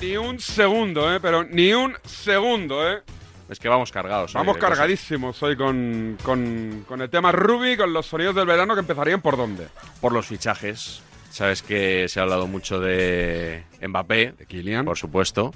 ni 0.00 0.16
un 0.16 0.38
segundo, 0.38 1.12
¿eh? 1.14 1.20
Pero 1.20 1.44
ni 1.44 1.72
un 1.72 1.96
segundo, 2.04 2.90
¿eh? 2.90 3.02
Es 3.48 3.58
que 3.58 3.68
vamos 3.68 3.92
cargados. 3.92 4.32
Vamos 4.32 4.56
cargadísimos 4.56 5.42
hoy 5.42 5.56
con, 5.56 6.16
con, 6.22 6.84
con 6.88 7.02
el 7.02 7.10
tema 7.10 7.30
Ruby, 7.30 7.76
con 7.76 7.92
los 7.92 8.06
sonidos 8.06 8.34
del 8.34 8.46
verano 8.46 8.74
que 8.74 8.80
empezarían 8.80 9.20
por 9.20 9.36
dónde. 9.36 9.68
Por 10.00 10.12
los 10.12 10.26
fichajes. 10.26 11.02
Sabes 11.30 11.62
que 11.62 12.08
se 12.08 12.20
ha 12.20 12.22
hablado 12.22 12.46
mucho 12.46 12.80
de 12.80 13.64
Mbappé, 13.86 14.34
De 14.38 14.46
Kylian. 14.46 14.84
por 14.84 14.96
supuesto. 14.96 15.52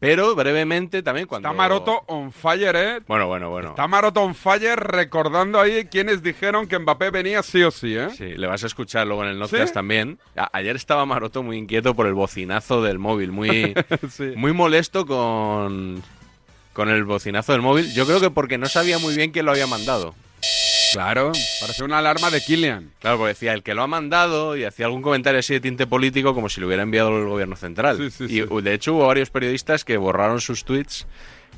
Pero 0.00 0.36
brevemente 0.36 1.02
también 1.02 1.26
cuando... 1.26 1.48
Está 1.48 1.56
Maroto 1.56 2.04
on 2.06 2.30
fire, 2.30 2.76
¿eh? 2.76 3.00
Bueno, 3.08 3.26
bueno, 3.26 3.50
bueno. 3.50 3.70
Está 3.70 3.88
Maroto 3.88 4.22
on 4.22 4.34
fire 4.36 4.76
recordando 4.76 5.60
ahí 5.60 5.86
quienes 5.86 6.22
dijeron 6.22 6.68
que 6.68 6.78
Mbappé 6.78 7.10
venía 7.10 7.42
sí 7.42 7.62
o 7.64 7.70
sí, 7.72 7.96
¿eh? 7.96 8.08
Sí, 8.16 8.34
le 8.36 8.46
vas 8.46 8.62
a 8.62 8.68
escuchar 8.68 9.06
luego 9.08 9.24
en 9.24 9.30
el 9.30 9.48
¿Sí? 9.48 9.56
también. 9.72 10.20
A- 10.36 10.50
ayer 10.52 10.76
estaba 10.76 11.04
Maroto 11.04 11.42
muy 11.42 11.56
inquieto 11.56 11.94
por 11.94 12.06
el 12.06 12.14
bocinazo 12.14 12.80
del 12.82 13.00
móvil, 13.00 13.32
muy, 13.32 13.74
Sí. 14.10 14.32
muy 14.36 14.52
molesto 14.52 15.04
con, 15.04 16.00
con 16.74 16.88
el 16.90 17.02
bocinazo 17.02 17.50
del 17.52 17.62
móvil. 17.62 17.92
Yo 17.92 18.06
creo 18.06 18.20
que 18.20 18.30
porque 18.30 18.56
no 18.56 18.68
sabía 18.68 18.98
muy 19.00 19.16
bien 19.16 19.32
quién 19.32 19.46
lo 19.46 19.50
había 19.50 19.66
mandado. 19.66 20.14
Claro, 20.92 21.32
parece 21.60 21.84
una 21.84 21.98
alarma 21.98 22.30
de 22.30 22.40
Kylian. 22.40 22.92
Claro, 23.00 23.18
porque 23.18 23.34
decía 23.34 23.52
el 23.52 23.62
que 23.62 23.74
lo 23.74 23.82
ha 23.82 23.86
mandado 23.86 24.56
y 24.56 24.64
hacía 24.64 24.86
algún 24.86 25.02
comentario 25.02 25.40
así 25.40 25.54
de 25.54 25.60
tinte 25.60 25.86
político 25.86 26.34
como 26.34 26.48
si 26.48 26.60
lo 26.60 26.66
hubiera 26.66 26.82
enviado 26.82 27.16
el 27.18 27.28
gobierno 27.28 27.56
central. 27.56 27.96
Sí, 27.98 28.10
sí, 28.10 28.24
y 28.24 28.42
sí. 28.42 28.62
de 28.62 28.74
hecho 28.74 28.94
hubo 28.94 29.06
varios 29.06 29.30
periodistas 29.30 29.84
que 29.84 29.96
borraron 29.96 30.40
sus 30.40 30.64
tweets 30.64 31.06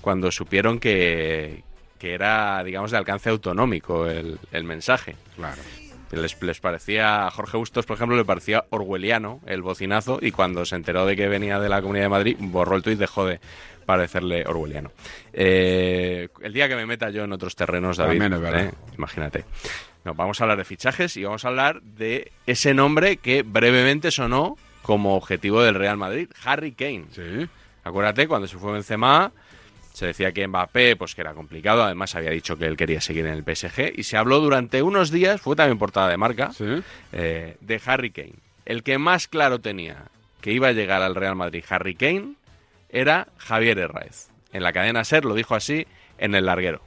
cuando 0.00 0.32
supieron 0.32 0.80
que, 0.80 1.62
que 1.98 2.14
era, 2.14 2.62
digamos, 2.64 2.90
de 2.90 2.96
alcance 2.96 3.30
autonómico 3.30 4.06
el, 4.06 4.38
el 4.50 4.64
mensaje. 4.64 5.16
Claro. 5.36 5.62
Les, 6.12 6.42
les 6.42 6.58
parecía, 6.58 7.28
a 7.28 7.30
Jorge 7.30 7.56
Bustos, 7.56 7.86
por 7.86 7.94
ejemplo, 7.94 8.16
le 8.16 8.24
parecía 8.24 8.64
orwelliano 8.70 9.40
el 9.46 9.62
bocinazo 9.62 10.18
y 10.20 10.32
cuando 10.32 10.64
se 10.64 10.74
enteró 10.74 11.06
de 11.06 11.14
que 11.14 11.28
venía 11.28 11.60
de 11.60 11.68
la 11.68 11.80
Comunidad 11.80 12.06
de 12.06 12.08
Madrid, 12.08 12.36
borró 12.40 12.74
el 12.74 12.82
tuit, 12.82 12.98
dejó 12.98 13.26
de 13.26 13.38
parecerle 13.86 14.44
orwelliano. 14.46 14.90
Eh, 15.32 16.28
el 16.42 16.52
día 16.52 16.68
que 16.68 16.76
me 16.76 16.86
meta 16.86 17.10
yo 17.10 17.24
en 17.24 17.32
otros 17.32 17.56
terrenos, 17.56 17.96
David, 17.96 18.20
verdad. 18.20 18.64
¿eh? 18.66 18.70
imagínate. 18.96 19.44
No, 20.04 20.14
vamos 20.14 20.40
a 20.40 20.44
hablar 20.44 20.58
de 20.58 20.64
fichajes 20.64 21.16
y 21.16 21.24
vamos 21.24 21.44
a 21.44 21.48
hablar 21.48 21.82
de 21.82 22.32
ese 22.46 22.72
nombre 22.74 23.18
que 23.18 23.42
brevemente 23.42 24.10
sonó 24.10 24.56
como 24.82 25.14
objetivo 25.16 25.62
del 25.62 25.74
Real 25.74 25.96
Madrid, 25.96 26.28
Harry 26.44 26.72
Kane. 26.72 27.04
Sí. 27.12 27.46
Acuérdate, 27.84 28.26
cuando 28.26 28.48
se 28.48 28.56
fue 28.56 28.72
Benzema, 28.72 29.30
se 29.92 30.06
decía 30.06 30.32
que 30.32 30.46
Mbappé, 30.46 30.96
pues 30.96 31.14
que 31.14 31.20
era 31.20 31.34
complicado, 31.34 31.82
además 31.82 32.14
había 32.14 32.30
dicho 32.30 32.56
que 32.56 32.64
él 32.64 32.76
quería 32.76 33.00
seguir 33.00 33.26
en 33.26 33.32
el 33.34 33.42
PSG, 33.44 33.92
y 33.98 34.02
se 34.04 34.16
habló 34.16 34.40
durante 34.40 34.82
unos 34.82 35.10
días, 35.10 35.40
fue 35.40 35.54
también 35.56 35.78
portada 35.78 36.08
de 36.08 36.16
marca, 36.16 36.52
Sí. 36.52 36.82
eh, 37.12 37.56
de 37.60 37.80
Harry 37.84 38.10
Kane. 38.10 38.34
El 38.64 38.82
que 38.82 38.96
más 38.98 39.28
claro 39.28 39.58
tenía 39.60 40.04
que 40.40 40.52
iba 40.52 40.68
a 40.68 40.72
llegar 40.72 41.02
al 41.02 41.14
Real 41.14 41.36
Madrid 41.36 41.62
Harry 41.68 41.94
Kane 41.94 42.34
era 42.92 43.28
Javier 43.36 43.78
Herráez. 43.78 44.28
En 44.52 44.62
la 44.62 44.72
cadena 44.72 45.04
SER 45.04 45.24
lo 45.24 45.34
dijo 45.34 45.54
así 45.54 45.86
en 46.18 46.34
el 46.34 46.46
larguero. 46.46 46.80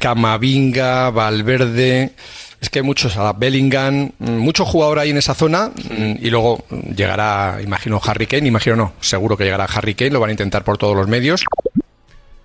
Camavinga, 0.00 1.10
Valverde, 1.10 2.12
es 2.60 2.70
que 2.70 2.80
hay 2.80 2.84
muchos, 2.84 3.16
a 3.16 3.32
Bellingham, 3.32 4.12
mm, 4.18 4.30
mucho 4.30 4.64
jugador 4.64 4.98
ahí 4.98 5.10
en 5.10 5.16
esa 5.16 5.34
zona 5.34 5.68
mm, 5.70 6.14
y 6.20 6.30
luego 6.30 6.64
llegará, 6.70 7.58
imagino 7.62 8.00
Harry 8.04 8.26
Kane, 8.26 8.48
imagino 8.48 8.76
no, 8.76 8.92
seguro 9.00 9.36
que 9.36 9.44
llegará 9.44 9.64
Harry 9.64 9.94
Kane, 9.94 10.10
lo 10.10 10.20
van 10.20 10.30
a 10.30 10.32
intentar 10.32 10.64
por 10.64 10.78
todos 10.78 10.96
los 10.96 11.08
medios. 11.08 11.44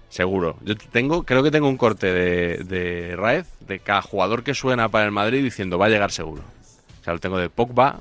Seguro. 0.09 0.57
Yo 0.63 0.75
tengo, 0.77 1.23
creo 1.23 1.41
que 1.41 1.49
tengo 1.49 1.67
un 1.67 1.77
corte 1.77 2.13
de, 2.13 2.57
de 2.63 3.15
Raez, 3.15 3.47
de 3.61 3.79
cada 3.79 4.03
jugador 4.03 4.43
que 4.43 4.53
suena 4.53 4.89
para 4.89 5.05
el 5.05 5.11
Madrid 5.11 5.43
diciendo 5.43 5.79
va 5.79 5.87
a 5.87 5.89
llegar 5.89 6.11
seguro. 6.11 6.43
O 7.01 7.03
sea, 7.03 7.13
lo 7.13 7.19
tengo 7.19 7.37
de 7.37 7.49
Pogba, 7.49 7.99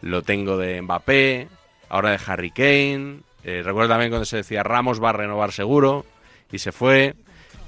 lo 0.00 0.22
tengo 0.22 0.56
de 0.56 0.80
Mbappé, 0.80 1.48
ahora 1.90 2.12
de 2.12 2.20
Harry 2.26 2.50
Kane. 2.50 3.18
Eh, 3.44 3.62
recuerdo 3.62 3.90
también 3.90 4.10
cuando 4.10 4.24
se 4.24 4.38
decía 4.38 4.62
Ramos 4.62 5.02
va 5.02 5.10
a 5.10 5.12
renovar 5.12 5.52
seguro 5.52 6.04
y 6.50 6.58
se 6.58 6.72
fue. 6.72 7.14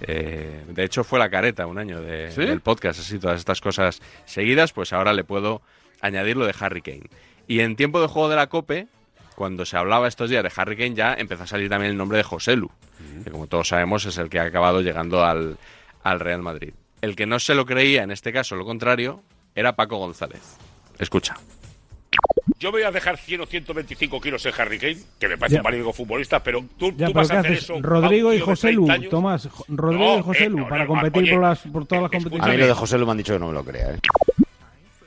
Eh, 0.01 0.65
de 0.69 0.85
hecho, 0.85 1.05
fue 1.05 1.19
la 1.19 1.31
careta 1.31 1.67
un 1.67 1.79
año 1.79 2.01
de- 2.01 2.31
¿Sí? 2.31 2.43
del 2.45 2.61
podcast, 2.61 3.01
así 3.01 3.19
todas 3.19 3.39
estas 3.39 3.61
cosas 3.61 4.01
seguidas, 4.25 4.73
pues 4.73 4.93
ahora 4.93 5.13
le 5.13 5.25
puedo 5.25 5.63
añadir 6.01 6.37
lo 6.37 6.47
de 6.47 6.55
Harry 6.59 6.83
Kane. 6.83 7.09
Y 7.49 7.61
en 7.61 7.77
tiempo 7.77 8.01
de 8.01 8.07
juego 8.09 8.29
de 8.29 8.37
la 8.37 8.49
Cope, 8.49 8.89
cuando 9.35 9.65
se 9.65 9.77
hablaba 9.77 10.09
estos 10.09 10.29
días 10.31 10.43
de 10.43 10.51
Harry 10.55 10.77
Kane, 10.77 10.95
ya 10.95 11.15
empezó 11.15 11.45
a 11.45 11.47
salir 11.47 11.69
también 11.71 11.93
el 11.93 11.97
nombre 11.99 12.19
de 12.19 12.25
Joselu, 12.25 12.71
que 13.25 13.31
como 13.31 13.47
todos 13.47 13.69
sabemos 13.69 14.05
es 14.07 14.19
el 14.19 14.29
que 14.29 14.39
ha 14.39 14.45
acabado 14.45 14.81
llegando 14.83 15.25
al, 15.25 15.57
al 16.03 16.21
Real 16.21 16.43
Madrid. 16.43 16.75
El 17.03 17.17
que 17.17 17.27
no 17.27 17.39
se 17.39 17.55
lo 17.55 17.65
creía, 17.67 18.03
en 18.03 18.11
este 18.11 18.33
caso 18.33 18.57
lo 18.57 18.65
contrario, 18.65 19.23
era 19.55 19.77
Paco 19.77 19.97
González. 19.99 20.43
Escucha. 20.99 21.37
Yo 22.61 22.71
voy 22.71 22.83
a 22.83 22.91
dejar 22.93 23.19
100 23.19 23.41
o 23.41 23.47
125 23.47 24.21
kilos 24.21 24.47
en 24.47 24.53
Harry 24.59 24.79
Kane, 24.79 24.99
que 25.19 25.29
me 25.29 25.37
parece 25.37 25.55
Ya. 25.57 25.61
un 25.61 25.65
magnífico 25.65 25.93
futbolista, 25.93 26.43
pero 26.43 26.65
tú, 26.79 26.93
Ya, 26.97 27.07
tú 27.07 27.13
pero 27.13 27.15
vas 27.15 27.29
¿qué 27.31 27.37
a 27.37 27.41
hacer 27.41 27.53
haces? 27.53 27.65
eso. 27.65 27.79
Rodrigo 27.83 28.33
y 28.33 28.41
José 28.41 28.73
Lu, 28.73 28.87
30 28.87 28.93
años. 28.95 29.11
Tomás, 29.11 29.49
Rodrigo 29.69 30.05
No, 30.05 30.19
y 30.19 30.23
José 30.23 30.45
eh, 30.45 30.49
Lu, 30.51 30.59
no, 30.61 30.69
para 30.69 30.85
no, 30.85 30.89
competir 30.89 31.23
oye, 31.25 31.33
por, 31.33 31.41
las, 31.43 31.59
por 31.61 31.87
todas 31.87 32.03
las 32.03 32.11
eh, 32.13 32.15
competiciones. 32.17 32.49
A 32.49 32.53
mí 32.53 32.57
lo 32.59 32.67
de 32.67 32.73
José 32.75 32.99
lo 32.99 33.07
me 33.07 33.13
han 33.13 33.19
dicho 33.19 33.33
que 33.33 33.39
no 33.41 33.49
me 33.49 33.53
lo 33.53 33.65
crea, 33.65 33.95
¿eh? 33.95 33.99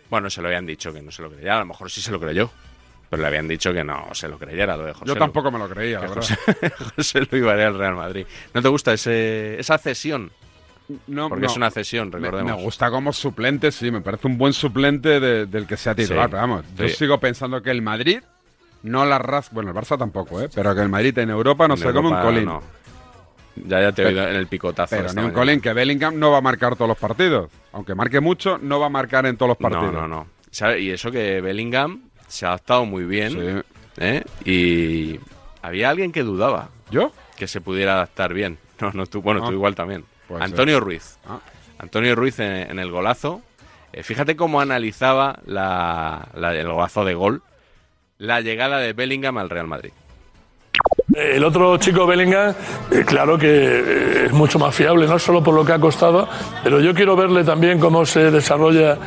Bueno, 0.09 0.29
se 0.29 0.41
lo 0.41 0.47
habían 0.47 0.65
dicho 0.65 0.91
que 0.91 1.01
no 1.01 1.11
se 1.11 1.21
lo 1.21 1.31
creía, 1.31 1.55
a 1.55 1.59
lo 1.59 1.65
mejor 1.67 1.89
sí 1.89 2.01
se 2.01 2.11
lo 2.11 2.19
creyó, 2.19 2.51
pero 3.09 3.21
le 3.21 3.27
habían 3.27 3.47
dicho 3.47 3.71
que 3.71 3.83
no 3.83 4.07
se 4.13 4.27
lo 4.27 4.37
creyera 4.37 4.75
lo 4.75 4.85
de 4.85 4.93
José 4.93 5.05
Yo 5.07 5.13
Lu. 5.13 5.19
tampoco 5.19 5.49
me 5.51 5.59
lo 5.59 5.69
creía, 5.69 5.99
la 5.99 6.07
Que 6.07 6.13
verdad. 6.15 6.21
José, 6.45 6.71
José 6.95 7.19
Lu 7.31 7.37
iba 7.37 7.53
a 7.53 7.55
ir 7.55 7.61
al 7.61 7.77
Real 7.77 7.95
Madrid. 7.95 8.25
¿No 8.53 8.61
te 8.61 8.67
gusta 8.67 8.93
ese, 8.93 9.59
esa 9.59 9.77
cesión? 9.77 10.31
No, 11.07 11.29
Porque 11.29 11.45
no. 11.45 11.51
es 11.51 11.57
una 11.57 11.69
cesión, 11.71 12.11
recordemos. 12.11 12.57
me 12.57 12.63
gusta 12.63 12.89
como 12.89 13.13
suplente, 13.13 13.71
sí, 13.71 13.91
me 13.91 14.01
parece 14.01 14.27
un 14.27 14.37
buen 14.37 14.53
suplente 14.53 15.19
de- 15.19 15.45
del 15.45 15.67
que 15.67 15.77
sea 15.77 15.93
titular. 15.93 16.25
Sí, 16.25 16.31
pero 16.31 16.41
vamos, 16.41 16.65
yo 16.77 16.89
sigo 16.89 17.19
pensando 17.19 17.61
que 17.61 17.69
el 17.69 17.81
Madrid 17.83 18.21
no 18.83 19.05
la 19.05 19.19
rasca. 19.19 19.53
Bueno, 19.53 19.69
el 19.71 19.75
Barça 19.77 19.97
tampoco, 19.99 20.41
¿eh? 20.41 20.49
Pero 20.53 20.73
que 20.73 20.81
el 20.81 20.89
Madrid 20.89 21.15
en 21.19 21.29
Europa 21.29 21.67
no 21.67 21.75
En 21.75 21.79
se 21.79 21.93
come 21.93 22.09
un 22.09 22.19
colín. 22.21 22.45
no. 22.45 22.61
Ya, 23.67 23.81
ya 23.81 23.91
te 23.91 24.03
he 24.03 24.05
oído 24.05 24.27
en 24.27 24.35
el 24.35 24.47
picotazo. 24.47 24.95
Pero 24.95 25.11
ni 25.13 25.21
un 25.21 25.31
colín, 25.31 25.59
que 25.59 25.73
Bellingham 25.73 26.17
no 26.17 26.31
va 26.31 26.37
a 26.37 26.41
marcar 26.41 26.75
todos 26.75 26.87
los 26.87 26.97
partidos. 26.97 27.51
Aunque 27.73 27.93
marque 27.93 28.19
mucho, 28.21 28.57
no 28.57 28.79
va 28.79 28.85
a 28.85 28.89
marcar 28.89 29.25
en 29.25 29.35
todos 29.37 29.49
los 29.49 29.57
partidos. 29.57 29.91
No, 29.93 30.01
no, 30.01 30.07
no. 30.07 30.27
¿Sabe? 30.49 30.79
Y 30.81 30.91
eso 30.91 31.11
que 31.11 31.41
Bellingham 31.41 32.03
se 32.27 32.45
ha 32.45 32.49
adaptado 32.49 32.85
muy 32.85 33.03
bien. 33.03 33.31
Sí. 33.33 33.61
¿eh? 33.97 34.23
Y 34.45 35.19
había 35.61 35.89
alguien 35.89 36.11
que 36.13 36.23
dudaba 36.23 36.69
¿Yo? 36.89 37.11
que 37.37 37.47
se 37.47 37.59
pudiera 37.61 37.93
adaptar 37.93 38.33
bien. 38.33 38.57
No, 38.79 38.91
no 38.93 39.05
tú, 39.07 39.21
bueno, 39.21 39.41
Ah. 39.43 39.47
tú 39.47 39.53
igual 39.53 39.75
también. 39.75 40.05
Puede 40.29 40.43
Antonio 40.45 40.79
Ruiz. 40.79 41.17
Ah. 41.27 41.39
Antonio 41.79 42.15
Ruiz 42.15 42.39
en, 42.39 42.71
en 42.71 42.79
el 42.79 42.89
golazo. 42.91 43.41
Eh, 43.91 44.03
fíjate 44.03 44.35
cómo 44.37 44.61
analizaba 44.61 45.39
la- 45.45 46.29
la- 46.35 46.55
el 46.55 46.67
golazo 46.71 47.03
de 47.03 47.15
gol 47.15 47.41
la 48.19 48.39
llegada 48.41 48.77
de 48.79 48.93
Bellingham 48.93 49.37
al 49.37 49.49
Real 49.49 49.67
Madrid. 49.67 49.91
El 51.15 51.43
otro 51.43 51.75
chico 51.77 52.05
Bellingham, 52.05 52.53
eh, 52.91 53.03
claro 53.05 53.37
que 53.37 53.47
eh, 53.49 54.25
es 54.27 54.31
mucho 54.31 54.59
más 54.59 54.75
fiable, 54.75 55.07
no 55.07 55.17
solo 55.17 55.41
por 55.43 55.55
lo 55.55 55.65
que 55.65 55.73
ha 55.73 55.79
costado, 55.79 56.29
pero 56.63 56.79
yo 56.79 56.93
quiero 56.93 57.15
verle 57.15 57.43
también 57.43 57.79
cómo 57.79 58.05
se 58.05 58.29
desarrolla 58.29 58.97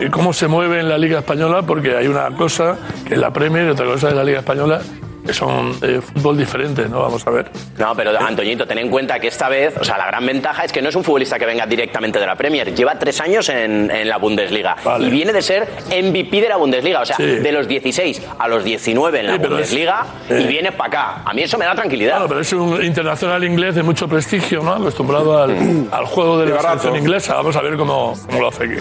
y 0.00 0.08
cómo 0.08 0.32
se 0.32 0.48
mueve 0.48 0.80
en 0.80 0.88
la 0.88 0.98
Liga 0.98 1.20
Española, 1.20 1.62
porque 1.62 1.96
hay 1.96 2.08
una 2.08 2.28
cosa 2.34 2.76
que 3.06 3.14
es 3.14 3.20
la 3.20 3.32
Premier 3.32 3.66
y 3.66 3.70
otra 3.70 3.86
cosa 3.86 4.08
es 4.08 4.14
la 4.14 4.24
Liga 4.24 4.40
Española, 4.40 4.82
que 5.24 5.32
son 5.32 5.76
eh, 5.82 6.00
fútbol 6.00 6.36
diferentes, 6.36 6.88
¿no? 6.90 7.00
Vamos 7.02 7.26
a 7.26 7.30
ver. 7.30 7.50
No, 7.78 7.94
pero 7.94 8.10
Antoñito, 8.18 8.66
ten 8.66 8.78
en 8.78 8.88
cuenta 8.90 9.18
que 9.20 9.28
esta 9.28 9.48
vez, 9.48 9.74
o 9.78 9.84
sea, 9.84 9.96
la 9.98 10.06
gran 10.06 10.24
ventaja 10.26 10.64
es 10.64 10.72
que 10.72 10.82
no 10.82 10.88
es 10.88 10.94
un 10.96 11.04
futbolista 11.04 11.38
que 11.38 11.46
venga 11.46 11.64
directamente 11.66 12.18
de 12.18 12.26
la 12.26 12.34
Premier. 12.36 12.74
Lleva 12.74 12.98
tres 12.98 13.20
años 13.20 13.48
en, 13.48 13.90
en 13.90 14.08
la 14.08 14.16
Bundesliga 14.18 14.76
Vale. 14.84 15.06
y 15.06 15.10
viene 15.10 15.32
de 15.32 15.42
ser 15.42 15.68
MVP 15.88 16.40
de 16.40 16.48
la 16.48 16.56
Bundesliga. 16.56 17.00
O 17.00 17.06
sea, 17.06 17.16
Sí. 17.16 17.24
de 17.24 17.52
los 17.52 17.68
16 17.68 18.22
a 18.38 18.48
los 18.48 18.64
19 18.64 19.20
en 19.20 19.26
la 19.26 19.32
Sí, 19.34 19.38
pero 19.40 19.58
es- 19.58 19.70
Bundesliga 19.70 20.06
eh. 20.28 20.40
y 20.42 20.46
viene 20.46 20.72
para 20.72 20.88
acá. 20.88 21.22
A 21.24 21.32
mí 21.34 21.42
eso 21.42 21.56
me 21.58 21.64
da 21.64 21.74
tranquilidad. 21.74 22.12
Claro, 22.14 22.28
pero 22.28 22.40
es 22.40 22.52
un 22.52 22.82
internacional 22.84 23.44
inglés 23.44 23.74
de 23.74 23.82
mucho 23.82 24.08
prestigio, 24.08 24.62
¿no? 24.62 24.72
Acostumbrado 24.74 25.42
al, 25.42 25.88
al 25.90 26.04
juego 26.06 26.38
de 26.40 26.46
la 26.50 26.60
selección 26.60 26.96
inglesa. 26.96 27.34
Vamos 27.34 27.54
a 27.56 27.62
ver 27.62 27.76
cómo, 27.76 28.14
cómo 28.26 28.40
lo 28.40 28.48
hace 28.48 28.64
aquí. 28.64 28.74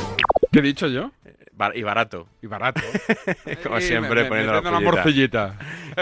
¿Qué 0.52 0.60
he 0.60 0.62
dicho 0.64 0.88
yo? 0.88 1.12
Y 1.76 1.84
barato. 1.84 2.28
Y 2.42 2.48
barato. 2.48 2.82
Como 3.64 3.80
Sí, 3.80 3.88
siempre, 3.88 4.24
me- 4.24 4.30
poniendo 4.30 4.54
la 4.54 4.62
la 4.62 4.70
pullita. 4.72 4.92
morcillita. 4.92 5.56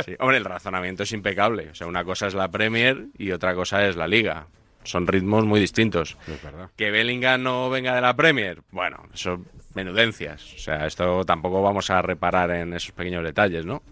Sí, 0.06 0.16
Hombre, 0.20 0.38
el 0.38 0.46
razonamiento 0.46 1.04
es 1.04 1.12
impecable. 1.12 1.70
O 1.72 1.76
sea, 1.76 1.88
una 1.88 2.04
cosa 2.04 2.28
es 2.28 2.34
la 2.34 2.48
Premier 2.50 3.08
y 3.18 3.32
otra 3.32 3.54
cosa 3.56 3.86
es 3.88 3.96
la 3.96 4.08
Liga. 4.08 4.48
Son 4.84 5.06
ritmos 5.08 5.46
muy 5.46 5.60
distintos. 5.60 6.18
Es 6.28 6.42
verdad. 6.42 6.70
Que 6.78 6.92
Bellingham 6.92 7.44
no 7.44 7.70
venga 7.70 7.94
de 7.94 8.02
la 8.02 8.16
Premier, 8.16 8.62
bueno, 8.72 9.04
eso 9.14 9.44
menudencias. 9.76 10.54
O 10.56 10.58
sea, 10.60 10.86
esto 10.86 11.26
tampoco 11.26 11.62
vamos 11.62 11.90
a 11.90 12.02
reparar 12.02 12.52
en 12.52 12.74
esos 12.74 12.92
pequeños 12.94 13.24
detalles, 13.24 13.66
¿no? 13.66 13.84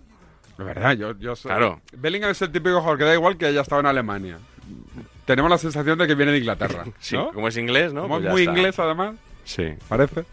Es 0.57 0.65
verdad, 0.65 0.93
yo, 0.93 1.17
yo 1.19 1.35
soy- 1.35 1.49
Claro. 1.49 1.81
Bellingham 1.91 2.31
es 2.31 2.41
el 2.41 2.51
típico 2.51 2.77
jugador 2.79 2.97
que 2.97 3.03
da 3.03 3.13
igual 3.13 3.37
que 3.37 3.45
haya 3.47 3.61
estado 3.61 3.81
en 3.81 3.87
Alemania. 3.87 4.37
Tenemos 5.25 5.51
la 5.51 5.57
sensación 5.57 5.97
de 5.99 6.07
que 6.07 6.15
viene 6.15 6.31
de 6.31 6.37
Inglaterra. 6.39 6.85
Sí, 6.99 7.15
¿no? 7.17 7.31
como 7.33 7.49
es 7.49 7.57
inglés, 7.57 7.91
¿no? 7.93 8.03
Como 8.03 8.15
Pues 8.15 8.25
es 8.27 8.31
muy 8.31 8.41
está. 8.43 8.53
inglés, 8.53 8.79
además, 8.79 9.15
Sí. 9.43 9.65
parece. 9.89 10.23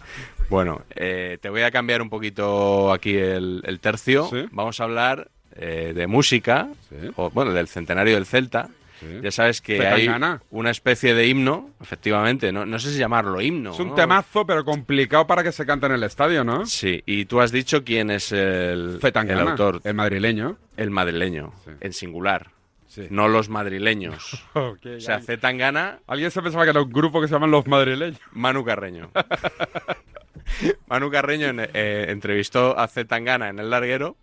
Bueno, 0.50 0.82
eh, 0.94 1.38
te 1.41 1.49
voy 1.49 1.62
a 1.62 1.70
cambiar 1.70 2.02
un 2.02 2.11
poquito 2.11 2.93
aquí 2.93 3.14
el, 3.17 3.62
el 3.64 3.81
tercio. 3.81 4.26
Sí. 4.31 4.46
Vamos 4.52 4.81
a 4.81 4.85
hablar 4.85 5.31
eh, 5.56 5.93
de 5.94 6.06
música, 6.06 6.69
Sí. 6.88 6.96
o, 7.17 7.31
bueno, 7.31 7.52
del 7.52 7.69
centenario 7.69 8.14
del 8.14 8.26
Celta. 8.26 8.69
Sí. 9.00 9.06
Ya 9.23 9.31
sabes 9.32 9.61
que 9.61 9.85
hay 9.87 10.08
una 10.50 10.70
especie 10.70 11.14
de 11.14 11.26
himno, 11.26 11.70
efectivamente, 11.82 12.52
no, 12.52 12.64
no 12.64 12.79
sé 12.79 12.93
si 12.93 12.99
llamarlo 12.99 13.41
himno. 13.41 13.73
Es 13.73 13.81
un 13.81 13.88
¿no? 13.88 13.94
temazo, 13.94 14.46
pero 14.46 14.64
complicado 14.64 15.26
para 15.26 15.43
que 15.43 15.50
se 15.52 15.67
cante 15.67 15.87
en 15.87 15.93
el 15.93 16.02
estadio, 16.05 16.44
¿no? 16.44 16.64
Sí, 16.64 17.02
y 17.05 17.25
tú 17.25 17.41
has 17.41 17.50
dicho 17.50 17.82
quién 17.85 18.11
es 18.11 18.31
el, 18.32 19.00
el 19.02 19.38
autor, 19.41 19.81
el 19.85 19.94
madrileño. 19.94 20.56
el 20.76 20.91
madrileño, 20.91 21.52
Sí. 21.64 21.70
en 21.81 21.93
singular, 21.93 22.50
Sí. 22.87 23.08
no 23.11 23.26
los 23.29 23.49
madrileños. 23.49 24.46
O 24.55 24.76
sea, 24.99 25.20
Zetangana, 25.20 25.99
Alguien 26.06 26.31
se 26.31 26.41
pensaba 26.41 26.62
que 26.64 26.70
era 26.70 26.81
un 26.82 26.93
grupo 26.93 27.20
que 27.20 27.26
se 27.26 27.35
llaman 27.35 27.50
los 27.50 27.67
madrileños. 27.67 28.20
Manu 28.32 28.64
Carreño. 28.64 29.11
Manu 30.88 31.11
Carreño 31.11 31.46
eh, 31.73 32.06
entrevistó 32.08 32.79
a 32.79 32.87
Zetangana 32.88 33.49
en 33.49 33.58
el 33.58 33.70
larguero 33.70 34.17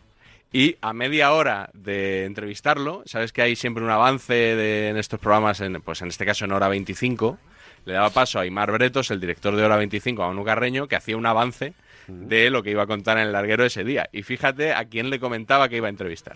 y 0.54 0.76
a 0.82 0.92
media 0.94 1.32
hora 1.32 1.70
de 1.74 2.26
entrevistarlo, 2.26 3.04
sabes 3.06 3.32
que 3.32 3.42
hay 3.42 3.56
siempre 3.56 3.84
un 3.84 3.90
avance 3.90 4.34
de- 4.34 4.90
en 4.90 4.98
estos 4.98 5.20
programas, 5.20 5.62
en, 5.62 5.82
pues 5.82 6.02
en 6.02 6.10
este 6.10 6.26
caso 6.26 6.46
en 6.46 6.52
hora 6.52 6.68
25, 6.68 7.38
le 7.86 7.94
daba 7.94 8.10
paso 8.10 8.38
a 8.40 8.42
Aymar 8.44 8.72
Bretos, 8.72 9.12
el 9.12 9.20
director 9.20 9.56
de 9.56 9.64
hora 9.64 9.78
25, 9.78 10.22
a 10.24 10.28
Manu 10.28 10.44
Carreño, 10.44 10.88
que 10.88 10.96
hacía 10.96 11.16
un 11.18 11.26
avance 11.26 11.74
de 12.08 12.50
lo 12.50 12.62
que 12.64 12.72
iba 12.72 12.84
a 12.84 12.88
contar 12.88 13.18
en 13.18 13.28
el 13.28 13.32
larguero 13.32 13.64
ese 13.64 13.84
día. 13.86 14.10
Y 14.12 14.24
fíjate 14.24 14.74
a 14.74 14.84
quién 14.86 15.10
le 15.10 15.20
comentaba 15.20 15.70
que 15.70 15.78
iba 15.78 15.88
a 15.88 15.90
entrevistar. 15.90 16.36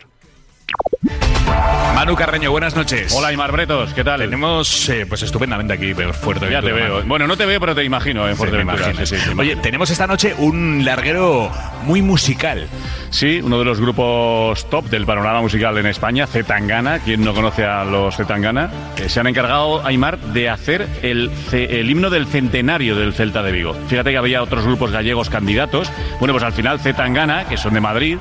Manu 1.96 2.16
Carreño, 2.16 2.52
buenas 2.52 2.76
noches. 2.76 3.14
Hola, 3.16 3.30
Aymar 3.30 3.52
Bretos, 3.52 3.94
¿qué 3.94 4.04
tal? 4.04 4.20
Tenemos, 4.20 4.90
eh, 4.90 5.06
pues 5.08 5.24
estupendamente 5.24 5.74
aquí, 5.74 5.92
en 5.92 6.14
Fuerteventura. 6.14 6.50
Ya 6.52 6.62
te 6.62 6.72
veo. 6.74 6.96
Manu. 6.98 7.08
Bueno, 7.08 7.28
no 7.28 7.38
te 7.38 7.46
veo, 7.46 7.60
pero 7.60 7.74
te 7.74 7.84
imagino 7.84 8.28
en 8.28 8.34
Sí, 8.34 8.38
Fuerteventura. 8.38 8.94
Sí, 8.94 9.06
sí, 9.06 9.16
te 9.16 9.40
Oye, 9.40 9.56
tenemos 9.56 9.90
esta 9.90 10.06
noche 10.06 10.36
un 10.38 10.84
larguero 10.84 11.50
muy 11.84 12.02
musical. 12.02 12.68
Sí, 13.10 13.40
uno 13.42 13.60
de 13.60 13.66
los 13.66 13.80
grupos 13.80 14.70
top 14.70 14.86
del 14.90 15.06
panorama 15.06 15.42
musical 15.42 15.78
en 15.78 15.86
España, 15.86 16.28
Zetangana. 16.28 17.00
Quien 17.00 17.24
no 17.24 17.34
conoce 17.34 17.64
a 17.64 17.86
los 17.86 18.16
Zetangana, 18.18 18.70
eh, 18.98 19.08
se 19.08 19.22
han 19.22 19.28
encargado, 19.28 19.84
Aymar, 19.86 20.20
de 20.20 20.50
hacer 20.50 20.88
el, 21.02 21.32
el 21.54 21.90
himno 21.90 22.10
del 22.10 22.28
centenario 22.28 22.98
del 22.98 23.14
Celta 23.14 23.42
de 23.42 23.52
Vigo. 23.54 23.74
Fíjate 23.88 24.12
que 24.12 24.18
había 24.18 24.44
otros 24.44 24.66
grupos 24.66 24.92
gallegos 24.92 25.30
candidatos. 25.30 25.90
Bueno, 26.20 26.34
pues 26.34 26.44
al 26.44 26.54
final 26.54 26.80
Zetangana, 26.82 27.46
que 27.46 27.56
son 27.58 27.74
de 27.74 27.80
Madrid, 27.82 28.18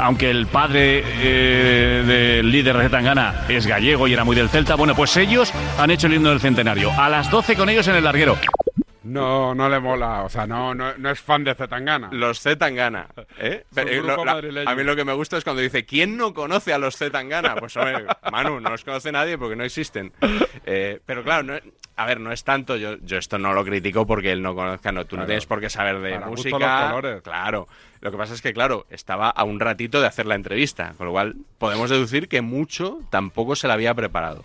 aunque 0.00 0.30
el 0.30 0.46
padre 0.46 1.02
eh, 1.04 2.02
del 2.06 2.50
líder 2.50 2.76
de 2.76 2.84
Zetangana 2.84 3.44
es 3.48 3.66
gallego 3.66 4.08
y 4.08 4.12
era 4.12 4.24
muy 4.24 4.36
del 4.36 4.48
Celta, 4.48 4.74
bueno, 4.74 4.94
pues 4.94 5.16
ellos 5.16 5.52
han 5.78 5.90
hecho 5.90 6.06
el 6.06 6.14
himno 6.14 6.30
del 6.30 6.40
centenario. 6.40 6.92
A 6.92 7.08
las 7.08 7.30
12 7.30 7.56
con 7.56 7.68
ellos 7.68 7.86
en 7.88 7.96
el 7.96 8.04
larguero. 8.04 8.36
No, 9.06 9.54
no 9.54 9.68
le 9.68 9.78
mola. 9.80 10.22
O 10.22 10.28
sea, 10.28 10.46
no, 10.46 10.74
no, 10.74 10.96
no 10.98 11.10
es 11.10 11.20
fan 11.20 11.44
de 11.44 11.54
Zetangana. 11.54 12.08
Los 12.12 12.40
Zetangana. 12.40 13.06
¿eh? 13.38 13.64
Eh, 13.76 14.02
la- 14.02 14.70
a 14.70 14.74
mí 14.74 14.82
lo 14.82 14.96
que 14.96 15.04
me 15.04 15.12
gusta 15.12 15.36
es 15.36 15.44
cuando 15.44 15.62
dice, 15.62 15.84
¿quién 15.84 16.16
no 16.16 16.34
conoce 16.34 16.72
a 16.72 16.78
los 16.78 16.96
Zetangana? 16.96 17.54
Pues 17.56 17.76
hombre, 17.76 18.04
Manu, 18.32 18.60
no 18.60 18.70
los 18.70 18.84
conoce 18.84 19.12
nadie 19.12 19.38
porque 19.38 19.56
no 19.56 19.64
existen. 19.64 20.12
Eh, 20.64 21.00
pero 21.06 21.22
claro, 21.22 21.42
no, 21.44 21.54
a 21.96 22.06
ver, 22.06 22.20
no 22.20 22.32
es 22.32 22.42
tanto, 22.44 22.76
yo, 22.76 22.96
yo 23.02 23.16
esto 23.18 23.38
no 23.38 23.52
lo 23.52 23.64
critico 23.64 24.06
porque 24.06 24.32
él 24.32 24.42
no 24.42 24.54
conozca, 24.54 24.92
no, 24.92 25.04
tú 25.06 25.16
no 25.16 25.24
tienes 25.26 25.46
por 25.46 25.60
qué 25.60 25.70
saber 25.70 26.00
de 26.00 26.14
Para 26.14 26.26
música. 26.26 26.58
los 26.58 26.88
colores. 26.90 27.22
Claro. 27.22 27.68
Lo 28.00 28.10
que 28.10 28.18
pasa 28.18 28.34
es 28.34 28.42
que, 28.42 28.52
claro, 28.52 28.86
estaba 28.90 29.30
a 29.30 29.44
un 29.44 29.58
ratito 29.58 30.00
de 30.00 30.06
hacer 30.06 30.26
la 30.26 30.34
entrevista, 30.34 30.92
con 30.98 31.06
lo 31.06 31.12
cual 31.12 31.36
podemos 31.58 31.88
deducir 31.90 32.28
que 32.28 32.40
mucho 32.42 32.98
tampoco 33.10 33.56
se 33.56 33.66
la 33.68 33.74
había 33.74 33.94
preparado. 33.94 34.44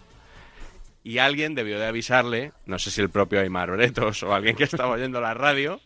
Y 1.04 1.18
alguien 1.18 1.56
debió 1.56 1.80
de 1.80 1.88
avisarle, 1.88 2.52
no 2.66 2.78
sé 2.78 2.92
si 2.92 3.02
el 3.02 3.10
propio 3.10 3.40
Aymar 3.40 3.72
Bretos 3.72 4.22
o 4.24 4.34
alguien 4.34 4.56
que 4.56 4.64
estaba 4.66 4.92
oyendo 4.92 5.20
la 5.20 5.34
radio, 5.34 5.82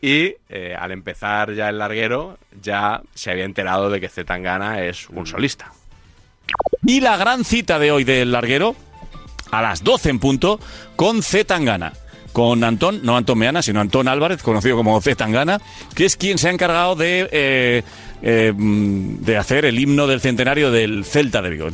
y 0.00 0.34
eh, 0.48 0.74
al 0.78 0.92
empezar 0.92 1.52
ya 1.54 1.68
el 1.68 1.78
larguero, 1.78 2.38
ya 2.62 3.02
se 3.14 3.30
había 3.30 3.44
enterado 3.44 3.90
de 3.90 4.00
que 4.00 4.08
Zetangana 4.08 4.84
es 4.84 5.08
un 5.10 5.26
solista. 5.26 5.72
Y 6.86 7.00
la 7.00 7.16
gran 7.16 7.44
cita 7.44 7.78
de 7.78 7.90
hoy 7.90 8.04
del 8.04 8.32
larguero, 8.32 8.76
a 9.50 9.62
las 9.62 9.82
12 9.82 10.10
en 10.10 10.18
punto, 10.18 10.60
con 10.96 11.22
Z 11.22 11.44
Tangana. 11.44 11.92
Con 12.32 12.64
Antón, 12.64 13.00
no 13.04 13.16
Antón 13.16 13.38
Meana, 13.38 13.62
sino 13.62 13.80
Antón 13.80 14.08
Álvarez, 14.08 14.42
conocido 14.42 14.76
como 14.76 15.00
Z 15.00 15.14
Tangana, 15.16 15.60
que 15.94 16.04
es 16.04 16.16
quien 16.16 16.36
se 16.36 16.48
ha 16.48 16.50
encargado 16.50 16.96
de, 16.96 17.28
eh, 17.30 17.82
eh, 18.22 18.52
de 18.56 19.36
hacer 19.36 19.64
el 19.64 19.78
himno 19.78 20.08
del 20.08 20.20
centenario 20.20 20.72
del 20.72 21.04
Celta 21.04 21.42
de 21.42 21.50
Vigo. 21.50 21.68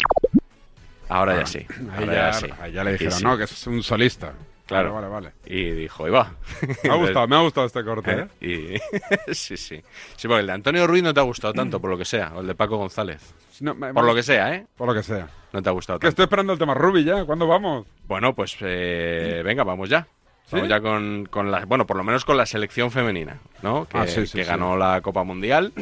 Ahora 1.10 1.38
ya 1.40 1.46
sí. 1.46 1.66
Ahí 1.68 1.86
Ahora 2.04 2.06
ya, 2.06 2.12
ya 2.12 2.32
sí. 2.32 2.46
ahí 2.60 2.72
ya 2.72 2.84
le 2.84 2.92
dijeron, 2.92 3.12
sí. 3.18 3.24
no, 3.24 3.36
que 3.36 3.44
es 3.44 3.66
un 3.66 3.82
solista. 3.82 4.32
Claro. 4.66 4.94
Vale, 4.94 5.08
vale, 5.08 5.32
Y 5.46 5.70
dijo, 5.70 6.06
y 6.06 6.10
va. 6.12 6.32
vale. 6.62 6.76
Me 6.84 6.90
ha 6.90 6.94
gustado, 6.94 7.26
me 7.26 7.34
ha 7.36 7.40
gustado 7.40 7.66
este 7.66 7.82
corte, 7.84 8.12
¿eh? 8.12 8.28
Y... 9.28 9.34
sí, 9.34 9.56
sí. 9.56 9.82
Sí, 10.16 10.28
porque 10.28 10.40
el 10.42 10.46
de 10.46 10.52
Antonio 10.52 10.86
Ruiz 10.86 11.02
no 11.02 11.12
te 11.12 11.18
ha 11.18 11.24
gustado 11.24 11.52
tanto, 11.52 11.80
por 11.80 11.90
lo 11.90 11.98
que 11.98 12.04
sea. 12.04 12.32
O 12.36 12.40
el 12.40 12.46
de 12.46 12.54
Paco 12.54 12.76
González. 12.76 13.34
No, 13.60 13.74
me- 13.74 13.92
Por 13.92 14.04
lo 14.04 14.14
que 14.14 14.22
sea, 14.22 14.54
¿eh? 14.54 14.66
Por 14.76 14.86
lo 14.86 14.94
que 14.94 15.02
sea. 15.02 15.28
No 15.52 15.60
te 15.60 15.68
ha 15.68 15.72
gustado 15.72 15.98
Que 15.98 16.04
tanto. 16.04 16.10
estoy 16.10 16.22
esperando 16.24 16.52
el 16.52 16.58
tema 16.60 16.74
Ruby 16.74 17.02
ya. 17.02 17.24
¿Cuándo 17.24 17.48
vamos? 17.48 17.84
Bueno, 18.06 18.32
pues 18.32 18.56
eh, 18.60 19.42
venga, 19.44 19.64
vamos 19.64 19.88
ya. 19.88 20.06
Vamos 20.52 20.66
¿Sí? 20.66 20.70
ya 20.70 20.80
con, 20.80 21.26
con 21.26 21.50
la, 21.50 21.64
bueno, 21.64 21.84
por 21.86 21.96
lo 21.96 22.04
menos 22.04 22.24
con 22.24 22.36
la 22.36 22.46
selección 22.46 22.90
femenina, 22.92 23.38
¿no? 23.62 23.86
Que, 23.86 23.98
Ah, 23.98 24.06
sí, 24.06 24.24
sí, 24.26 24.38
que 24.38 24.44
sí. 24.44 24.48
ganó 24.50 24.76
la 24.76 25.00
Copa 25.00 25.24
Mundial. 25.24 25.72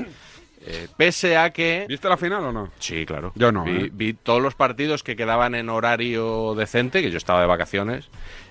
Eh, 0.70 0.87
pese 0.99 1.37
a 1.38 1.50
que... 1.50 1.87
¿Viste 1.88 2.09
la 2.09 2.17
final 2.19 2.44
o 2.44 2.53
no? 2.53 2.70
Sí, 2.79 3.06
claro. 3.06 3.32
Yo 3.35 3.50
no, 3.50 3.65
Vi, 3.65 3.70
¿eh? 3.87 3.91
vi 3.93 4.12
todos 4.12 4.43
los 4.43 4.55
partidos 4.55 5.03
que 5.03 5.17
quedaban 5.17 5.55
en 5.55 5.70
horario 5.70 6.55
decente, 6.55 7.00
que 7.00 7.11
yo 7.11 7.17
estaba 7.17 7.41
de 7.41 7.47
vacaciones. 7.47 8.09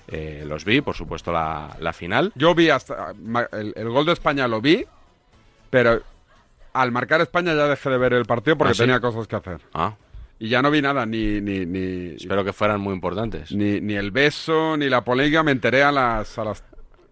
eh, 0.08 0.44
los 0.48 0.66
vi, 0.66 0.82
por 0.82 0.96
supuesto, 0.96 1.32
la, 1.32 1.76
la 1.80 1.94
final. 1.94 2.32
Yo 2.36 2.56
vi 2.56 2.70
hasta. 2.70 3.14
El, 3.52 3.74
el 3.76 3.90
gol 3.90 4.06
de 4.06 4.14
España 4.14 4.48
lo 4.48 4.62
vi, 4.62 4.86
pero 5.70 6.02
al 6.74 6.92
marcar 6.92 7.22
España 7.22 7.54
ya 7.54 7.68
dejé 7.68 7.90
de 7.90 7.98
ver 7.98 8.14
el 8.14 8.26
partido 8.26 8.58
porque 8.58 8.72
¿Ah, 8.72 8.74
sí? 8.74 8.82
tenía 8.82 9.00
cosas 9.00 9.28
que 9.28 9.36
hacer. 9.36 9.60
Ah, 9.74 9.94
Y 10.40 10.50
ya 10.50 10.62
no 10.62 10.70
vi 10.72 10.82
nada, 10.82 11.06
ni, 11.06 11.42
ni, 11.42 11.66
ni, 11.66 12.16
espero 12.16 12.44
que 12.44 12.54
fueran 12.54 12.80
muy 12.82 12.94
importantes. 12.94 13.52
ni, 13.52 13.80
ni 13.82 13.96
el 13.96 14.12
beso, 14.12 14.78
ni 14.78 14.88
la 14.90 15.04
polémica. 15.04 15.44
Me 15.44 15.52
enteré 15.52 15.84
a 15.84 15.92
las, 15.92 16.38
a 16.38 16.44
las 16.46 16.64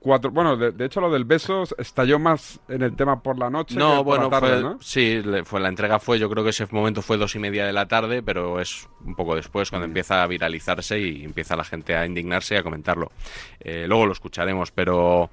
cuatro. 0.06 0.32
Bueno, 0.32 0.56
de, 0.56 0.72
de 0.72 0.86
hecho, 0.86 1.02
lo 1.02 1.10
del 1.12 1.26
beso 1.26 1.64
estalló 1.78 2.20
más 2.20 2.60
en 2.70 2.82
el 2.84 2.96
tema 2.96 3.22
por 3.22 3.38
la 3.40 3.50
noche. 3.50 3.74
que 3.74 3.80
No, 3.80 3.96
por 3.98 4.06
bueno, 4.06 4.24
la 4.26 4.30
tarde, 4.30 4.54
fue, 4.54 4.62
¿no? 4.62 4.78
sí, 4.82 5.22
le- 5.24 5.44
fue, 5.44 5.60
la 5.60 5.68
entrega 5.70 6.00
fue, 6.00 6.20
yo 6.20 6.30
creo 6.30 6.44
que 6.44 6.52
ese 6.52 6.68
momento 6.72 7.02
fue 7.02 7.18
dos 7.18 7.36
y 7.36 7.40
media 7.40 7.66
de 7.66 7.74
la 7.74 7.88
tarde, 7.88 8.22
pero 8.24 8.62
es 8.62 8.88
un 9.04 9.16
poco 9.16 9.36
después 9.36 9.70
cuando 9.70 9.86
empieza 9.86 10.24
a 10.24 10.28
viralizarse 10.28 11.00
y 11.00 11.24
empieza 11.26 11.56
la 11.56 11.64
gente 11.64 11.96
a 11.96 12.06
indignarse 12.06 12.56
y 12.56 12.58
a 12.58 12.64
comentarlo. 12.64 13.12
Eh, 13.60 13.86
luego 13.88 14.06
lo 14.06 14.12
escucharemos, 14.14 14.72
pero 14.72 15.30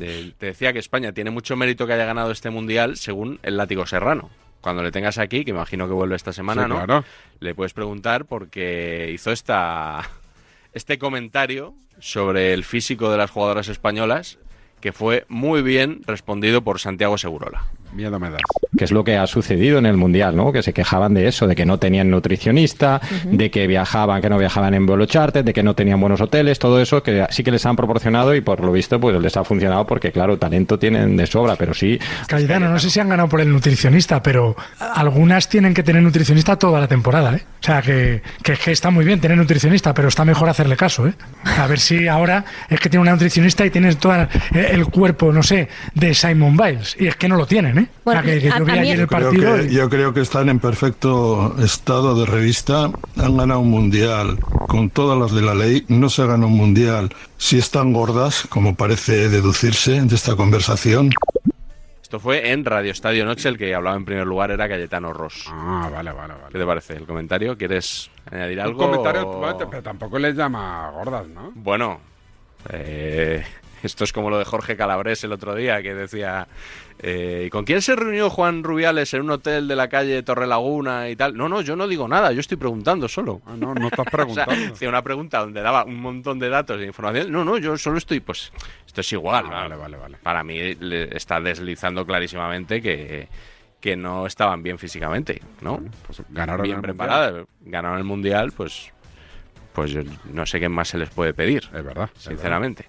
eh, 0.00 0.32
te 0.38 0.46
decía 0.46 0.72
que 0.72 0.78
España 0.78 1.12
tiene 1.12 1.30
mucho 1.30 1.54
mérito 1.56 1.86
que 1.86 1.92
haya 1.92 2.06
ganado 2.06 2.30
este 2.30 2.50
mundial 2.50 2.96
según 2.96 3.38
el 3.42 3.56
látigo 3.56 3.86
serrano. 3.86 4.30
Cuando 4.60 4.82
le 4.82 4.90
tengas 4.90 5.18
aquí, 5.18 5.44
que 5.44 5.52
imagino 5.52 5.86
que 5.86 5.92
vuelve 5.94 6.16
esta 6.16 6.32
semana, 6.32 6.64
Sí, 6.64 6.68
¿no? 6.70 6.74
claro. 6.84 7.04
Le 7.38 7.54
puedes 7.54 7.72
preguntar 7.74 8.24
porque 8.24 9.10
hizo 9.14 9.30
esta 9.30 10.10
este 10.78 10.96
comentario 10.96 11.74
sobre 11.98 12.54
el 12.54 12.62
físico 12.62 13.10
de 13.10 13.18
las 13.18 13.32
jugadoras 13.32 13.68
españolas 13.68 14.38
que 14.80 14.92
fue 14.92 15.26
muy 15.28 15.60
bien 15.60 16.02
respondido 16.06 16.62
por 16.62 16.78
Santiago 16.78 17.18
Segurola. 17.18 17.64
Miedo 17.98 18.20
me 18.20 18.30
das. 18.30 18.40
que 18.76 18.84
es 18.84 18.92
lo 18.92 19.02
que 19.02 19.16
ha 19.16 19.26
sucedido 19.26 19.76
en 19.78 19.84
el 19.84 19.96
Mundial, 19.96 20.36
¿no? 20.36 20.52
Que 20.52 20.62
se 20.62 20.72
quejaban 20.72 21.14
de 21.14 21.26
eso, 21.26 21.48
de 21.48 21.56
que 21.56 21.66
no 21.66 21.78
tenían 21.78 22.08
nutricionista, 22.08 23.00
de 23.24 23.50
que 23.50 23.66
viajaban, 23.66 24.22
que 24.22 24.30
no 24.30 24.38
viajaban 24.38 24.72
en 24.74 24.86
vuelo 24.86 25.04
charter, 25.06 25.42
de 25.42 25.52
que 25.52 25.64
no 25.64 25.74
tenían 25.74 26.00
buenos 26.00 26.20
hoteles, 26.20 26.60
todo 26.60 26.80
eso 26.80 27.02
que 27.02 27.26
sí 27.30 27.42
que 27.42 27.50
les 27.50 27.66
han 27.66 27.74
proporcionado 27.74 28.36
y 28.36 28.40
por 28.40 28.60
lo 28.60 28.70
visto 28.70 29.00
pues 29.00 29.20
les 29.20 29.36
ha 29.36 29.42
funcionado 29.42 29.84
porque 29.84 30.12
claro, 30.12 30.38
talento 30.38 30.78
tienen 30.78 31.16
de 31.16 31.26
sobra, 31.26 31.56
pero 31.56 31.74
sí 31.74 31.98
Cayetano, 32.28 32.68
no 32.68 32.78
sé 32.78 32.88
si 32.88 33.00
han 33.00 33.08
ganado 33.08 33.28
por 33.28 33.40
el 33.40 33.50
nutricionista, 33.50 34.22
pero 34.22 34.54
algunas 34.78 35.48
tienen 35.48 35.74
que 35.74 35.82
tener 35.82 36.00
nutricionista 36.00 36.56
toda 36.56 36.78
la 36.78 36.86
temporada, 36.86 37.34
¿eh? 37.34 37.42
O 37.60 37.64
sea, 37.64 37.82
que, 37.82 38.22
que, 38.44 38.52
que 38.52 38.70
está 38.70 38.90
muy 38.90 39.04
bien 39.04 39.20
tener 39.20 39.36
nutricionista, 39.36 39.92
pero 39.92 40.06
está 40.06 40.24
mejor 40.24 40.48
hacerle 40.48 40.76
caso, 40.76 41.08
¿eh? 41.08 41.14
A 41.58 41.66
ver 41.66 41.80
si 41.80 42.06
ahora 42.06 42.44
es 42.70 42.78
que 42.78 42.88
tiene 42.88 43.02
una 43.02 43.10
nutricionista 43.10 43.66
y 43.66 43.70
tienes 43.70 43.98
todo 43.98 44.14
el 44.54 44.86
cuerpo, 44.86 45.32
no 45.32 45.42
sé, 45.42 45.68
de 45.94 46.14
Simon 46.14 46.56
Biles. 46.56 46.96
Y 47.00 47.08
es 47.08 47.16
que 47.16 47.26
no 47.26 47.34
lo 47.34 47.46
tienen, 47.46 47.78
¿eh? 47.78 47.87
Bueno, 48.04 48.22
sea, 48.22 48.32
que, 48.34 48.40
que 48.40 48.50
a- 48.50 48.58
yo 48.58 48.64
vi 48.64 48.70
a 48.72 48.74
mí- 48.74 48.80
ayer 48.80 49.00
el 49.00 49.08
partido. 49.08 49.32
Creo 49.32 49.56
que- 49.56 49.74
yo 49.74 49.88
creo 49.90 50.14
que 50.14 50.20
están 50.20 50.48
en 50.48 50.58
perfecto 50.60 51.54
estado 51.62 52.18
de 52.18 52.26
revista. 52.26 52.90
Han 53.16 53.36
ganado 53.36 53.60
un 53.60 53.70
mundial 53.70 54.38
con 54.68 54.88
todas 54.90 55.18
las 55.18 55.32
de 55.32 55.42
la 55.42 55.54
ley. 55.54 55.84
No 55.88 56.08
se 56.08 56.26
gana 56.26 56.46
un 56.46 56.56
mundial 56.56 57.10
si 57.36 57.58
están 57.58 57.92
gordas, 57.92 58.44
como 58.48 58.74
parece 58.76 59.28
deducirse 59.28 60.00
de 60.00 60.14
esta 60.14 60.36
conversación. 60.36 61.10
Esto 62.02 62.18
fue 62.18 62.52
en 62.52 62.64
Radio 62.64 62.90
Estadio 62.90 63.26
Noche, 63.26 63.50
el 63.50 63.58
que 63.58 63.74
hablaba 63.74 63.94
en 63.94 64.06
primer 64.06 64.26
lugar 64.26 64.50
era 64.50 64.66
Cayetano 64.66 65.12
Ross. 65.12 65.44
Ah, 65.50 65.90
vale, 65.92 66.10
vale, 66.12 66.32
vale. 66.32 66.46
¿Qué 66.52 66.58
te 66.58 66.64
parece 66.64 66.94
el 66.94 67.04
comentario? 67.04 67.58
¿Quieres 67.58 68.10
añadir 68.30 68.58
Un 68.60 68.64
algo? 68.64 68.78
comentario, 68.78 69.28
o- 69.28 69.70
pero 69.70 69.82
tampoco 69.82 70.18
les 70.18 70.34
llama 70.34 70.90
gordas, 70.94 71.26
¿no? 71.28 71.52
Bueno, 71.54 72.00
eh, 72.70 73.44
esto 73.82 74.04
es 74.04 74.12
como 74.14 74.30
lo 74.30 74.38
de 74.38 74.46
Jorge 74.46 74.74
Calabres 74.74 75.22
el 75.24 75.32
otro 75.32 75.54
día, 75.54 75.82
que 75.82 75.94
decía, 75.94 76.48
eh, 77.00 77.44
¿y 77.46 77.50
con 77.50 77.64
quién 77.64 77.80
se 77.80 77.94
reunió 77.94 78.28
Juan 78.30 78.64
Rubiales 78.64 79.14
en 79.14 79.22
un 79.22 79.30
hotel 79.30 79.68
de 79.68 79.76
la 79.76 79.88
calle 79.88 80.22
Torrelaguna 80.22 81.08
y 81.08 81.16
tal? 81.16 81.36
No, 81.36 81.48
no, 81.48 81.60
yo 81.60 81.76
no 81.76 81.86
digo 81.86 82.08
nada, 82.08 82.32
yo 82.32 82.40
estoy 82.40 82.56
preguntando 82.56 83.08
solo. 83.08 83.40
Ah, 83.46 83.54
no, 83.56 83.74
no 83.74 83.86
estás 83.88 84.00
O 84.06 84.10
sea, 84.34 84.44
preguntando. 84.44 84.74
hacía 84.74 84.88
una 84.88 85.02
pregunta 85.02 85.38
donde 85.38 85.60
daba 85.62 85.84
un 85.84 86.00
montón 86.00 86.38
de 86.38 86.48
datos 86.48 86.80
e 86.80 86.86
información. 86.86 87.30
No, 87.30 87.44
no, 87.44 87.56
yo 87.58 87.76
solo 87.78 87.98
estoy, 87.98 88.20
pues, 88.20 88.52
esto 88.86 89.00
es 89.00 89.12
igual. 89.12 89.44
Ah, 89.46 89.62
vale, 89.62 89.76
vale, 89.76 89.96
vale. 89.96 90.16
Para 90.22 90.42
mí 90.42 90.74
le 90.74 91.16
está 91.16 91.40
deslizando 91.40 92.04
clarísimamente 92.04 92.82
que, 92.82 93.28
que 93.80 93.96
no 93.96 94.26
estaban 94.26 94.62
bien 94.62 94.78
físicamente, 94.78 95.40
¿no? 95.60 95.80
Pues 96.06 96.22
ganaron 96.30 96.64
bien 96.64 96.82
preparadas, 96.82 97.46
ganaron 97.60 97.98
el 97.98 98.04
mundial, 98.04 98.52
pues 98.52 98.92
pues 99.72 99.92
yo 99.92 100.00
no 100.32 100.44
sé 100.44 100.58
qué 100.58 100.68
más 100.68 100.88
se 100.88 100.98
les 100.98 101.08
puede 101.10 101.32
pedir. 101.32 101.62
Es 101.72 101.84
verdad. 101.84 102.10
Sinceramente. 102.16 102.86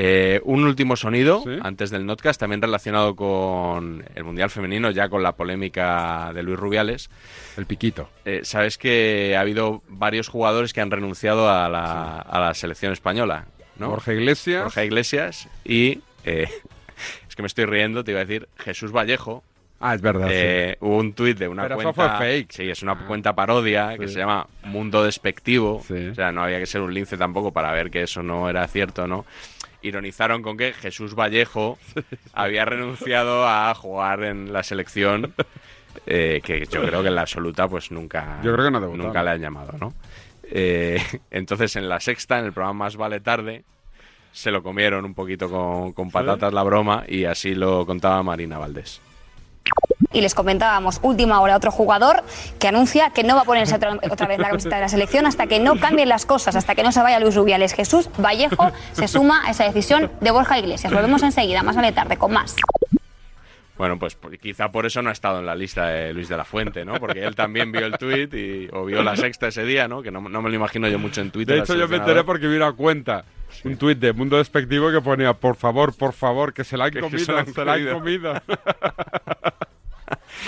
Eh, 0.00 0.40
un 0.44 0.62
último 0.62 0.94
sonido 0.94 1.42
antes 1.62 1.90
del 1.90 2.06
notcast, 2.06 2.38
también 2.38 2.62
relacionado 2.62 3.16
con 3.16 4.04
el 4.14 4.22
Mundial 4.22 4.48
Femenino, 4.48 4.92
ya 4.92 5.08
con 5.08 5.24
la 5.24 5.32
polémica 5.32 6.30
de 6.32 6.44
Luis 6.44 6.56
Rubiales. 6.56 7.10
El 7.56 7.66
piquito. 7.66 8.08
Eh, 8.24 8.42
Sabes 8.44 8.78
que 8.78 9.34
ha 9.36 9.40
habido 9.40 9.82
varios 9.88 10.28
jugadores 10.28 10.72
que 10.72 10.80
han 10.80 10.92
renunciado 10.92 11.50
a 11.50 11.68
la, 11.68 12.18
a 12.20 12.38
la 12.38 12.54
selección 12.54 12.92
española. 12.92 13.46
¿no? 13.76 13.88
Jorge 13.90 14.14
Iglesias. 14.14 14.62
Jorge 14.62 14.84
Iglesias 14.86 15.48
y... 15.64 15.98
eh, 16.24 16.46
es 17.28 17.34
que 17.34 17.42
me 17.42 17.48
estoy 17.48 17.64
riendo, 17.64 18.04
te 18.04 18.12
iba 18.12 18.20
a 18.20 18.24
decir 18.24 18.48
Jesús 18.56 18.92
Vallejo. 18.92 19.42
Ah, 19.80 19.96
es 19.96 20.00
verdad. 20.00 20.28
Eh, 20.30 20.76
Hubo 20.80 20.96
un 20.96 21.12
tuit 21.12 21.36
de 21.38 21.48
una 21.48 21.62
Pero 21.64 21.74
eso 21.80 21.92
cuenta. 21.92 22.18
fue 22.18 22.26
fake. 22.26 22.52
Sí, 22.52 22.70
es 22.70 22.82
una 22.84 22.96
cuenta 23.06 23.34
parodia 23.34 23.96
que 23.98 24.06
Sí. 24.06 24.14
se 24.14 24.20
llama 24.20 24.46
Mundo 24.64 25.02
Despectivo. 25.02 25.82
Sí. 25.86 26.06
O 26.08 26.14
sea, 26.14 26.30
no 26.30 26.42
había 26.44 26.58
que 26.60 26.66
ser 26.66 26.82
un 26.82 26.94
lince 26.94 27.16
tampoco 27.16 27.52
para 27.52 27.72
ver 27.72 27.90
que 27.90 28.02
eso 28.02 28.22
no 28.22 28.48
era 28.48 28.66
cierto, 28.68 29.08
¿no? 29.08 29.24
Ironizaron 29.82 30.42
con 30.42 30.56
que 30.56 30.72
Jesús 30.72 31.14
Vallejo 31.14 31.78
había 32.32 32.64
renunciado 32.64 33.46
a 33.46 33.74
jugar 33.74 34.24
en 34.24 34.52
la 34.52 34.62
selección. 34.62 35.34
eh, 36.06 36.40
que 36.42 36.66
yo 36.66 36.82
creo 36.82 37.02
que 37.02 37.08
en 37.08 37.14
la 37.14 37.22
absoluta, 37.22 37.68
pues 37.68 37.90
nunca. 37.90 38.40
Yo 38.42 38.52
creo 38.52 38.66
que 38.66 38.70
no 38.70 38.80
debutó, 38.80 39.02
Nunca 39.02 39.22
le 39.22 39.30
han 39.30 39.40
llamado, 39.40 39.72
¿no? 39.78 39.94
Eh, 40.50 41.00
entonces, 41.30 41.76
en 41.76 41.88
la 41.88 42.00
sexta, 42.00 42.38
en 42.38 42.46
el 42.46 42.52
programa 42.52 42.84
Más 42.84 42.96
Vale 42.96 43.20
Tarde, 43.20 43.64
se 44.32 44.50
lo 44.50 44.62
comieron 44.62 45.04
un 45.04 45.14
poquito 45.14 45.50
con, 45.50 45.92
con 45.92 46.10
patatas 46.10 46.52
la 46.52 46.62
broma 46.62 47.04
y 47.08 47.24
así 47.24 47.54
lo 47.54 47.84
contaba 47.86 48.22
Marina 48.22 48.58
Valdés. 48.58 49.00
Y 50.10 50.22
les 50.22 50.34
comentábamos, 50.34 51.00
última 51.02 51.38
hora, 51.40 51.54
otro 51.56 51.70
jugador 51.70 52.22
que 52.58 52.66
anuncia 52.68 53.10
que 53.10 53.22
no 53.24 53.34
va 53.36 53.42
a 53.42 53.44
ponerse 53.44 53.74
otra, 53.74 53.98
otra 54.10 54.26
vez 54.26 54.38
la 54.38 54.48
camiseta 54.48 54.76
de 54.76 54.82
la 54.82 54.88
selección 54.88 55.26
hasta 55.26 55.46
que 55.46 55.60
no 55.60 55.78
cambien 55.78 56.08
las 56.08 56.24
cosas, 56.24 56.56
hasta 56.56 56.74
que 56.74 56.82
no 56.82 56.92
se 56.92 57.02
vaya 57.02 57.20
Luis 57.20 57.34
Rubiales. 57.34 57.74
Jesús 57.74 58.08
Vallejo 58.18 58.72
se 58.92 59.06
suma 59.08 59.46
a 59.46 59.50
esa 59.50 59.64
decisión 59.64 60.10
de 60.20 60.30
Borja 60.30 60.58
Iglesias. 60.58 60.92
Volvemos 60.92 61.22
enseguida, 61.22 61.62
más 61.62 61.76
vale 61.76 61.92
tarde, 61.92 62.16
con 62.16 62.32
más. 62.32 62.56
Bueno, 63.76 63.96
pues 63.96 64.16
quizá 64.42 64.72
por 64.72 64.86
eso 64.86 65.02
no 65.02 65.10
ha 65.10 65.12
estado 65.12 65.38
en 65.38 65.46
la 65.46 65.54
lista 65.54 65.86
de 65.86 66.12
Luis 66.12 66.28
de 66.28 66.36
la 66.36 66.44
Fuente, 66.44 66.84
¿no? 66.84 66.94
Porque 66.94 67.22
él 67.22 67.36
también 67.36 67.70
vio 67.70 67.86
el 67.86 67.96
tuit 67.96 68.34
y, 68.34 68.68
o 68.72 68.84
vio 68.84 69.04
la 69.04 69.14
sexta 69.14 69.46
ese 69.48 69.64
día, 69.64 69.86
¿no? 69.86 70.02
Que 70.02 70.10
no, 70.10 70.20
no 70.20 70.42
me 70.42 70.48
lo 70.48 70.56
imagino 70.56 70.88
yo 70.88 70.98
mucho 70.98 71.20
en 71.20 71.30
Twitter. 71.30 71.54
De 71.54 71.62
hecho, 71.62 71.76
yo 71.76 71.86
me 71.86 71.96
enteré 71.98 72.24
porque 72.24 72.48
vi 72.48 72.56
una 72.56 72.72
cuenta, 72.72 73.24
un 73.62 73.76
tuit 73.76 73.98
de 74.00 74.12
Mundo 74.14 74.36
Despectivo 74.38 74.90
que 74.90 75.00
ponía, 75.00 75.32
por 75.34 75.54
favor, 75.54 75.94
por 75.96 76.12
favor, 76.12 76.52
que 76.52 76.64
se 76.64 76.76
la 76.76 76.86
han 76.86 76.90
Que- 76.90 76.96
que 76.98 77.02
comido, 77.02 77.24
se 77.24 77.32
la 77.32 77.38
han 77.40 77.54
se 77.54 77.64
la 77.64 77.72
han 77.74 77.86
comido". 77.92 78.32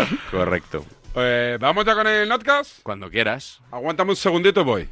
Correcto. 0.30 0.84
Eh, 1.14 1.58
¿Vamos 1.60 1.84
ya 1.84 1.94
con 1.94 2.06
el 2.06 2.28
notcast? 2.28 2.82
Cuando 2.82 3.10
quieras. 3.10 3.60
Aguántame 3.70 4.10
un 4.10 4.16
segundito 4.16 4.60
y 4.60 4.64
voy. 4.64 4.88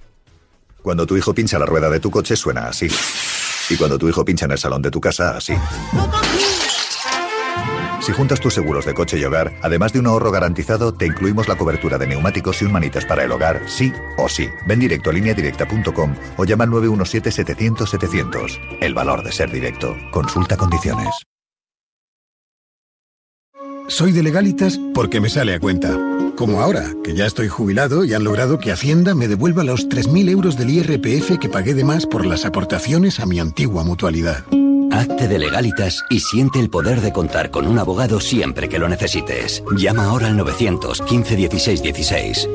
Cuando 0.83 1.07
tu 1.07 1.17
hijo 1.17 1.35
pincha 1.35 1.59
la 1.59 1.67
rueda 1.67 1.91
de 1.91 2.01
tu 2.01 2.11
coche 2.11 2.37
suena 2.37 2.69
así. 2.69 2.89
Y 3.71 3.77
cuando 3.77 3.99
tu 3.99 4.09
hijo 4.09 4.25
pincha 4.25 4.47
en 4.47 4.53
el 4.53 4.59
salón 4.59 4.83
de 4.83 4.91
tu 4.91 5.01
casa, 5.01 5.37
así. 5.37 5.55
Si 8.01 8.13
juntas 8.13 8.41
tus 8.41 8.55
seguros 8.55 8.87
de 8.87 8.95
coche 8.95 9.19
y 9.19 9.25
hogar, 9.25 9.53
además 9.63 9.93
de 9.93 9.99
un 9.99 10.07
ahorro 10.07 10.31
garantizado, 10.31 10.95
te 10.95 11.05
incluimos 11.05 11.47
la 11.47 11.57
cobertura 11.57 11.99
de 11.99 12.07
neumáticos 12.07 12.63
y 12.63 12.65
un 12.65 12.73
manitas 12.73 13.05
para 13.05 13.25
el 13.25 13.33
hogar, 13.33 13.61
sí 13.67 13.93
o 14.17 14.31
sí. 14.31 14.49
Ven 14.67 14.79
directo 14.79 15.11
a 15.11 15.13
lineadirecta.com 15.13 16.15
o 16.39 16.45
llama 16.45 16.65
al 16.65 16.71
917-700-700. 16.71 18.79
El 18.81 18.95
valor 18.95 19.23
de 19.23 19.33
ser 19.33 19.51
directo. 19.51 19.95
Consulta 20.11 20.57
condiciones. 20.57 21.11
Soy 23.89 24.13
de 24.13 24.23
legalitas 24.23 24.79
porque 24.93 25.19
me 25.19 25.31
sale 25.31 25.55
a 25.55 25.61
cuenta. 25.61 25.99
Como 26.37 26.61
ahora, 26.61 26.93
que 27.03 27.15
ya 27.15 27.25
estoy 27.25 27.49
jubilado 27.49 28.05
y 28.05 28.13
han 28.13 28.23
logrado 28.23 28.59
que 28.59 28.71
Hacienda 28.71 29.15
me 29.15 29.29
devuelva 29.29 29.65
los 29.65 29.89
3.000 29.89 30.29
euros 30.29 30.59
del 30.59 30.69
IRPF 30.71 31.39
que 31.39 31.49
pagué 31.49 31.73
de 31.73 31.85
más 31.85 32.05
por 32.05 32.27
las 32.27 32.45
aportaciones 32.45 33.19
a 33.19 33.25
mi 33.25 33.41
antigua 33.41 33.85
mutualidad. 33.85 34.45
Hazte 34.91 35.27
de 35.27 35.39
legalitas 35.39 36.05
y 36.11 36.21
siente 36.21 36.61
el 36.61 36.69
poder 36.69 37.01
de 37.01 37.13
contar 37.13 37.51
con 37.51 37.67
un 37.67 37.79
abogado 37.79 38.21
siempre 38.21 38.69
que 38.69 38.79
lo 38.79 38.91
necesites. 38.91 39.65
Llama 39.75 40.05
ahora 40.05 40.27
al 40.27 40.37
915 40.37 41.37
16 41.37 41.83
16. 41.83 42.49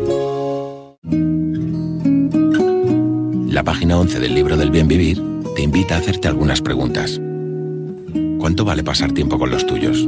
La 3.52 3.64
página 3.64 3.98
11 3.98 4.20
del 4.20 4.36
libro 4.36 4.56
del 4.56 4.70
bien 4.70 4.88
vivir 4.88 5.22
te 5.56 5.64
invita 5.64 5.96
a 5.96 5.98
hacerte 5.98 6.28
algunas 6.28 6.62
preguntas. 6.62 7.20
¿Cuánto 8.40 8.66
vale 8.66 8.84
pasar 8.84 9.14
tiempo 9.14 9.40
con 9.40 9.50
los 9.50 9.66
tuyos? 9.66 10.08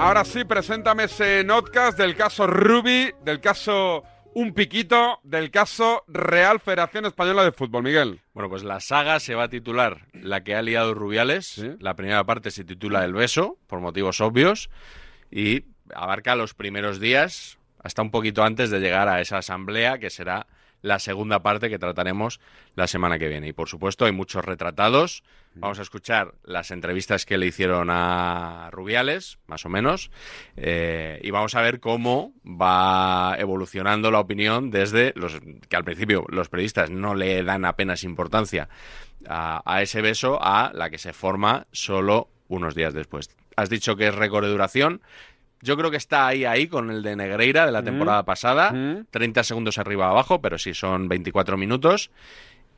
Ahora 0.00 0.24
sí, 0.24 0.44
preséntame 0.44 1.04
ese 1.04 1.44
notcast 1.44 1.98
del 1.98 2.16
caso 2.16 2.46
Ruby, 2.46 3.12
del 3.22 3.38
caso 3.38 4.02
Un 4.32 4.54
Piquito, 4.54 5.20
del 5.24 5.50
caso 5.50 6.04
Real 6.08 6.58
Federación 6.58 7.04
Española 7.04 7.44
de 7.44 7.52
Fútbol, 7.52 7.82
Miguel. 7.82 8.18
Bueno, 8.32 8.48
pues 8.48 8.64
la 8.64 8.80
saga 8.80 9.20
se 9.20 9.34
va 9.34 9.44
a 9.44 9.48
titular 9.50 10.06
La 10.14 10.42
que 10.42 10.54
ha 10.54 10.62
liado 10.62 10.94
Rubiales. 10.94 11.62
La 11.80 11.96
primera 11.96 12.24
parte 12.24 12.50
se 12.50 12.64
titula 12.64 13.04
El 13.04 13.12
beso, 13.12 13.58
por 13.66 13.80
motivos 13.80 14.22
obvios, 14.22 14.70
y 15.30 15.66
abarca 15.94 16.34
los 16.34 16.54
primeros 16.54 16.98
días, 16.98 17.58
hasta 17.78 18.00
un 18.00 18.10
poquito 18.10 18.42
antes 18.42 18.70
de 18.70 18.80
llegar 18.80 19.06
a 19.06 19.20
esa 19.20 19.36
asamblea 19.36 19.98
que 19.98 20.08
será 20.08 20.46
la 20.82 20.98
segunda 20.98 21.42
parte 21.42 21.68
que 21.68 21.78
trataremos 21.78 22.40
la 22.74 22.86
semana 22.86 23.18
que 23.18 23.28
viene. 23.28 23.48
Y 23.48 23.52
por 23.52 23.68
supuesto 23.68 24.04
hay 24.04 24.12
muchos 24.12 24.44
retratados. 24.44 25.22
Vamos 25.54 25.78
a 25.78 25.82
escuchar 25.82 26.34
las 26.44 26.70
entrevistas 26.70 27.26
que 27.26 27.36
le 27.36 27.46
hicieron 27.46 27.88
a 27.90 28.68
Rubiales, 28.70 29.38
más 29.46 29.66
o 29.66 29.68
menos, 29.68 30.10
eh, 30.56 31.18
y 31.22 31.30
vamos 31.30 31.54
a 31.54 31.62
ver 31.62 31.80
cómo 31.80 32.32
va 32.44 33.34
evolucionando 33.38 34.10
la 34.10 34.20
opinión 34.20 34.70
desde 34.70 35.12
los 35.16 35.40
que 35.68 35.76
al 35.76 35.84
principio 35.84 36.24
los 36.28 36.48
periodistas 36.48 36.90
no 36.90 37.14
le 37.14 37.42
dan 37.42 37.64
apenas 37.64 38.04
importancia 38.04 38.68
a, 39.28 39.62
a 39.64 39.82
ese 39.82 40.00
beso 40.02 40.38
a 40.40 40.70
la 40.72 40.88
que 40.88 40.98
se 40.98 41.12
forma 41.12 41.66
solo 41.72 42.28
unos 42.48 42.74
días 42.74 42.94
después. 42.94 43.30
Has 43.56 43.70
dicho 43.70 43.96
que 43.96 44.08
es 44.08 44.14
récord 44.14 44.44
de 44.44 44.50
duración. 44.50 45.02
Yo 45.62 45.76
creo 45.76 45.90
que 45.90 45.96
está 45.96 46.26
ahí, 46.26 46.44
ahí, 46.44 46.66
con 46.66 46.90
el 46.90 47.02
de 47.02 47.16
Negreira 47.16 47.66
de 47.66 47.72
la 47.72 47.82
temporada 47.82 48.24
pasada. 48.24 48.72
30 49.10 49.44
segundos 49.44 49.78
arriba 49.78 50.08
abajo, 50.08 50.40
pero 50.40 50.58
sí 50.58 50.74
son 50.74 51.08
24 51.08 51.56
minutos. 51.56 52.10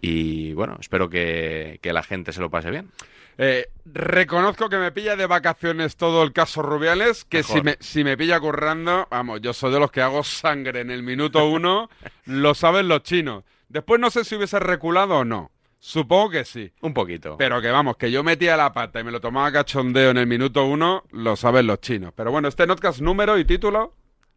Y 0.00 0.52
bueno, 0.54 0.78
espero 0.80 1.08
que, 1.08 1.78
que 1.80 1.92
la 1.92 2.02
gente 2.02 2.32
se 2.32 2.40
lo 2.40 2.50
pase 2.50 2.70
bien. 2.70 2.90
Eh, 3.38 3.68
reconozco 3.86 4.68
que 4.68 4.76
me 4.76 4.92
pilla 4.92 5.16
de 5.16 5.26
vacaciones 5.26 5.96
todo 5.96 6.22
el 6.22 6.32
caso 6.32 6.62
Rubiales, 6.62 7.24
que 7.24 7.42
si 7.42 7.62
me, 7.62 7.76
si 7.80 8.04
me 8.04 8.16
pilla 8.16 8.38
currando, 8.40 9.08
vamos, 9.10 9.40
yo 9.40 9.52
soy 9.52 9.72
de 9.72 9.80
los 9.80 9.90
que 9.90 10.02
hago 10.02 10.22
sangre 10.22 10.80
en 10.80 10.90
el 10.90 11.02
minuto 11.02 11.46
uno, 11.48 11.88
lo 12.26 12.54
saben 12.54 12.88
los 12.88 13.02
chinos. 13.02 13.44
Después 13.68 14.00
no 14.00 14.10
sé 14.10 14.24
si 14.24 14.36
hubiese 14.36 14.60
reculado 14.60 15.18
o 15.18 15.24
no. 15.24 15.50
Supongo 15.84 16.30
que 16.30 16.44
sí. 16.44 16.72
Un 16.80 16.94
poquito. 16.94 17.36
Pero 17.36 17.60
que 17.60 17.68
vamos, 17.72 17.96
que 17.96 18.12
yo 18.12 18.22
metía 18.22 18.56
la 18.56 18.72
pata 18.72 19.00
y 19.00 19.04
me 19.04 19.10
lo 19.10 19.20
tomaba 19.20 19.50
cachondeo 19.50 20.10
en 20.12 20.16
el 20.16 20.28
minuto 20.28 20.64
uno, 20.64 21.02
lo 21.10 21.34
saben 21.34 21.66
los 21.66 21.80
chinos. 21.80 22.12
Pero 22.14 22.30
bueno, 22.30 22.46
este 22.46 22.68
notcast 22.68 23.00
número 23.00 23.36
y 23.36 23.44
título. 23.44 23.92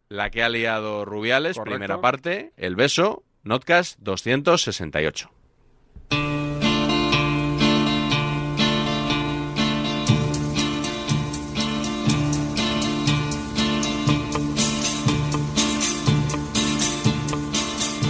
La 0.08 0.28
que 0.30 0.42
ha 0.42 0.48
liado 0.48 1.04
Rubiales, 1.04 1.56
Correcto. 1.56 1.78
primera 1.78 2.00
parte, 2.00 2.52
el 2.56 2.74
beso, 2.74 3.22
Notcast 3.44 4.00
268. 4.00 5.30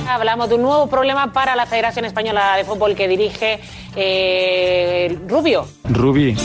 Hablamos 0.08 0.48
de 0.48 0.54
un 0.54 0.62
nuevo 0.62 0.88
problema 0.88 1.32
para 1.32 1.56
la 1.56 1.66
Federación 1.66 2.04
Española 2.04 2.56
de 2.56 2.64
Fútbol 2.64 2.94
que 2.94 3.08
dirige 3.08 3.60
eh, 3.96 5.18
Rubio. 5.28 5.66
Rubí. 5.84 6.36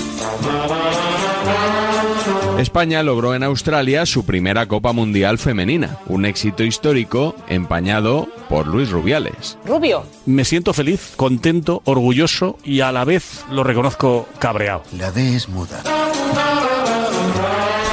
España 2.58 3.02
logró 3.02 3.34
en 3.34 3.44
Australia 3.44 4.06
su 4.06 4.26
primera 4.26 4.68
Copa 4.68 4.94
Mundial 4.94 5.40
femenina, 5.40 5.98
un 6.06 6.26
éxito 6.26 6.64
histórico 6.64 7.36
empañado 7.48 8.28
por 8.50 8.68
Luis 8.68 8.92
Rubiales. 8.92 9.58
Rubio. 9.66 10.04
Me 10.26 10.46
siento 10.46 10.74
feliz, 10.74 11.14
contento, 11.16 11.82
orgulloso 11.86 12.58
y 12.64 12.82
a 12.82 12.92
la 12.92 13.04
vez 13.04 13.46
lo 13.50 13.64
reconozco 13.64 14.28
cabreado. 14.40 14.84
La 14.96 15.12
D 15.12 15.36
es 15.36 15.50
muda. 15.50 15.82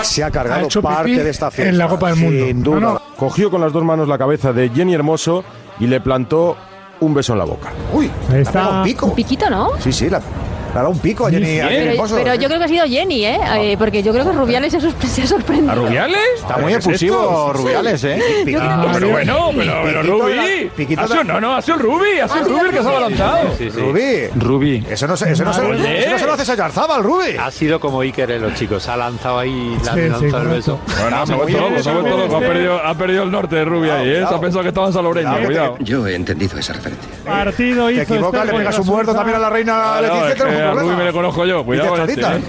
Se 0.03 0.23
ha 0.23 0.27
Ha 0.27 0.31
cargado 0.31 0.65
hecho 0.67 0.83
parte 0.83 1.23
de 1.23 1.31
esta 1.31 1.51
fiesta. 1.51 1.69
en 1.71 1.79
la 1.79 1.89
Copa 1.89 2.11
del 2.11 2.17
Mundo. 2.17 2.47
Sin 2.47 2.63
duda. 2.63 2.81
No, 2.81 2.93
no. 2.95 3.03
Cogió 3.17 3.51
con 3.51 3.61
las 3.61 3.73
dos 3.73 3.85
manos 3.85 4.09
la 4.09 4.19
cabeza 4.19 4.53
de 4.53 4.69
Jenny 4.71 4.95
Hermoso 4.95 5.45
y 5.81 5.87
le 5.87 6.01
plantó 6.01 6.57
un 7.01 7.15
beso 7.15 7.33
en 7.33 7.39
la 7.39 7.45
boca. 7.45 7.71
Uy, 7.93 8.11
está. 8.35 8.79
un 8.79 8.83
pico. 8.85 9.07
Un 9.07 9.15
piquito, 9.15 9.49
¿no? 9.51 9.71
Sí, 9.81 9.93
sí, 9.93 10.09
la, 10.11 10.21
le 10.69 10.79
ha 10.79 10.83
dado 10.83 10.91
un 10.91 10.99
pico 10.99 11.27
a 11.27 11.31
Jenny, 11.31 11.61
a 11.61 11.69
Jenny 11.69 11.97
Pero, 11.97 12.05
pero 12.17 12.35
yo 12.35 12.49
creo 12.49 12.59
que 12.59 12.65
ha 12.65 12.69
sido 12.69 12.87
Jenny, 12.87 13.25
¿eh? 13.25 13.39
Eh, 13.57 13.77
porque 13.79 14.03
yo 14.03 14.13
creo 14.13 14.25
que 14.25 14.33
Rubiales 14.33 14.71
se 14.73 14.79
ha, 14.79 14.81
sorpre- 14.81 15.07
se 15.09 15.23
ha 15.23 15.27
sorprendido. 15.27 15.73
¿A 15.73 15.75
Rubiales? 15.75 16.19
Está 16.37 16.57
muy 16.59 16.73
¿Qué 16.73 16.79
es 16.79 16.87
efusivo 16.87 17.17
esto? 17.21 17.53
Rubiales, 17.55 18.05
¿eh? 18.05 18.23
Piquito. 18.45 18.63
No, 18.65 18.87
pero 18.93 19.09
bueno, 19.11 19.51
pero, 19.57 19.83
pero 20.03 20.29
da- 20.29 20.43
piquito 20.77 21.25
no, 21.25 21.41
no, 21.41 21.57
ha 21.57 21.63
sido 21.63 21.77
el 21.77 21.83
Rubí, 21.83 22.19
ha 22.23 22.29
sido 22.29 22.41
el 22.47 22.51
Rubí 22.53 22.61
el 22.67 22.71
que 22.71 22.83
se 22.83 22.89
ha 22.89 22.91
adelantado. 22.91 23.39
Rubí. 23.77 24.27
Rubí. 24.37 24.87
Eso 24.91 25.07
no, 25.07 25.17
se, 25.17 25.33
eso, 25.33 25.45
no 25.45 25.53
se, 25.53 25.61
eso 25.63 26.11
no 26.11 26.19
se 26.19 26.27
lo 26.27 26.33
haces 26.35 26.49
a 26.51 26.55
Yarzábal, 26.55 27.03
Rubí. 27.03 27.37
Ha 27.39 27.51
sido 27.51 27.81
como 27.81 28.01
Iker 28.03 28.31
en 28.31 28.43
los 28.43 28.55
chicos, 28.55 28.89
ha 28.89 28.97
lanzado 28.97 29.39
ahí 29.39 29.77
la 29.85 29.93
Sí, 29.95 30.01
sí, 30.01 30.09
lanza 30.09 30.39
el 30.43 30.49
beso. 30.49 30.79
Bueno, 31.01 31.27
se 31.27 31.33
ha 31.33 31.37
vuelto 31.37 31.61
loco, 31.61 31.83
se 31.83 31.91
ha 31.91 31.93
vuelto 31.95 32.17
loco. 32.19 32.37
Ha 32.37 32.41
perdido, 32.41 32.79
ha 32.87 32.95
perdido 32.95 33.23
el 33.25 33.31
norte 33.31 33.57
de 33.57 33.65
Rubí 33.65 33.91
ahí, 33.91 34.09
¿eh? 34.11 34.25
Se 34.29 34.35
ha 34.35 34.41
pensado 34.41 34.63
que 34.63 34.69
estaba 34.69 34.87
en 34.89 34.93
Saloreño, 34.93 35.33
cuidado. 35.45 35.77
Yo 35.81 36.07
he 36.07 36.15
entendido 36.15 36.59
esa 36.59 36.73
referencia. 36.75 37.09
Partido 37.25 37.89
Te 37.89 38.03
equivocas, 38.03 38.47
le 38.47 38.53
pegas 38.53 38.79
un 38.79 38.87
muerto 38.87 39.15
también 39.15 39.37
a 39.37 39.41
la 39.41 39.51
reina 39.51 39.97
Ah, 39.99 40.01
Leticia, 40.01 40.68
a 40.69 40.75
Rubí 40.75 40.95
me 40.95 41.05
le 41.05 41.13
conozco 41.13 41.45
yo, 41.45 41.65
cuidado 41.65 41.91
con 41.91 42.09
este. 42.09 42.21
¿eh? 42.21 42.43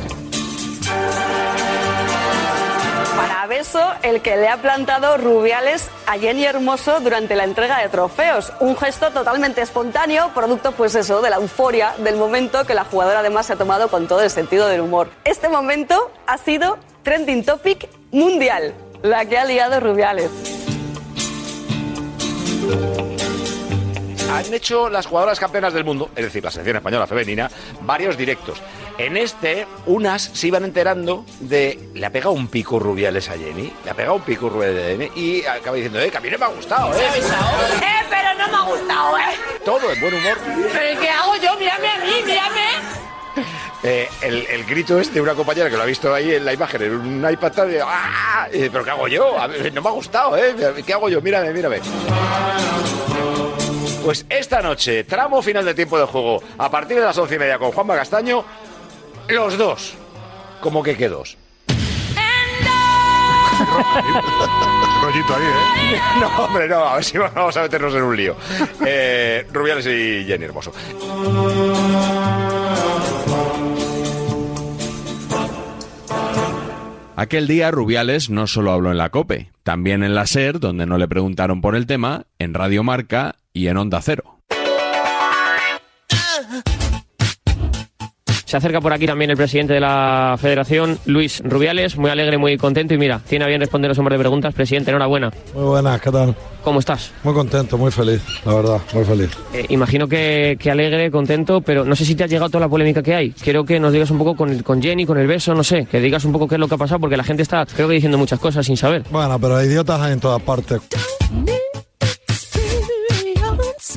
Para 3.16 3.48
beso, 3.48 3.82
el 4.04 4.22
que 4.22 4.38
le 4.38 4.48
ha 4.48 4.58
plantado 4.58 5.18
Rubiales 5.18 5.90
a 6.08 6.18
Jenny 6.18 6.46
Hermoso 6.46 7.00
durante 7.00 7.36
la 7.36 7.44
entrega 7.44 7.80
de 7.80 7.90
trofeos. 7.90 8.54
Un 8.60 8.76
gesto 8.76 9.12
totalmente 9.12 9.62
espontáneo, 9.62 10.32
producto, 10.34 10.72
pues 10.72 10.96
eso, 10.96 11.22
de 11.22 11.30
la 11.30 11.38
euforia 11.38 11.94
del 11.98 12.16
momento 12.16 12.66
que 12.66 12.74
la 12.74 12.86
jugadora 12.86 13.20
además 13.20 13.46
se 13.46 13.54
ha 13.54 13.58
tomado 13.58 13.90
con 13.90 14.08
todo 14.08 14.22
el 14.22 14.30
sentido 14.30 14.68
del 14.68 14.82
humor. 14.82 15.10
Este 15.26 15.50
momento 15.50 16.12
ha 16.28 16.38
sido 16.38 16.78
trending 17.04 17.44
topic 17.44 17.90
mundial, 18.12 18.74
la 19.02 19.26
que 19.26 19.38
ha 19.38 19.46
liado 19.46 19.80
Rubiales. 19.80 20.30
Han 24.30 24.54
hecho 24.54 24.90
las 24.90 25.06
jugadoras 25.08 25.40
campeonas 25.40 25.74
del 25.74 25.84
mundo, 25.84 26.10
es 26.16 26.24
decir, 26.24 26.44
la 26.44 26.52
selección 26.52 26.78
española 26.78 27.08
femenina, 27.08 27.50
varios 27.82 28.18
directos. 28.18 28.62
En 28.98 29.18
este, 29.18 29.66
unas 29.86 30.22
se 30.22 30.48
iban 30.48 30.64
enterando 30.64 31.26
de. 31.40 31.80
Le 31.94 32.06
ha 32.06 32.12
pegado 32.12 32.32
un 32.32 32.48
pico 32.48 32.80
Rubiales 32.80 33.30
a 33.30 33.34
Jenny. 33.34 33.74
Le 33.84 33.92
ha 33.92 33.94
pegado 33.94 34.16
un 34.16 34.22
pico 34.22 34.50
Rubiales 34.50 34.84
a 34.84 34.88
Jenny. 34.88 35.12
Y 35.16 35.46
acaba 35.46 35.76
diciendo, 35.76 36.00
eh, 36.00 36.12
que 36.12 36.18
a 36.18 36.22
mí 36.22 36.30
no 36.30 36.38
me 36.38 36.46
ha 36.46 36.50
gustado, 36.50 36.94
eh. 36.94 36.98
¡Eh, 37.02 38.06
pero 38.10 38.34
no 38.38 38.48
me 38.48 38.58
ha 38.58 38.62
gustado, 38.62 39.18
eh! 39.18 39.22
Todo 39.64 39.92
en 39.92 40.00
buen 40.02 40.14
humor. 40.14 40.38
¿Pero 40.74 41.00
qué 41.00 41.10
hago 41.10 41.36
yo? 41.38 41.58
Mírame 41.58 41.88
a 41.88 41.98
mí, 42.00 42.12
mírame. 42.26 42.70
Eh, 43.82 44.10
el, 44.22 44.46
el 44.48 44.66
grito 44.66 45.00
es 45.00 45.14
de 45.14 45.22
una 45.22 45.34
compañera 45.34 45.70
que 45.70 45.78
lo 45.78 45.84
ha 45.84 45.86
visto 45.86 46.14
ahí 46.14 46.34
en 46.34 46.44
la 46.44 46.52
imagen, 46.52 46.82
en 46.82 46.94
un 46.96 47.32
iPad, 47.32 47.68
de, 47.68 47.82
¡ah! 47.82 48.50
Eh, 48.52 48.70
¿Pero 48.70 48.84
qué 48.84 48.90
hago 48.90 49.08
yo? 49.08 49.40
A 49.40 49.48
ver, 49.48 49.74
no 49.74 49.82
me 49.82 49.88
ha 49.88 49.94
gustado, 49.94 50.36
¿eh? 50.36 50.54
¿Qué 50.86 50.92
hago 50.94 51.08
yo? 51.08 51.22
Mírame, 51.22 51.54
mírame. 51.54 51.80
Pues 54.04 54.26
esta 54.30 54.62
noche, 54.62 55.04
tramo 55.04 55.42
final 55.42 55.66
de 55.66 55.74
tiempo 55.74 56.00
de 56.00 56.06
juego, 56.06 56.42
a 56.58 56.72
partir 56.72 56.98
de 56.98 57.04
las 57.04 57.18
once 57.18 57.36
y 57.36 57.40
media 57.40 57.60
con 57.60 57.72
Juanma 57.72 57.96
Castaño, 57.96 58.44
los 59.28 59.58
dos. 59.58 59.94
¿Cómo 60.62 60.82
que 60.82 60.96
qué 60.96 61.10
dos? 61.10 61.38
Rollito 65.02 65.36
ahí, 65.36 65.44
¿eh? 65.44 66.00
No, 66.20 66.28
hombre, 66.44 66.68
no, 66.68 66.84
a 66.86 66.96
ver 66.96 67.04
si 67.04 67.18
vamos 67.18 67.56
a 67.58 67.62
meternos 67.62 67.94
en 67.94 68.04
un 68.04 68.16
lío. 68.16 68.36
Eh, 68.86 69.46
Rubiales 69.52 69.86
y 69.86 70.26
Jenny 70.26 70.46
Hermoso. 70.46 70.72
Aquel 77.16 77.48
día 77.48 77.70
Rubiales 77.70 78.30
no 78.30 78.48
solo 78.48 78.72
habló 78.72 78.92
en 78.92 78.98
la 78.98 79.10
COPE, 79.10 79.52
también 79.64 80.04
en 80.04 80.16
la 80.16 80.26
SER, 80.26 80.62
donde 80.62 80.86
no 80.86 80.98
le 80.98 81.10
preguntaron 81.10 81.60
por 81.60 81.76
el 81.76 81.86
tema, 81.86 82.24
en 82.40 82.54
Radio 82.54 82.82
Marca 82.84 83.36
y 83.54 83.68
en 83.68 83.78
Onda 83.78 84.02
Cero. 84.02 84.36
Se 88.46 88.58
acerca 88.58 88.82
por 88.82 88.92
aquí 88.92 89.06
también 89.06 89.30
el 89.30 89.38
presidente 89.38 89.74
de 89.74 89.80
la 89.80 90.36
federación, 90.42 90.98
Luis 91.06 91.40
Rubiales, 91.46 91.98
muy 91.98 92.10
alegre, 92.10 92.40
muy 92.40 92.58
contento 92.58 92.96
y 92.96 92.98
mira, 92.98 93.20
tiene 93.20 93.46
a 93.46 93.48
bien 93.48 93.62
responder 93.62 93.90
los 93.90 94.00
hombres 94.00 94.18
de 94.18 94.24
preguntas. 94.24 94.56
Presidente, 94.56 94.90
enhorabuena. 94.90 95.32
Muy 95.54 95.66
buenas, 95.66 96.02
¿qué 96.02 96.10
tal? 96.10 96.36
¿Cómo 96.64 96.80
estás? 96.80 97.12
Muy 97.24 97.36
contento, 97.36 97.78
muy 97.78 97.92
feliz, 97.92 98.24
la 98.46 98.56
verdad, 98.56 98.80
muy 98.96 99.06
feliz. 99.06 99.30
Eh, 99.54 99.68
imagino 99.70 100.08
que, 100.08 100.58
que 100.60 100.72
alegre, 100.72 101.12
contento, 101.12 101.62
pero 101.62 101.86
no 101.86 101.96
sé 101.96 102.06
si 102.06 102.16
te 102.16 102.24
ha 102.24 102.28
llegado 102.28 102.50
toda 102.50 102.62
la 102.62 102.70
polémica 102.70 103.04
que 103.04 103.14
hay. 103.14 103.32
Quiero 103.34 103.64
que 103.66 103.80
nos 103.80 103.94
digas 103.94 104.10
un 104.10 104.18
poco 104.18 104.36
con, 104.36 104.50
el- 104.50 104.64
con 104.64 104.82
Jenny, 104.82 105.06
con 105.06 105.20
el 105.20 105.28
beso, 105.28 105.54
no 105.54 105.64
sé, 105.64 105.86
que 105.86 106.00
digas 106.02 106.26
un 106.26 106.32
poco 106.32 106.48
qué 106.48 106.56
es 106.56 106.60
lo 106.60 106.68
que 106.68 106.74
ha 106.74 106.78
pasado, 106.80 107.00
porque 107.02 107.18
la 107.18 107.24
gente 107.24 107.44
está, 107.44 107.68
creo 107.68 107.88
que 107.88 107.94
diciendo 107.94 108.18
muchas 108.18 108.40
cosas 108.40 108.66
sin 108.66 108.78
saber. 108.78 109.04
Bueno, 109.12 109.38
pero 109.40 109.64
idiotas 109.64 110.02
hay 110.02 110.14
en 110.14 110.20
todas 110.20 110.42
partes. 110.42 110.82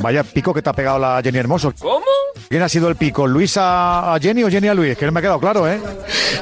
Vaya 0.03 0.25
pico 0.25 0.53
que 0.53 0.63
te 0.63 0.71
ha 0.71 0.73
pegado 0.73 0.99
la 0.99 1.21
Jenny 1.23 1.39
Hermoso. 1.39 1.73
¿Cómo? 1.79 2.05
¿Quién 2.49 2.63
ha 2.63 2.69
sido 2.69 2.89
el 2.89 2.97
pico? 2.97 3.27
¿Luis 3.27 3.57
a, 3.57 4.15
a 4.15 4.19
Jenny 4.21 4.43
o 4.45 4.51
Jenny 4.51 4.69
a 4.69 4.75
Luis? 4.75 4.97
Que 4.97 5.07
no 5.07 5.13
me 5.13 5.19
ha 5.21 5.23
quedado 5.23 5.41
claro, 5.41 5.69
¿eh? 5.69 5.81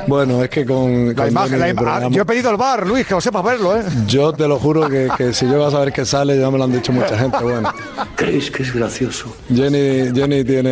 Bueno, 0.07 0.43
es 0.43 0.51
que 0.51 0.65
con. 0.67 1.09
La 1.09 1.15
con 1.15 1.29
imagen, 1.29 1.59
la 1.61 1.69
ima- 1.69 1.73
ah, 1.73 1.83
programa- 1.83 2.15
yo 2.17 2.23
he 2.23 2.25
pedido 2.25 2.51
el 2.51 2.57
bar, 2.57 2.87
Luis, 2.87 3.07
que 3.07 3.15
lo 3.15 3.21
sepas 3.21 3.45
verlo, 3.45 3.77
¿eh? 3.77 3.85
Yo 4.07 4.33
te 4.33 4.49
lo 4.49 4.59
juro 4.59 4.89
que, 4.89 5.09
que 5.17 5.33
si 5.33 5.47
llego 5.47 5.67
a 5.67 5.71
saber 5.71 5.93
que 5.93 6.05
sale, 6.05 6.39
ya 6.39 6.51
me 6.51 6.59
lo 6.59 6.65
han 6.65 6.73
dicho 6.73 6.93
mucha 6.93 7.17
gente. 7.19 7.39
Bueno, 7.43 7.73
¿Crees 8.17 8.51
que 8.51 8.63
es 8.63 8.75
gracioso? 8.75 9.35
Jenny, 9.55 10.11
Jenny 10.15 10.45
tiene. 10.45 10.71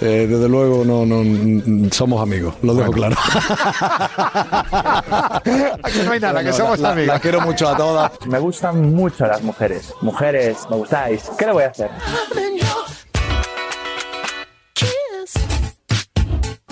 eh, 0.00 0.26
desde 0.28 0.48
luego, 0.48 0.84
no, 0.84 1.04
no, 1.06 1.90
somos 1.92 2.20
amigos, 2.22 2.54
lo 2.62 2.74
dejo 2.74 2.92
claro. 2.92 3.16
Aquí 5.82 6.00
no 6.04 6.12
hay 6.12 6.20
nada, 6.20 6.42
que 6.44 6.52
somos 6.52 6.78
la- 6.78 6.90
amigos. 6.92 7.08
las 7.08 7.20
quiero 7.20 7.40
mucho 7.40 7.68
a 7.68 7.76
todas. 7.76 8.12
Me 8.26 8.38
gustan 8.38 8.92
mucho 8.94 9.26
las 9.26 9.42
mujeres. 9.42 9.92
Mujeres, 10.00 10.58
me 10.70 10.76
gustáis. 10.76 11.22
¿Qué 11.38 11.46
le 11.46 11.52
voy 11.52 11.64
a 11.64 11.68
hacer? 11.68 11.90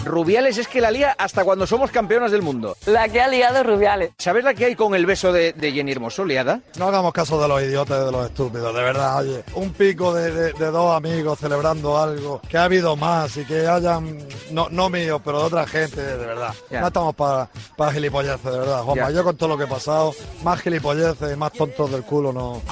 Rubiales 0.07 0.57
es 0.59 0.69
que 0.69 0.81
la 0.81 0.91
lía 0.91 1.15
hasta 1.19 1.45
cuando 1.45 1.67
somos 1.67 1.91
campeonas 1.91 2.31
del 2.31 2.41
mundo. 2.43 2.77
La 2.87 3.09
que 3.09 3.21
ha 3.21 3.29
liado 3.29 3.63
Rubiales. 3.63 4.13
¿Sabes 4.19 4.45
la 4.45 4.55
que 4.55 4.65
hay 4.67 4.75
con 4.77 4.95
el 4.95 5.05
beso 5.05 5.33
de, 5.33 5.53
de 5.53 5.73
Jenny 5.73 5.93
Hermoso 5.93 6.25
liada? 6.25 6.61
No 6.79 6.87
hagamos 6.89 7.13
caso 7.13 7.41
de 7.43 7.49
los 7.49 7.61
idiotas 7.63 8.01
y 8.03 8.05
de 8.07 8.13
los 8.13 8.27
estúpidos, 8.27 8.75
de 8.75 8.83
verdad, 8.83 9.19
oye. 9.19 9.43
Un 9.55 9.73
pico 9.73 10.15
de, 10.15 10.31
de- 10.31 10.53
de 10.53 10.67
dos 10.71 10.97
amigos 10.97 11.39
celebrando 11.39 11.99
algo, 11.99 12.41
que 12.49 12.57
ha 12.57 12.65
habido 12.65 12.97
más 12.97 13.37
y 13.37 13.45
que 13.45 13.67
hayan, 13.67 14.19
no, 14.53 14.69
no 14.71 14.89
míos, 14.89 15.21
pero 15.25 15.41
de 15.41 15.45
otra 15.47 15.67
gente, 15.67 16.01
de 16.01 16.17
verdad. 16.27 16.55
Ya. 16.71 16.81
No 16.81 16.87
estamos 16.87 17.15
para 17.15 17.49
para 17.77 17.93
gilipolleces, 17.93 18.43
de 18.45 18.59
verdad. 18.59 18.83
Juanma, 18.83 19.09
Ya. 19.11 19.17
yo 19.17 19.25
con 19.25 19.37
todo 19.37 19.49
lo 19.51 19.59
que 19.59 19.65
he 19.65 19.69
pasado, 19.69 20.15
más 20.43 20.61
gilipolleces 20.61 21.33
y 21.33 21.37
más 21.37 21.53
tontos 21.53 21.91
del 21.91 22.03
culo 22.05 22.33
no. 22.33 22.63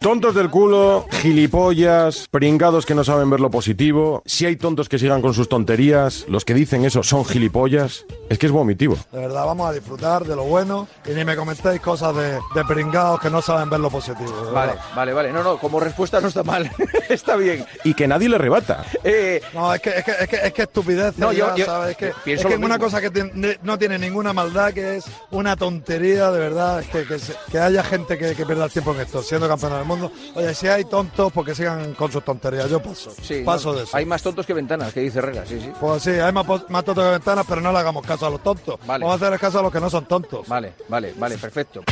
Tontos 0.00 0.34
del 0.34 0.48
culo, 0.48 1.06
gilipollas, 1.10 2.28
pringados 2.30 2.86
que 2.86 2.94
no 2.94 3.02
saben 3.02 3.28
ver 3.30 3.40
lo 3.40 3.50
positivo. 3.50 4.22
Si 4.26 4.46
hay 4.46 4.56
tontos 4.56 4.88
que 4.88 4.98
sigan 4.98 5.20
con 5.20 5.34
sus 5.34 5.48
tonterías, 5.48 6.24
los 6.28 6.44
que 6.44 6.54
dicen 6.54 6.84
eso 6.84 7.02
son 7.02 7.24
gilipollas. 7.24 8.06
Es 8.30 8.38
que 8.38 8.46
es 8.46 8.52
vomitivo. 8.52 8.96
De 9.12 9.18
verdad, 9.18 9.44
vamos 9.44 9.68
a 9.68 9.72
disfrutar 9.72 10.24
de 10.24 10.36
lo 10.36 10.44
bueno 10.44 10.86
y 11.04 11.10
ni 11.10 11.24
me 11.24 11.34
comentéis 11.36 11.80
cosas 11.80 12.14
de, 12.14 12.32
de 12.54 12.64
pringados 12.66 13.18
que 13.20 13.28
no 13.28 13.42
saben 13.42 13.68
ver 13.68 13.80
lo 13.80 13.90
positivo. 13.90 14.50
Vale, 14.52 14.74
vale, 14.94 15.12
vale. 15.12 15.32
No, 15.32 15.42
no, 15.42 15.58
como 15.58 15.80
respuesta 15.80 16.20
no 16.20 16.28
está 16.28 16.44
mal. 16.44 16.70
está 17.08 17.34
bien. 17.36 17.66
Y 17.84 17.92
que 17.94 18.06
nadie 18.06 18.28
le 18.28 18.38
rebata. 18.38 18.84
Eh, 19.02 19.42
No, 19.52 19.74
es 19.74 19.80
que 19.80 19.90
es, 19.90 20.04
que, 20.04 20.12
es, 20.20 20.28
que, 20.28 20.36
es 20.36 20.52
que 20.52 20.62
estupidez. 20.62 21.18
No, 21.18 21.32
yo- 21.32 21.48
ya, 21.48 21.56
yo 21.56 21.64
¿sabes? 21.66 21.90
Es 21.90 21.96
que, 21.96 22.12
pienso 22.24 22.48
es 22.48 22.54
que 22.56 22.64
una 22.64 22.78
cosa 22.78 23.00
que 23.00 23.10
tiene- 23.10 23.58
no 23.62 23.76
tiene 23.78 23.98
ninguna 23.98 24.32
maldad, 24.32 24.72
que 24.72 24.98
es 24.98 25.04
una 25.32 25.56
tontería, 25.56 26.30
de 26.30 26.38
verdad. 26.38 26.80
Es 26.80 26.86
que, 26.86 27.04
que, 27.50 27.58
haya 27.58 27.82
gente 27.82 28.16
que, 28.16 28.34
que 28.36 28.46
pierda 28.46 28.66
el 28.66 28.70
tiempo 28.70 28.94
en 28.94 29.00
esto, 29.00 29.22
siendo 29.38 29.76
del 29.76 29.86
mundo. 29.86 30.12
Oye, 30.34 30.54
si 30.54 30.68
hay 30.68 30.84
tontos, 30.84 31.32
porque 31.32 31.54
sigan 31.54 31.94
con 31.94 32.10
sus 32.10 32.24
tonterías. 32.24 32.68
Yo 32.68 32.82
paso. 32.82 33.12
sí, 33.22 33.42
paso 33.44 33.72
no, 33.72 33.78
de 33.78 33.84
eso. 33.84 33.96
Hay 33.96 34.04
más 34.04 34.22
tontos 34.22 34.46
que 34.46 34.54
ventanas, 34.54 34.92
que 34.92 35.00
dice 35.00 35.18
Herrera, 35.18 35.44
sí, 35.46 35.60
sí. 35.60 35.72
Pues 35.80 36.02
sí, 36.02 36.10
hay 36.10 36.32
más, 36.32 36.46
más 36.68 36.84
tontos 36.84 37.04
que 37.04 37.10
ventanas, 37.10 37.46
pero 37.48 37.60
no 37.60 37.72
le 37.72 37.78
hagamos 37.78 38.04
caso 38.04 38.26
a 38.26 38.30
los 38.30 38.42
tontos. 38.42 38.78
Vale. 38.86 39.04
Vamos 39.04 39.22
a 39.22 39.26
hacer 39.26 39.38
caso 39.38 39.60
a 39.60 39.62
los 39.62 39.72
que 39.72 39.80
no 39.80 39.90
son 39.90 40.06
tontos. 40.06 40.46
Vale, 40.48 40.74
vale, 40.88 41.14
vale, 41.16 41.38
perfecto. 41.38 41.82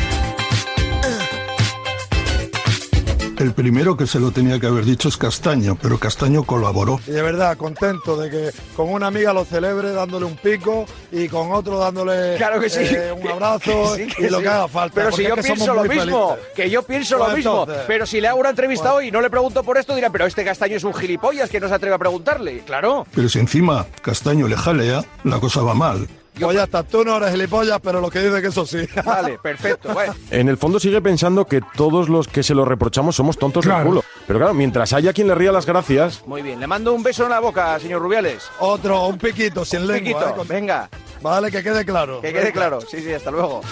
El 3.39 3.53
primero 3.53 3.97
que 3.99 4.07
se 4.07 4.19
lo 4.19 4.31
tenía 4.31 4.59
que 4.59 4.67
haber 4.67 4.85
dicho 4.87 5.09
es 5.09 5.17
Castaño, 5.19 5.77
pero 5.81 5.99
Castaño 5.99 6.45
colaboró. 6.45 6.99
Y 7.07 7.11
de 7.11 7.21
verdad, 7.21 7.57
contento 7.59 8.17
de 8.17 8.31
que 8.31 8.51
con 8.75 8.89
una 8.91 9.09
amiga 9.09 9.35
lo 9.35 9.45
celebre 9.45 9.93
dándole 9.93 10.25
un 10.25 10.37
pico 10.37 10.87
y 11.13 11.29
con 11.29 11.53
otro 11.53 11.79
dándole 11.79 12.37
Claro 12.39 12.59
que 12.61 12.71
sí. 12.71 12.81
eh, 12.83 13.13
un 13.13 13.29
abrazo 13.29 13.95
Que 13.95 14.07
sí, 14.09 14.15
que 14.17 14.27
y 14.27 14.31
lo 14.31 14.39
sí. 14.39 14.43
que 14.43 14.49
haga 14.49 14.69
falta. 14.69 14.95
Pero 14.95 15.13
si 15.13 15.23
yo 15.25 15.29
es 15.29 15.35
que 15.35 15.43
somos 15.43 15.57
pienso 15.59 15.75
lo 15.75 15.85
mismo, 15.85 16.29
felices. 16.31 16.53
que 16.57 16.71
yo 16.71 16.83
pienso 16.83 17.19
lo 17.19 17.29
mismo. 17.29 17.67
Pero 17.87 18.07
si 18.07 18.21
le 18.23 18.29
hago 18.29 18.41
una 18.41 18.51
entrevista 18.51 18.95
hoy 18.95 19.09
y 19.09 19.11
no 19.11 19.21
le 19.21 19.29
pregunto 19.29 19.63
por 19.63 19.77
esto, 19.77 19.95
dirán, 19.95 20.13
pero 20.13 20.25
este 20.25 20.43
castaño 20.43 20.77
es 20.77 20.85
un 20.85 20.95
gilipollas 20.95 21.51
que 21.51 21.61
no 21.61 21.69
se 21.69 21.75
atreve 21.75 21.95
a 21.95 21.99
preguntarle. 21.99 22.61
Claro. 22.61 23.07
Pero 23.15 23.29
si 23.29 23.39
encima 23.39 23.87
Castaño 24.01 24.49
le 24.49 24.57
jalea, 24.57 25.05
la 25.25 25.41
cosa 25.41 25.61
va 25.61 25.75
mal. 25.75 26.09
Pues 26.39 26.57
ya 26.57 26.65
está, 26.65 26.83
tú 26.83 27.05
no 27.05 27.17
eres 27.17 27.31
gilipollas, 27.33 27.81
pero 27.83 28.01
lo 28.01 28.11
que 28.11 28.21
dice 28.21 28.41
que 28.43 28.49
eso 28.49 28.67
sí. 28.67 28.87
Vale, 29.05 29.39
perfecto. 29.39 29.93
Bueno, 29.93 30.15
En 30.31 30.49
el 30.49 30.57
fondo 30.57 30.79
sigue 30.79 31.01
pensando 31.01 31.47
que 31.47 31.61
todos 31.77 32.09
los 32.09 32.29
que 32.29 32.43
se 32.43 32.55
lo 32.55 32.65
reprochamos 32.65 33.17
somos 33.17 33.39
tontos 33.39 33.65
Claro. 33.65 33.79
del 33.81 33.89
culo. 33.89 34.05
Pero 34.27 34.39
claro, 34.41 34.55
mientras 34.55 34.93
haya 34.93 35.13
quien 35.13 35.29
le 35.29 35.35
ría 35.35 35.53
las 35.53 35.67
gracias, 35.67 36.23
muy 36.27 36.43
bien. 36.43 36.61
Le 36.61 36.67
mando 36.67 36.93
un 36.93 37.03
beso 37.03 37.25
en 37.25 37.31
la 37.31 37.41
boca, 37.41 37.79
señor 37.81 38.03
Rubiales. 38.03 38.43
Otro, 38.61 39.07
un 39.07 39.19
piquito 39.19 39.65
sin 39.65 39.81
Un 39.83 39.87
lengua. 39.89 40.01
piquito, 40.21 40.29
¿eh? 40.31 40.35
Con- 40.37 40.49
venga. 40.49 40.89
Vale, 41.23 41.51
que 41.51 41.63
quede 41.63 41.85
claro. 41.85 42.21
Que 42.21 42.29
quede 42.33 42.41
Venga. 42.45 42.53
claro. 42.53 42.81
Sí, 42.83 43.01
sí, 43.01 43.13
hasta 43.13 43.31
luego. 43.31 43.63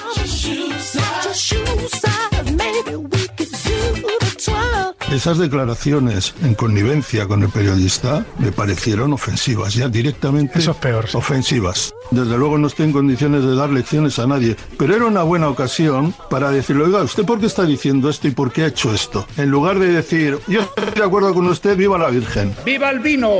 Esas 5.12 5.38
declaraciones 5.38 6.34
en 6.42 6.54
connivencia 6.54 7.26
con 7.26 7.42
el 7.42 7.48
periodista 7.48 8.24
me 8.38 8.52
parecieron 8.52 9.12
ofensivas, 9.12 9.74
ya 9.74 9.88
directamente 9.88 10.58
Eso 10.58 10.72
es 10.72 10.76
peor, 10.78 11.08
sí. 11.08 11.16
ofensivas. 11.16 11.92
Desde 12.10 12.36
luego 12.36 12.58
no 12.58 12.66
estoy 12.66 12.86
en 12.86 12.92
condiciones 12.92 13.44
de 13.44 13.54
dar 13.54 13.70
lecciones 13.70 14.18
a 14.18 14.26
nadie, 14.26 14.56
pero 14.78 14.94
era 14.96 15.04
una 15.06 15.22
buena 15.22 15.48
ocasión 15.48 16.14
para 16.30 16.50
decirle, 16.50 16.84
oiga, 16.84 17.02
¿usted 17.02 17.24
por 17.24 17.38
qué 17.38 17.46
está 17.46 17.64
diciendo 17.64 18.08
esto 18.08 18.28
y 18.28 18.32
por 18.32 18.50
qué 18.52 18.64
ha 18.64 18.66
hecho 18.68 18.92
esto? 18.92 19.26
En 19.36 19.50
lugar 19.50 19.78
de 19.78 19.88
decir, 19.88 20.38
yo 20.48 20.60
estoy 20.62 20.90
de 20.94 21.04
acuerdo 21.04 21.34
con 21.34 21.46
usted, 21.46 21.76
viva 21.76 21.98
la 21.98 22.08
Virgen. 22.08 22.54
¡Viva 22.64 22.90
el 22.90 23.00
vino! 23.00 23.30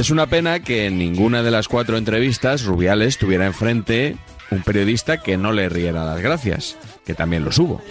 Es 0.00 0.08
una 0.08 0.28
pena 0.28 0.60
que 0.60 0.86
en 0.86 0.96
ninguna 0.96 1.42
de 1.42 1.50
las 1.50 1.68
cuatro 1.68 1.98
entrevistas 1.98 2.64
Rubiales 2.64 3.18
tuviera 3.18 3.44
enfrente 3.44 4.16
un 4.50 4.62
periodista 4.62 5.18
que 5.22 5.36
no 5.36 5.52
le 5.52 5.68
riera 5.68 6.06
las 6.06 6.22
gracias, 6.22 6.78
que 7.04 7.12
también 7.12 7.44
los 7.44 7.58
hubo. 7.58 7.82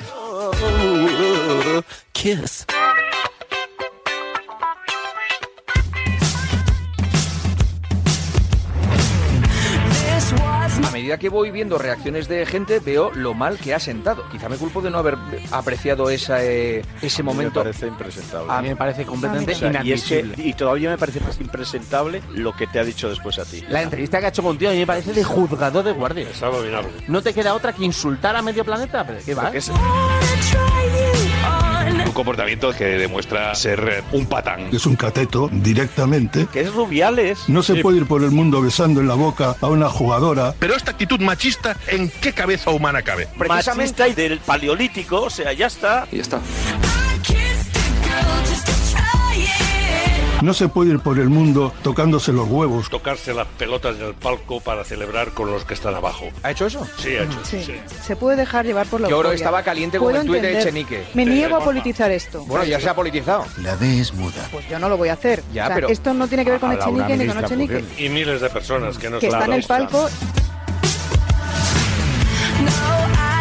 Medida 11.09 11.17
que 11.19 11.29
voy 11.29 11.49
viendo 11.49 11.79
reacciones 11.79 12.27
de 12.27 12.45
gente, 12.45 12.79
veo 12.79 13.09
lo 13.15 13.33
mal 13.33 13.57
que 13.57 13.73
ha 13.73 13.79
sentado. 13.79 14.23
Quizá 14.29 14.47
me 14.47 14.57
culpo 14.57 14.79
de 14.79 14.91
no 14.91 14.99
haber 14.99 15.17
apreciado 15.51 16.09
esa, 16.11 16.43
eh, 16.43 16.85
ese 17.01 17.23
momento. 17.23 17.61
Me 17.61 17.63
parece 17.71 17.87
impresentable. 17.87 18.51
A 18.53 18.61
mí 18.61 18.69
me 18.69 18.75
parece 18.75 19.05
completamente 19.05 19.53
O 19.53 19.55
sea, 19.55 19.83
y, 19.83 19.91
es 19.93 20.03
que- 20.03 20.19
inadmisible. 20.19 20.49
y 20.49 20.53
todavía 20.53 20.89
me 20.91 20.97
parece 20.99 21.19
más 21.21 21.39
impresentable 21.41 22.21
lo 22.35 22.55
que 22.55 22.67
te 22.67 22.77
ha 22.79 22.83
dicho 22.83 23.09
después 23.09 23.39
a 23.39 23.45
ti. 23.45 23.63
La 23.69 23.81
entrevista 23.81 24.19
que 24.19 24.27
ha 24.27 24.29
hecho 24.29 24.43
contigo 24.43 24.69
a 24.69 24.73
mí 24.75 24.79
me 24.81 24.85
parece 24.87 25.11
de 25.13 25.23
juzgado 25.23 25.81
de 25.81 25.93
guardia. 25.93 26.27
Es 26.29 26.43
abominable. 26.43 26.89
No 27.07 27.23
te 27.23 27.33
queda 27.33 27.55
otra 27.55 27.73
que 27.73 27.83
insultar 27.83 28.35
a 28.35 28.43
medio 28.43 28.63
planeta, 28.63 29.03
pero 29.07 29.17
¿qué 29.25 29.33
va? 29.33 29.43
Porque 29.43 29.57
es- 29.57 29.71
Un 32.09 32.15
comportamiento 32.15 32.71
que 32.71 32.85
demuestra 32.85 33.53
ser 33.53 33.79
eh, 33.87 34.03
un 34.13 34.25
patán. 34.25 34.69
Es 34.71 34.87
un 34.87 34.95
cateto 34.95 35.47
directamente. 35.53 36.47
Que 36.51 36.61
es 36.61 36.73
Rubiales. 36.73 37.47
No 37.47 37.61
se 37.61 37.75
puede 37.75 37.97
ir 37.97 38.07
por 38.07 38.23
el 38.23 38.31
mundo 38.31 38.63
besando 38.63 38.99
en 38.99 39.07
la 39.07 39.13
boca 39.13 39.55
a 39.61 39.67
una 39.67 39.89
jugadora. 39.89 40.55
Pero 40.57 40.75
esta 40.75 40.89
actitud 40.89 41.19
machista, 41.19 41.77
¿en 41.87 42.09
qué 42.09 42.33
cabeza 42.33 42.71
humana 42.71 43.03
cabe? 43.03 43.27
Machista 43.47 44.07
y 44.07 44.15
del 44.15 44.39
paleolítico, 44.39 45.21
o 45.21 45.29
sea, 45.29 45.53
ya 45.53 45.67
está. 45.67 46.07
Y 46.11 46.15
ya 46.15 46.23
está. 46.23 46.41
No 50.41 50.54
se 50.54 50.69
puede 50.69 50.91
ir 50.93 50.99
por 50.99 51.19
el 51.19 51.28
mundo 51.30 51.73
tocándose 51.84 52.32
los 52.32 52.47
huevos. 52.47 52.89
Tocarse 52.89 53.34
las 53.34 53.45
pelotas 53.45 53.97
en 53.97 54.06
el 54.06 54.13
palco 54.13 54.62
para 54.62 54.86
celebrar 54.86 55.32
con 55.32 55.52
los 55.52 55.65
que 55.65 55.73
están 55.73 55.95
abajo. 55.95 56.28
¿Ha 56.43 56.52
hecho 56.52 56.65
eso? 56.65 56.88
Sí, 56.97 57.10
ha 57.17 57.23
hecho. 57.23 57.39
Sí. 57.43 57.62
sí. 57.62 57.73
Se 58.02 58.15
puede 58.15 58.38
dejar 58.38 58.65
llevar 58.65 58.88
por 58.88 59.02
la 59.02 59.10
Yo 59.10 59.19
creo 59.19 59.32
que 59.32 59.36
estaba 59.36 59.63
caliente 59.63 59.99
con 59.99 60.15
el 60.15 60.25
tuit 60.25 60.41
de 60.41 60.47
entender. 60.47 60.62
Echenique. 60.67 61.04
Me 61.13 61.25
Sí, 61.25 61.30
niego 61.32 61.58
a 61.58 61.60
politizar 61.63 62.12
esto. 62.12 62.45
Bueno, 62.45 62.63
ya 62.63 62.80
se 62.80 62.88
ha 62.88 62.95
politizado. 62.95 63.45
La 63.62 63.75
D 63.75 63.99
es 63.99 64.13
muda. 64.13 64.47
Pues 64.52 64.67
yo 64.69 64.80
no 64.80 64.88
lo 64.88 64.95
voy 64.95 65.10
a 65.10 65.13
hacer. 65.13 65.43
Ya, 65.54 65.63
O 65.63 65.67
sea, 65.67 65.75
pero- 65.75 65.89
esto 65.89 66.13
no 66.13 66.28
tiene 66.28 66.45
que 66.45 66.52
ver 66.52 66.60
con 66.62 66.71
Echenique 66.71 67.17
ni 67.17 67.28
con 67.28 67.43
Echenique. 67.43 67.84
Y 67.97 68.08
miles 68.10 68.39
de 68.39 68.49
personas 68.49 68.97
que 68.97 69.10
no 69.10 69.19
Que 69.19 69.30
son 69.30 69.41
está 69.41 69.54
en 69.54 69.60
el 69.60 69.65
palco. 69.65 70.10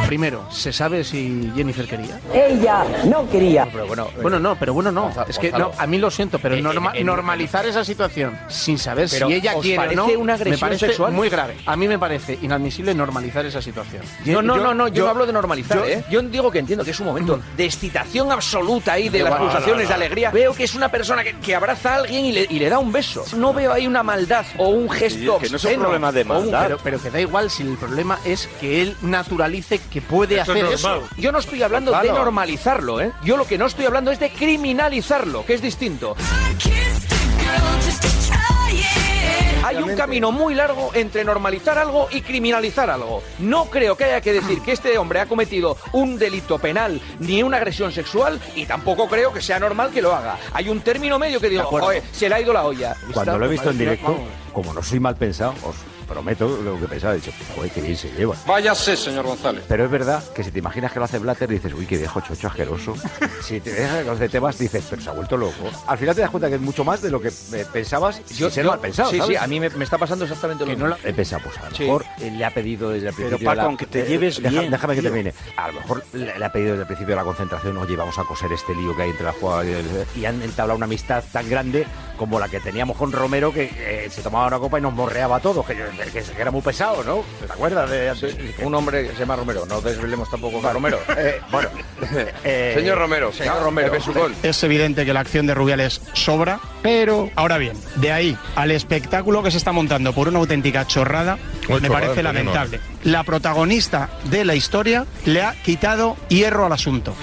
Primero, 0.09 0.47
¿se 0.51 0.73
sabe 0.73 1.05
si 1.05 1.53
Jennifer 1.55 1.87
quería? 1.87 2.19
Ella 2.33 2.83
no 3.05 3.29
quería. 3.29 3.69
Pero 3.71 3.87
bueno, 3.87 4.07
eh, 4.09 4.19
Bueno, 4.23 4.41
no, 4.41 4.57
pero 4.57 4.73
bueno, 4.73 4.91
no. 4.91 5.03
Gonzalo, 5.03 5.29
es 5.29 5.39
que 5.39 5.53
no, 5.53 5.71
a 5.77 5.87
mí 5.87 5.99
lo 5.99 6.11
siento, 6.11 6.39
pero 6.39 6.55
Eh, 6.55 6.63
norma- 6.63 6.93
eh, 6.95 7.01
en- 7.01 7.07
normalizar 7.07 7.67
esa 7.67 7.85
situación 7.85 8.39
sin 8.49 8.79
saber 8.79 9.11
si 9.11 9.23
ella 9.23 9.55
¿os 9.57 9.63
quiere 9.63 9.89
o 9.89 9.93
no, 9.95 10.07
una 10.19 10.33
agresión 10.35 10.51
me 10.53 10.59
parece 10.59 10.87
sexual? 10.87 11.13
muy 11.13 11.29
grave. 11.29 11.57
A 11.67 11.77
mí 11.77 11.87
me 11.87 11.99
parece 11.99 12.39
inadmisible 12.41 12.95
normalizar 12.95 13.45
esa 13.45 13.61
situación. 13.61 14.03
No, 14.25 14.41
no, 14.41 14.57
no, 14.57 14.73
no, 14.73 14.89
yo, 14.89 15.05
no 15.05 15.11
hablo 15.11 15.27
de 15.27 15.33
normalizar, 15.35 15.77
yo- 15.77 15.85
¿eh? 15.85 16.03
Yo 16.11 16.23
digo 16.23 16.51
que 16.51 16.59
entiendo 16.61 16.87
que 16.87 16.93
es 16.93 17.01
un 17.01 17.07
momento 17.07 17.39
de 17.57 17.65
excitación 17.67 18.33
absoluta 18.33 18.95
ahí, 18.95 19.11
de 19.11 19.23
las 19.23 19.35
pulsaciones 19.35 19.77
No, 19.77 19.83
no, 19.83 19.89
de 19.89 19.95
alegría. 19.95 20.31
Veo 20.31 20.55
que 20.55 20.65
es 20.65 20.75
una 20.75 20.89
persona 20.91 21.23
que, 21.23 21.35
que 21.37 21.55
abraza 21.55 21.93
a 21.93 21.97
alguien 21.99 22.25
y 22.25 22.33
le, 22.33 22.47
y 22.49 22.59
le 22.59 22.71
da 22.71 22.79
un 22.79 22.93
beso. 22.93 23.27
No 23.37 23.53
veo 23.53 23.75
ahí 23.75 23.87
una 23.87 24.03
maldad 24.03 24.47
o 24.57 24.69
un 24.69 24.89
gesto 24.89 25.39
que 25.39 25.51
no 25.51 25.57
es 25.57 25.65
un 25.67 25.75
problema 25.81 26.13
de 26.13 26.23
un- 26.23 26.29
maldad. 26.29 26.63
pero, 26.65 26.79
pero 26.83 27.03
que 27.03 27.11
da 27.11 27.21
igual 27.21 27.51
si 27.51 27.63
el 27.63 27.77
problema 27.77 28.19
es 28.25 28.49
que 28.59 28.81
él 28.81 28.97
naturalice 29.03 29.79
que 29.91 29.98
puede 30.01 30.41
Eso 30.41 30.55
es 30.55 30.63
hacer 30.63 30.75
eso. 30.75 31.09
Yo 31.17 31.33
no 31.33 31.39
estoy 31.39 31.63
hablando 31.63 31.93
de 31.93 32.09
normalizarlo, 32.09 33.01
¿eh? 33.01 33.13
Yo 33.23 33.37
lo 33.37 33.47
que 33.47 33.59
no 33.59 33.67
estoy 33.67 33.87
hablando 33.87 34.11
es 34.11 34.21
de 34.21 34.31
criminalizarlo, 34.31 35.45
que 35.45 35.55
es 35.55 35.63
distinto. 35.63 36.17
Hay 39.65 39.77
un 39.77 39.95
camino 39.97 40.33
muy 40.33 40.55
largo 40.55 40.91
entre 40.95 41.25
normalizar 41.25 41.77
algo 41.77 42.09
y 42.11 42.23
criminalizar 42.23 42.89
algo. 42.89 43.23
No 43.39 43.67
creo 43.67 43.97
que 43.97 44.05
haya 44.05 44.21
que 44.21 44.33
decir 44.33 44.63
que 44.63 44.73
este 44.73 44.97
hombre 44.97 45.21
ha 45.21 45.27
cometido 45.27 45.77
un 45.93 46.19
delito 46.19 46.59
penal 46.59 47.01
ni 47.19 47.43
una 47.43 47.59
agresión 47.59 47.93
sexual 47.93 48.41
y 48.55 48.65
tampoco 48.65 49.09
creo 49.09 49.33
que 49.33 49.43
sea 49.43 49.59
normal 49.59 49.91
que 49.91 50.01
lo 50.01 50.15
haga. 50.15 50.39
Hay 50.55 50.69
un 50.69 50.81
término 50.81 51.19
medio 51.19 51.39
que 51.41 51.51
digo, 51.51 51.65
joder, 51.65 52.03
se 52.13 52.29
le 52.29 52.37
ha 52.37 52.41
ido 52.41 52.53
la 52.53 52.65
olla. 52.65 52.97
Cuando 53.13 53.39
lo 53.39 53.45
he 53.45 53.49
visto 53.49 53.71
en 53.71 53.79
directo, 53.79 54.17
como 54.53 54.73
no 54.73 54.83
soy 54.83 55.01
mal 55.01 55.17
pensado, 55.17 55.55
os 55.65 55.77
prometo 56.09 56.49
lo 56.63 56.81
que 56.81 56.87
pensaba. 56.89 57.13
He 57.15 57.17
dicho, 57.17 57.33
joder, 57.55 57.71
qué 57.71 57.81
bien 57.81 57.97
se 57.97 58.11
lleva. 58.13 58.35
Váyase, 58.47 58.97
señor 58.97 59.27
González. 59.27 59.65
Pero 59.69 59.85
es 59.85 59.91
verdad 59.91 60.23
que 60.35 60.43
si 60.43 60.51
te 60.51 60.59
imaginas 60.59 60.91
que 60.93 60.99
lo 60.99 61.05
hace 61.05 61.19
Blatter, 61.19 61.49
dices, 61.49 61.73
uy, 61.75 61.87
qué 61.87 61.97
viejo 61.99 62.21
chocho 62.21 62.49
asqueroso. 62.49 62.95
si 63.43 63.61
te 63.61 63.73
dejas 63.73 64.05
los 64.07 64.19
de 64.19 64.29
temas, 64.29 64.59
dices, 64.59 64.85
pero 64.89 65.03
se 65.03 65.11
ha 65.11 65.13
vuelto 65.13 65.37
loco. 65.37 65.53
Al 65.87 65.99
final 65.99 66.15
te 66.15 66.23
das 66.23 66.31
cuenta 66.31 66.49
que 66.49 66.57
es 66.57 66.61
mucho 66.61 66.85
más 66.85 67.03
de 67.03 67.11
lo 67.11 67.21
que 67.21 67.29
eh, 67.29 67.67
pensabas 67.73 68.21
sin 68.27 68.51
ser 68.51 68.65
mal 68.65 68.81
pensado. 68.81 69.11
sí, 69.11 69.19
¿sabes? 69.19 69.37
sí, 69.39 69.45
a 69.45 69.47
mí 69.47 69.61
me, 69.61 69.69
me 69.71 69.85
está 69.85 69.99
pasando 69.99 70.25
exactamente 70.25 70.65
lo 70.65 70.71
que 70.71 70.77
mismo. 70.77 70.89
no 70.89 70.97
lo 71.03 71.09
he 71.09 71.13
pensado, 71.13 71.43
pues 71.45 71.59
a 71.59 71.69
lo 71.69 71.77
Sí. 71.77 71.85
mejor 71.85 72.05
eh, 72.21 72.31
le 72.31 72.45
ha 72.45 72.51
pedido 72.51 72.91
desde 72.91 73.09
el 73.09 73.15
Pero, 73.15 73.29
principio. 73.29 73.47
Paco, 73.47 73.57
la- 73.57 73.63
aunque 73.65 73.87
te 73.87 74.01
eh, 74.03 74.07
lleves 74.09 74.43
deja- 74.43 74.49
bien, 74.61 74.71
Déjame 74.71 74.95
que 74.95 75.03
termine. 75.03 75.35
A 75.57 75.69
lo 75.69 75.75
mejor 75.75 76.03
le, 76.13 76.39
le 76.39 76.45
ha 76.45 76.53
pedido 76.53 76.71
desde 76.73 76.83
el 76.83 76.87
principio 76.87 77.15
de 77.15 77.17
la 77.21 77.25
concentración, 77.25 77.77
oye, 77.77 77.97
vamos 77.97 78.19
a 78.19 78.25
coser 78.25 78.51
este 78.53 78.75
lío 78.75 78.97
que 78.97 79.03
hay 79.03 79.11
entre 79.11 79.25
la 79.25 79.33
jugada 79.33 79.65
y, 79.65 79.73
el- 79.73 80.07
y 80.17 80.25
han 80.25 80.41
entablado 80.43 80.77
una 80.77 80.87
amistad 80.87 81.23
tan 81.33 81.49
grande 81.49 81.87
como 82.17 82.41
la 82.41 82.49
que 82.49 82.59
teníamos 82.61 82.97
con 82.97 83.13
Romero, 83.13 83.53
que 83.53 83.71
eh, 83.77 84.09
se 84.11 84.23
tomaba 84.23 84.47
una 84.49 84.59
copa 84.59 84.79
y 84.79 84.83
nos 84.83 84.93
morreaba 84.93 85.37
a 85.37 85.41
todos, 85.41 85.65
que, 85.67 85.75
que- 85.75 85.98
que 86.07 86.41
era 86.41 86.51
muy 86.51 86.63
pesado, 86.63 87.03
¿no? 87.05 87.25
¿Te 87.47 87.53
acuerdas 87.53 87.91
de 87.91 88.13
Un 88.63 88.75
hombre 88.75 89.07
que 89.07 89.13
se 89.13 89.21
llama 89.21 89.37
Romero, 89.37 89.67
no 89.67 89.81
desvelemos 89.81 90.31
tampoco 90.31 90.61
Romero. 90.73 90.99
Eh, 91.19 91.41
bueno, 91.51 91.69
eh, 92.45 92.73
Señor 92.77 92.97
Romero, 92.97 93.33
señor 93.33 93.61
Romero, 93.61 93.93
Es 94.43 94.63
evidente 94.63 95.05
que 95.05 95.13
la 95.13 95.21
acción 95.21 95.49
de 95.49 95.55
Rubiales 95.55 96.01
sobra, 96.13 96.61
pero 96.81 97.29
ahora 97.35 97.59
bien, 97.59 97.77
de 97.97 98.13
ahí 98.13 98.39
al 98.55 98.71
espectáculo 98.71 99.43
que 99.43 99.51
se 99.51 99.59
está 99.59 99.73
montando 99.73 100.13
por 100.13 100.29
una 100.29 100.39
auténtica 100.39 100.87
chorrada, 100.87 101.39
me 101.69 101.91
parece 101.91 102.17
no. 102.17 102.23
lamentable. 102.23 102.81
La 103.03 103.25
protagonista 103.25 104.11
de 104.25 104.45
la 104.45 104.55
historia 104.55 105.07
le 105.25 105.43
ha 105.43 105.55
quitado 105.63 106.17
hierro 106.29 106.67
al 106.67 106.73
asunto. 106.73 107.15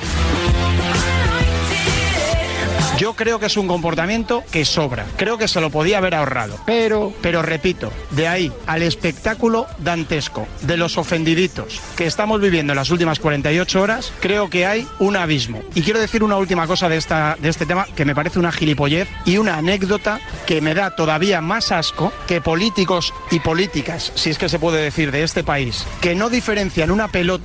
Yo 2.97 3.13
creo 3.13 3.39
que 3.39 3.47
es 3.47 3.57
un 3.57 3.67
comportamiento 3.67 4.41
que 4.51 4.63
sobra. 4.63 5.05
Creo 5.17 5.37
que 5.37 5.49
se 5.49 5.59
lo 5.59 5.69
podía 5.69 5.97
haber 5.97 6.15
ahorrado. 6.15 6.57
Pero, 6.65 7.11
pero 7.21 7.41
repito, 7.41 7.91
de 8.11 8.29
ahí 8.29 8.53
al 8.67 8.83
espectáculo 8.83 9.67
dantesco 9.79 10.47
de 10.61 10.77
los 10.77 10.97
ofendiditos 10.97 11.81
que 11.97 12.05
estamos 12.05 12.39
viviendo 12.39 12.71
en 12.71 12.77
las 12.77 12.91
últimas 12.91 13.19
48 13.19 13.81
horas, 13.81 14.13
creo 14.21 14.49
que 14.49 14.65
hay 14.65 14.87
un 14.99 15.17
abismo. 15.17 15.61
Y 15.73 15.81
quiero 15.81 15.99
decir 15.99 16.23
una 16.23 16.37
última 16.37 16.67
cosa 16.67 16.87
de, 16.87 16.95
esta, 16.95 17.35
de 17.37 17.49
este 17.49 17.65
tema 17.65 17.85
que 17.95 18.05
me 18.05 18.15
parece 18.15 18.39
una 18.39 18.53
gilipollez 18.53 19.09
y 19.25 19.37
una 19.37 19.57
anécdota 19.57 20.21
que 20.45 20.61
me 20.61 20.73
da 20.73 20.95
todavía 20.95 21.41
más 21.41 21.73
asco 21.73 22.13
que 22.27 22.39
políticos 22.39 23.13
y 23.29 23.39
políticas, 23.39 24.13
si 24.15 24.29
es 24.29 24.37
que 24.37 24.47
se 24.47 24.59
puede 24.59 24.81
decir, 24.81 25.11
de 25.11 25.23
este 25.23 25.43
país, 25.43 25.85
que 25.99 26.15
no 26.15 26.29
diferencian 26.29 26.91
una 26.91 27.09
pelota 27.09 27.43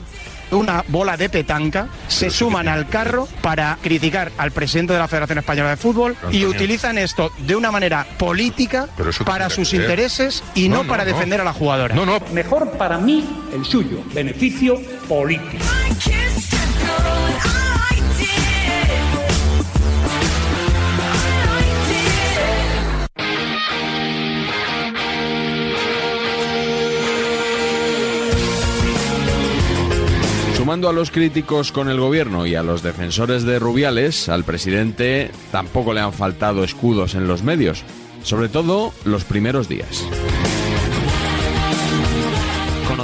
una 0.51 0.85
bola 0.89 1.17
de 1.17 1.29
petanca, 1.29 1.89
se 2.09 2.31
suman 2.31 2.69
al 2.69 2.89
carro 2.89 3.29
para 3.41 3.79
criticar 3.83 4.33
al 4.39 4.51
presidente 4.51 4.93
de 4.93 4.99
la 4.99 5.09
Federación 5.09 5.39
Española 5.39 5.71
de 5.71 5.77
Fútbol 5.77 6.17
y 6.31 6.45
utilizan 6.45 6.99
esto 6.99 7.33
de 7.39 7.57
una 7.57 7.71
manera 7.71 8.07
política 8.19 8.89
para 9.25 9.51
sus 9.51 9.73
intereses 9.75 10.43
y 10.55 10.69
no, 10.69 10.77
No, 10.77 10.83
no, 10.85 10.89
para 10.89 11.05
no. 11.05 11.11
defender 11.13 11.41
a 11.41 11.45
la 11.45 11.53
jugadora. 11.53 11.95
No, 11.95 12.07
no. 12.07 12.21
Mejor 12.33 12.71
para 12.73 12.99
mí 12.99 13.29
el 13.55 13.65
suyo, 13.65 14.03
beneficio 14.15 14.81
político. 15.09 15.65
Sumando 30.71 30.89
a 30.89 30.93
los 30.93 31.11
críticos 31.11 31.73
con 31.73 31.89
el 31.89 31.99
gobierno 31.99 32.47
y 32.47 32.55
a 32.55 32.63
los 32.63 32.85
defensores 32.85 33.43
de 33.43 33.59
Rubiales, 33.59 34.29
al 34.29 34.45
presidente 34.45 35.33
tampoco 35.51 35.93
le 35.93 36.01
han 36.01 36.13
faltado 36.13 36.63
escudos 36.63 37.17
en 37.17 37.27
los 37.27 37.43
medios, 37.43 37.83
sobre 38.23 38.49
todo 38.49 38.93
los 39.05 39.25
primeros 39.25 39.69
días. 39.69 40.07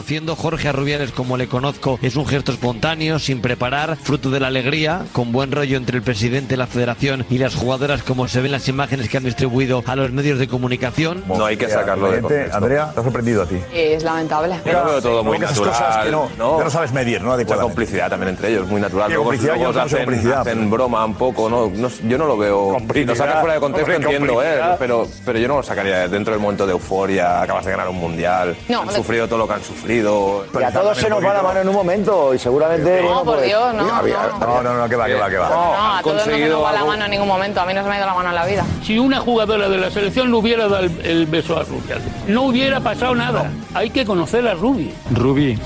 Conociendo 0.07 0.37
Jorge 0.37 0.69
a 0.69 0.73
Rubiales 0.73 1.11
como 1.11 1.37
le 1.37 1.49
conozco, 1.49 1.99
es 2.01 2.15
un 2.15 2.27
gesto 2.29 2.53
espontáneo, 2.53 3.19
sin 3.19 3.41
preparar, 3.41 3.97
fruto 4.01 4.31
de 4.31 4.39
la 4.39 4.47
alegría, 4.47 5.03
con 5.13 5.33
buen 5.33 5.51
rollo 5.51 5.77
entre 5.77 5.97
el 5.97 6.05
presidente 6.05 6.51
de 6.51 6.59
la 6.59 6.69
federación 6.69 7.27
y 7.29 7.39
las 7.39 7.57
jugadoras, 7.57 8.05
como 8.05 8.29
se 8.29 8.41
ven 8.41 8.53
las 8.53 8.69
imágenes 8.69 9.09
que 9.09 9.17
han 9.17 9.25
distribuido 9.25 9.83
a 9.85 9.97
los 9.97 10.13
medios 10.13 10.39
de 10.39 10.47
comunicación. 10.47 11.25
No 11.27 11.45
hay 11.45 11.57
que 11.57 11.69
sacarlo 11.69 12.09
de 12.13 12.21
contexto. 12.21 12.57
Andrea, 12.57 12.93
¿te 12.95 13.01
ha 13.01 13.03
sorprendido 13.03 13.43
a 13.43 13.47
ti? 13.47 13.57
Es 13.75 14.05
lamentable. 14.05 14.61
Yo 14.65 14.73
lo 14.75 14.85
veo 14.85 15.03
todo 15.03 15.25
muy 15.25 15.39
Esas 15.39 15.51
natural. 15.59 15.73
cosas 15.73 16.05
que 16.05 16.11
no- 16.13 16.29
que 16.59 16.65
no 16.65 16.71
sabes 16.71 16.93
medir, 16.93 17.21
¿no? 17.23 17.37
Mucha 17.37 17.57
complicidad 17.57 18.09
también 18.09 18.29
entre 18.29 18.51
ellos, 18.53 18.69
muy 18.69 18.81
natural. 18.81 19.09
Luego, 19.09 19.25
complicidad, 19.25 19.57
luego 19.57 19.73
no 19.73 19.81
hacen, 19.81 19.99
complicidad, 19.99 20.41
hacen 20.43 20.59
pero- 20.59 20.71
broma 20.71 21.05
un 21.05 21.15
poco, 21.17 21.51
¿no? 21.51 21.69
No 21.75 21.89
yo 22.09 22.17
no 22.17 22.27
lo 22.29 22.37
veo. 22.39 22.77
Si 22.95 23.05
lo 23.05 23.17
sacas 23.17 23.41
fuera 23.41 23.55
de 23.55 23.61
contexto, 23.61 23.91
hombre, 23.93 24.09
entiendo, 24.13 24.41
¿eh? 24.41 24.61
Pero, 24.79 25.09
pero 25.25 25.37
yo 25.41 25.49
no 25.49 25.57
lo 25.57 25.63
sacaría 25.65 26.07
dentro 26.07 26.33
del 26.33 26.41
momento 26.41 26.65
de 26.65 26.71
euforia. 26.75 27.43
Acabas 27.43 27.65
de 27.65 27.73
ganar 27.73 27.89
un 27.89 27.97
mundial. 27.99 28.57
No, 28.69 28.83
han 28.83 28.93
sufrido 28.93 29.27
todo 29.27 29.41
lo 29.41 29.49
que 29.49 29.55
han 29.55 29.65
sufrido. 29.65 29.96
Y 30.03 30.63
a 30.63 30.73
todos 30.73 30.99
se 30.99 31.09
nos 31.09 31.25
va 31.25 31.33
la 31.35 31.43
mano 31.43 31.61
en 31.61 31.69
un 31.69 31.75
momento 31.75 32.35
y 32.35 32.39
seguramente... 32.39 33.03
No, 33.03 33.25
por 33.25 33.37
pues- 33.37 33.47
Dios, 33.47 33.75
no, 33.75 33.83
no. 33.83 34.03
No, 34.39 34.63
no, 34.63 34.75
no, 34.75 34.89
que 34.89 34.97
va, 34.97 35.07
que 35.07 35.15
va, 35.15 35.31
que 35.31 35.37
va. 35.37 35.49
No, 35.49 35.97
a 35.97 36.01
todos 36.03 36.27
no 36.27 36.33
se 36.37 36.49
nos 36.49 36.63
va 36.63 36.73
la 36.73 36.85
mano 36.85 37.05
en 37.05 37.11
ningún 37.11 37.29
momento. 37.29 37.61
A 37.61 37.67
mí 37.67 37.75
no 37.75 37.83
se 37.83 37.89
me 37.89 37.95
ha 37.95 37.99
ido 37.99 38.07
la 38.07 38.15
mano 38.15 38.29
en 38.31 38.35
la 38.35 38.47
vida. 38.47 38.65
Si 38.83 38.99
una 38.99 39.21
jugadora 39.21 39.69
de 39.69 39.79
la 39.79 39.91
selección 39.91 40.31
no 40.31 40.39
hubiera 40.39 40.69
dado 40.69 40.85
el, 40.85 41.01
el 41.05 41.27
beso 41.27 41.57
a 41.59 41.63
Rubiales, 41.63 42.07
no 42.27 42.43
hubiera 42.43 42.81
pasado 42.81 43.15
nada. 43.15 43.51
Hay 43.75 43.91
que 43.91 44.05
conocer 44.05 44.47
a 44.47 44.55
Rubi. 44.55 44.95
Rubí. 45.13 45.59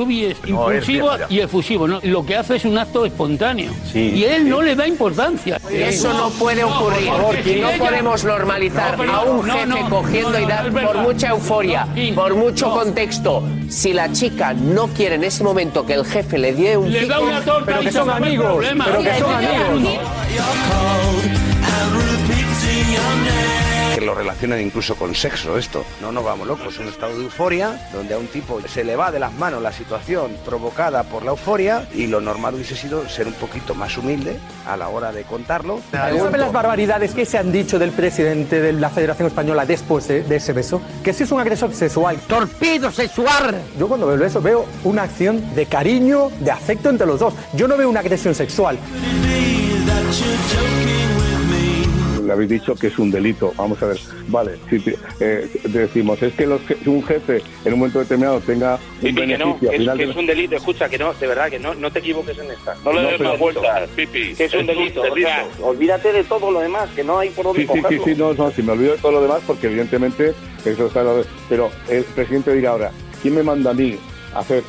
Rubi 0.00 0.24
es 0.24 0.38
No, 0.48 0.70
es 0.70 0.76
impulsivo 0.88 1.18
ya. 1.18 1.26
y 1.28 1.40
efusivo. 1.40 1.86
¿no? 1.86 2.00
Lo 2.02 2.24
que 2.24 2.36
hace 2.36 2.56
es 2.56 2.64
un 2.64 2.78
acto 2.78 3.04
espontáneo. 3.04 3.72
Sí. 3.92 4.12
y 4.16 4.24
él 4.24 4.48
no 4.48 4.62
le 4.62 4.74
da 4.74 4.86
importancia. 4.86 5.60
Eso 5.70 6.12
no 6.14 6.30
puede 6.30 6.64
ocurrir. 6.64 7.06
por 7.08 7.16
favor, 7.18 7.34
no 7.34 7.50
ella- 7.50 7.78
podemos 7.78 8.24
normalizar 8.24 8.92
No, 8.92 8.98
pero- 8.98 9.12
a 9.12 9.22
un 9.24 9.46
no, 9.46 9.52
jefe 9.54 9.66
no, 9.66 9.90
cogiendo 9.90 10.38
y 10.38 10.42
no, 10.42 10.48
dar 10.48 10.66
es 10.66 10.72
por 10.72 10.96
mucha 10.98 11.28
euforia, 11.28 11.86
por 12.14 12.34
mucho 12.34 12.70
contexto. 12.70 13.42
Si 13.68 13.92
la 13.92 14.10
chica 14.12 14.54
no 14.54 14.88
quiere 14.88 15.16
en 15.16 15.24
ese 15.24 15.44
momento 15.44 15.84
que 15.84 15.94
el 15.94 16.04
jefe 16.04 16.38
le 16.38 16.52
dé 16.54 16.76
un 16.76 16.90
Le 16.90 17.06
da 17.06 17.20
una 17.20 17.40
torta 17.42 17.64
pero 17.66 17.80
que 17.80 17.92
son 17.92 18.08
amigos, 18.10 18.46
problema. 18.46 18.84
pero 18.86 19.02
que 19.02 19.18
son 19.18 19.34
amigos. 19.34 20.00
Que 24.00 24.06
lo 24.06 24.14
relacionan 24.14 24.62
incluso 24.62 24.96
con 24.96 25.14
sexo 25.14 25.58
esto. 25.58 25.84
No 26.00 26.10
nos 26.10 26.24
vamos 26.24 26.46
locos, 26.46 26.72
es 26.72 26.80
un 26.80 26.88
estado 26.88 27.18
de 27.18 27.24
euforia 27.24 27.90
donde 27.92 28.14
a 28.14 28.18
un 28.18 28.28
tipo 28.28 28.58
se 28.66 28.82
le 28.82 28.96
va 28.96 29.10
de 29.10 29.20
las 29.20 29.30
manos 29.34 29.60
la 29.60 29.72
situación 29.72 30.38
provocada 30.42 31.02
por 31.02 31.22
la 31.22 31.32
euforia 31.32 31.86
y 31.94 32.06
lo 32.06 32.18
normal 32.22 32.54
hubiese 32.54 32.76
sido 32.76 33.06
ser 33.10 33.26
un 33.26 33.34
poquito 33.34 33.74
más 33.74 33.98
humilde 33.98 34.38
a 34.66 34.78
la 34.78 34.88
hora 34.88 35.12
de 35.12 35.24
contarlo. 35.24 35.80
¿Sabe 35.90 36.38
las 36.38 36.50
barbaridades 36.50 37.12
que 37.12 37.26
se 37.26 37.36
han 37.36 37.52
dicho 37.52 37.78
del 37.78 37.90
presidente 37.90 38.62
de 38.62 38.72
la 38.72 38.88
Federación 38.88 39.28
Española 39.28 39.66
después 39.66 40.08
de, 40.08 40.22
de 40.22 40.36
ese 40.36 40.54
beso? 40.54 40.80
Que 41.04 41.12
si 41.12 41.24
es 41.24 41.30
un 41.30 41.40
agresor 41.40 41.74
sexual. 41.74 42.16
¡Torpido 42.26 42.90
sexual! 42.90 43.60
Yo 43.78 43.86
cuando 43.86 44.06
veo 44.06 44.24
eso 44.24 44.40
veo 44.40 44.64
una 44.82 45.02
acción 45.02 45.54
de 45.54 45.66
cariño, 45.66 46.30
de 46.40 46.50
afecto 46.50 46.88
entre 46.88 47.06
los 47.06 47.20
dos. 47.20 47.34
Yo 47.52 47.68
no 47.68 47.76
veo 47.76 47.90
una 47.90 48.00
agresión 48.00 48.34
sexual. 48.34 48.78
Le 52.20 52.32
habéis 52.32 52.50
dicho 52.50 52.74
que 52.74 52.88
es 52.88 52.98
un 52.98 53.10
delito. 53.10 53.52
Vamos 53.56 53.82
a 53.82 53.86
ver, 53.86 53.98
vale, 54.28 54.52
si 54.68 54.78
te- 54.80 54.96
eh, 55.20 55.48
decimos, 55.64 56.22
es 56.22 56.32
que 56.34 56.46
los 56.46 56.60
un 56.86 57.02
jefe 57.04 57.42
en 57.64 57.72
un 57.72 57.78
momento 57.80 57.98
determinado 58.00 58.40
tenga 58.40 58.74
un 58.74 59.00
Pipi, 59.00 59.14
que 59.14 59.38
no, 59.38 59.44
beneficio 59.54 59.70
que 59.70 59.76
al 59.76 59.82
es, 59.82 59.90
que 59.98 60.04
de 60.04 60.10
es 60.10 60.16
un 60.16 60.26
delito, 60.26 60.56
escucha, 60.56 60.88
que 60.88 60.98
no, 60.98 61.12
de 61.14 61.26
verdad, 61.26 61.50
que 61.50 61.58
no, 61.58 61.74
no 61.74 61.90
te 61.90 61.98
equivoques 62.00 62.38
en 62.38 62.50
esta. 62.50 62.74
No 62.84 62.92
le 62.92 63.02
No, 63.02 63.08
des 63.10 63.20
más 63.20 63.38
vueltas, 63.38 63.88
Pipi. 63.96 64.34
Que 64.34 64.44
es 64.44 64.54
un 64.54 64.66
delito, 64.66 65.02
o 65.02 65.16
sea, 65.16 65.46
olvídate 65.62 66.12
de 66.12 66.24
todo 66.24 66.50
lo 66.50 66.60
demás, 66.60 66.88
que 66.94 67.04
no 67.04 67.18
hay 67.18 67.30
por 67.30 67.44
dónde 67.44 67.62
Sí, 67.62 67.68
sí, 67.72 67.82
sí, 67.88 68.00
sí, 68.04 68.14
no, 68.16 68.32
no, 68.34 68.50
si 68.50 68.62
me 68.62 68.72
olvido 68.72 68.92
de 68.92 68.98
todo 68.98 69.12
lo 69.12 69.22
demás, 69.22 69.40
porque 69.46 69.66
evidentemente 69.68 70.34
eso 70.64 70.86
está... 70.86 71.04
Pero 71.48 71.70
el 71.88 72.04
presidente 72.04 72.52
dirá 72.54 72.70
ahora, 72.70 72.90
¿quién 73.22 73.34
me 73.34 73.42
manda 73.42 73.70
a 73.70 73.74
mí 73.74 73.98
hacer 74.34 74.62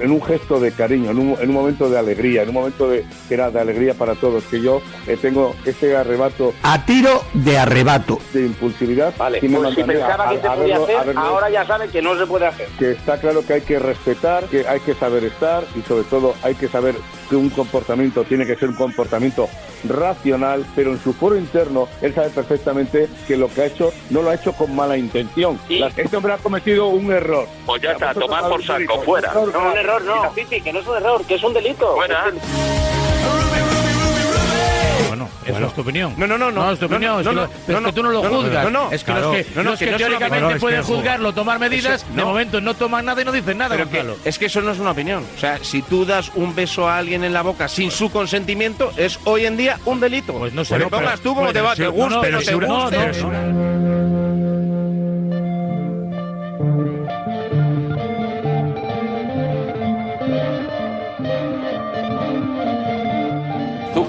en 0.00 0.10
un 0.10 0.22
gesto 0.22 0.60
de 0.60 0.72
cariño, 0.72 1.10
en 1.10 1.18
un, 1.18 1.36
en 1.40 1.48
un 1.48 1.54
momento 1.54 1.88
de 1.90 1.98
alegría, 1.98 2.42
en 2.42 2.48
un 2.50 2.54
momento 2.54 2.88
de, 2.88 3.04
que 3.28 3.34
era 3.34 3.50
de 3.50 3.60
alegría 3.60 3.94
para 3.94 4.14
todos, 4.14 4.44
que 4.44 4.60
yo 4.60 4.80
eh, 5.06 5.16
tengo 5.20 5.54
ese 5.64 5.96
arrebato 5.96 6.52
A 6.62 6.84
tiro 6.84 7.22
de 7.34 7.58
arrebato. 7.58 8.18
de 8.32 8.46
impulsividad? 8.46 9.14
Vale, 9.16 9.40
¿quién 9.40 9.52
me 9.52 9.58
pues 9.58 9.74
si 9.74 9.80
a 9.80 9.84
a- 9.84 9.86
pensaba 9.86 10.28
que 10.30 10.36
a- 10.36 10.40
se 10.40 10.46
a 10.48 10.54
podía 10.54 10.76
a 10.76 10.82
hacer, 10.84 11.06
verlo? 11.06 11.20
ahora 11.20 11.50
ya 11.50 11.66
sabe 11.66 11.88
que 11.88 12.02
no 12.02 12.16
se 12.18 12.26
puede 12.26 12.46
hacer. 12.46 12.68
que 12.78 12.92
está 12.92 13.18
claro 13.20 13.44
que 13.46 13.52
hay 13.54 13.60
que 13.62 13.78
respetar, 13.78 14.44
que 14.44 14.66
hay 14.66 14.80
que 14.80 14.94
saber 14.94 15.24
estar 15.24 15.64
y 15.76 15.82
sobre 15.82 16.04
todo 16.04 16.34
hay 16.42 16.54
que 16.54 16.68
saber 16.68 16.94
que 17.28 17.36
un 17.36 17.50
comportamiento 17.50 18.24
tiene 18.24 18.46
que 18.46 18.56
ser 18.56 18.68
un 18.70 18.74
comportamiento 18.76 19.48
racional, 19.84 20.64
pero 20.74 20.92
en 20.92 20.98
su 21.02 21.12
foro 21.12 21.36
interno 21.36 21.88
él 22.02 22.14
sabe 22.14 22.30
perfectamente 22.30 23.08
que 23.26 23.36
lo 23.36 23.48
que 23.48 23.62
ha 23.62 23.66
hecho 23.66 23.92
no 24.10 24.22
lo 24.22 24.30
ha 24.30 24.34
hecho 24.34 24.52
con 24.52 24.74
mala 24.74 24.96
intención. 24.96 25.58
Este 25.68 26.16
hombre 26.16 26.32
ha 26.32 26.38
cometido 26.38 26.88
un 26.88 27.12
error. 27.12 27.46
Pues 27.66 27.82
ya 27.82 27.92
está, 27.92 28.14
tomar 28.14 28.48
por 28.48 28.64
saco, 28.64 29.02
fuera. 29.08 29.32
No, 29.34 29.40
un 29.42 29.76
error 29.78 30.02
no. 30.04 30.32
Pipi, 30.34 30.60
que 30.60 30.72
no 30.72 30.80
es 30.80 30.86
un 30.86 30.96
error, 30.96 31.24
que 31.24 31.34
es 31.34 31.42
un 31.42 31.52
delito. 31.54 31.94
Fuera. 31.94 32.24
Bueno, 35.08 35.28
esa 35.46 35.64
es 35.66 35.72
tu 35.74 35.80
opinión. 35.80 36.12
No, 36.18 36.26
no, 36.26 36.36
no, 36.36 36.50
no. 36.50 36.64
No, 36.66 36.72
es 36.72 36.78
tu 36.78 36.84
opinión. 36.86 37.14
no, 37.14 37.20
es 37.20 37.26
que, 37.26 37.32
no, 37.34 37.40
lo- 37.40 37.46
no, 37.46 37.52
pero 37.66 37.78
es 37.78 37.82
no, 37.82 37.88
que 37.88 37.92
tú 37.94 38.02
no 38.02 38.10
lo 38.10 38.22
juzgas. 38.22 38.64
no, 38.64 38.70
no, 38.70 38.90
es 38.92 39.00
que 39.04 39.12
claro. 39.12 39.32
los 39.32 39.36
que, 39.46 39.46
No, 39.54 39.62
no, 39.62 39.70
los 39.70 39.78
que 39.78 39.86
teóricamente 39.86 40.56
pueden 40.60 40.82
juzgarlo, 40.82 41.32
tomar 41.32 41.58
medidas, 41.58 42.02
Eso- 42.02 42.12
de 42.14 42.24
momento 42.24 42.60
no 42.60 42.74
toman 42.74 43.06
nada 43.06 43.22
y 43.22 43.24
no 43.24 43.32
dicen 43.32 43.56
nada, 43.56 43.76
Gonzalo. 43.76 44.16
es 44.24 44.38
que 44.38 44.46
eso 44.46 44.60
no 44.60 44.72
es 44.72 44.78
una 44.78 44.90
opinión. 44.90 45.24
O 45.34 45.40
sea, 45.40 45.58
si 45.62 45.80
tú 45.82 46.04
das 46.04 46.30
un 46.34 46.54
beso 46.54 46.88
a 46.88 46.98
alguien 46.98 47.24
en 47.24 47.32
la 47.32 47.40
boca 47.42 47.68
sin 47.68 47.90
su 47.90 48.10
consentimiento, 48.10 48.92
es 48.98 49.18
hoy 49.24 49.46
en 49.46 49.56
día 49.56 49.78
un 49.86 49.98
delito. 50.00 50.34
Pues 50.34 50.52
no 50.52 50.64
sé, 50.64 50.74
pero- 50.74 50.90
pongas 50.90 51.20
tú 51.20 51.34
como 51.34 51.52
te 51.54 51.62
va, 51.62 51.74
te 51.74 51.84
no, 51.84 51.92
guste, 51.92 52.10
no, 52.10 52.16
no, 52.16 52.20
pero 52.20 52.38
te 52.40 52.44
sí, 52.44 52.50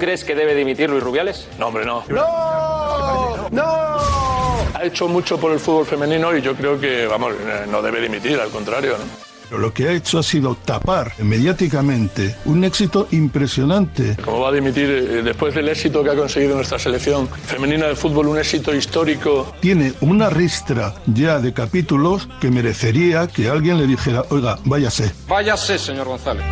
crees 0.00 0.24
que 0.24 0.34
debe 0.34 0.56
dimitir 0.56 0.90
Luis 0.90 1.04
Rubiales? 1.04 1.46
No, 1.58 1.68
hombre, 1.68 1.84
no. 1.84 2.02
¡No! 2.08 3.48
¡No! 3.50 3.64
Ha 4.74 4.84
hecho 4.84 5.06
mucho 5.06 5.38
por 5.38 5.52
el 5.52 5.60
fútbol 5.60 5.86
femenino 5.86 6.36
y 6.36 6.42
yo 6.42 6.56
creo 6.56 6.80
que, 6.80 7.06
vamos, 7.06 7.34
eh, 7.34 7.66
no 7.70 7.82
debe 7.82 8.00
dimitir, 8.00 8.40
al 8.40 8.48
contrario, 8.50 8.96
¿no? 8.98 9.30
Pero 9.50 9.60
lo 9.60 9.74
que 9.74 9.88
ha 9.88 9.92
hecho 9.92 10.20
ha 10.20 10.22
sido 10.22 10.54
tapar 10.54 11.12
mediáticamente 11.18 12.36
un 12.44 12.62
éxito 12.62 13.08
impresionante. 13.10 14.16
¿Cómo 14.24 14.40
va 14.40 14.50
a 14.50 14.52
dimitir 14.52 14.88
eh, 14.88 15.22
después 15.24 15.52
del 15.54 15.68
éxito 15.68 16.04
que 16.04 16.10
ha 16.10 16.14
conseguido 16.14 16.54
nuestra 16.54 16.78
selección 16.78 17.28
femenina 17.28 17.88
de 17.88 17.96
fútbol, 17.96 18.28
un 18.28 18.38
éxito 18.38 18.72
histórico? 18.72 19.52
Tiene 19.60 19.92
una 20.02 20.30
ristra 20.30 20.94
ya 21.06 21.40
de 21.40 21.52
capítulos 21.52 22.28
que 22.40 22.48
merecería 22.48 23.26
que 23.26 23.48
alguien 23.48 23.76
le 23.76 23.88
dijera, 23.88 24.22
oiga, 24.30 24.56
váyase. 24.64 25.12
Váyase, 25.26 25.78
señor 25.78 26.06
González. 26.06 26.44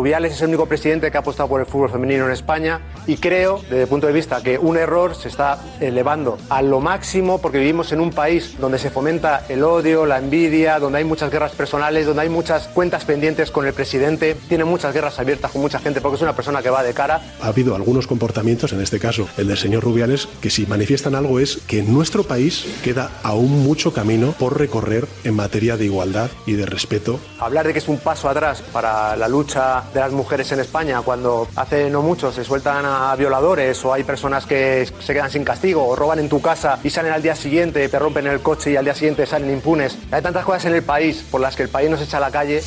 Rubiales 0.00 0.32
es 0.32 0.40
el 0.40 0.48
único 0.48 0.64
presidente 0.64 1.10
que 1.10 1.18
ha 1.18 1.20
apostado 1.20 1.46
por 1.50 1.60
el 1.60 1.66
fútbol 1.66 1.90
femenino 1.90 2.24
en 2.24 2.32
España 2.32 2.80
y 3.06 3.18
creo, 3.18 3.60
desde 3.64 3.82
el 3.82 3.86
punto 3.86 4.06
de 4.06 4.14
vista, 4.14 4.42
que 4.42 4.56
un 4.56 4.78
error 4.78 5.14
se 5.14 5.28
está 5.28 5.58
elevando 5.78 6.38
a 6.48 6.62
lo 6.62 6.80
máximo 6.80 7.36
porque 7.36 7.58
vivimos 7.58 7.92
en 7.92 8.00
un 8.00 8.10
país 8.10 8.56
donde 8.58 8.78
se 8.78 8.88
fomenta 8.88 9.44
el 9.50 9.62
odio, 9.62 10.06
la 10.06 10.16
envidia, 10.16 10.78
donde 10.78 11.00
hay 11.00 11.04
muchas 11.04 11.30
guerras 11.30 11.52
personales, 11.52 12.06
donde 12.06 12.22
hay 12.22 12.30
muchas 12.30 12.68
cuentas 12.68 13.04
pendientes 13.04 13.50
con 13.50 13.66
el 13.66 13.74
presidente, 13.74 14.38
tiene 14.48 14.64
muchas 14.64 14.94
guerras 14.94 15.18
abiertas 15.18 15.50
con 15.50 15.60
mucha 15.60 15.78
gente 15.78 16.00
porque 16.00 16.16
es 16.16 16.22
una 16.22 16.34
persona 16.34 16.62
que 16.62 16.70
va 16.70 16.82
de 16.82 16.94
cara. 16.94 17.20
Ha 17.42 17.48
habido 17.48 17.74
algunos 17.74 18.06
comportamientos, 18.06 18.72
en 18.72 18.80
este 18.80 18.98
caso 18.98 19.28
el 19.36 19.48
del 19.48 19.58
señor 19.58 19.84
Rubiales, 19.84 20.28
que 20.40 20.48
si 20.48 20.64
manifiestan 20.64 21.14
algo 21.14 21.40
es 21.40 21.58
que 21.66 21.80
en 21.80 21.92
nuestro 21.92 22.22
país 22.22 22.64
queda 22.82 23.10
aún 23.22 23.62
mucho 23.62 23.92
camino 23.92 24.32
por 24.38 24.58
recorrer 24.58 25.06
en 25.24 25.36
materia 25.36 25.76
de 25.76 25.84
igualdad 25.84 26.30
y 26.46 26.54
de 26.54 26.64
respeto 26.64 27.20
Hablar 27.38 27.66
de 27.66 27.74
que 27.74 27.80
es 27.80 27.88
un 27.88 27.98
paso 27.98 28.30
atrás 28.30 28.62
para 28.72 29.14
la 29.16 29.28
lucha 29.28 29.84
de 29.92 30.00
las 30.00 30.12
mujeres 30.12 30.50
en 30.52 30.60
España 30.60 31.00
cuando 31.02 31.48
hace 31.56 31.90
no 31.90 32.02
mucho 32.02 32.32
se 32.32 32.44
sueltan 32.44 32.84
a 32.84 33.14
violadores 33.16 33.84
o 33.84 33.92
hay 33.92 34.04
personas 34.04 34.46
que 34.46 34.88
se 35.00 35.12
quedan 35.12 35.30
sin 35.30 35.44
castigo 35.44 35.86
o 35.86 35.96
roban 35.96 36.18
en 36.18 36.28
tu 36.28 36.40
casa 36.40 36.78
y 36.82 36.90
salen 36.90 37.12
al 37.12 37.22
día 37.22 37.34
siguiente, 37.34 37.88
te 37.88 37.98
rompen 37.98 38.26
el 38.26 38.40
coche 38.40 38.72
y 38.72 38.76
al 38.76 38.84
día 38.84 38.94
siguiente 38.94 39.26
salen 39.26 39.50
impunes. 39.50 39.98
Hay 40.10 40.22
tantas 40.22 40.44
cosas 40.44 40.66
en 40.66 40.74
el 40.74 40.82
país 40.82 41.24
por 41.30 41.40
las 41.40 41.56
que 41.56 41.64
el 41.64 41.68
país 41.68 41.90
nos 41.90 42.00
echa 42.00 42.18
a 42.18 42.20
la 42.20 42.30
calle. 42.30 42.62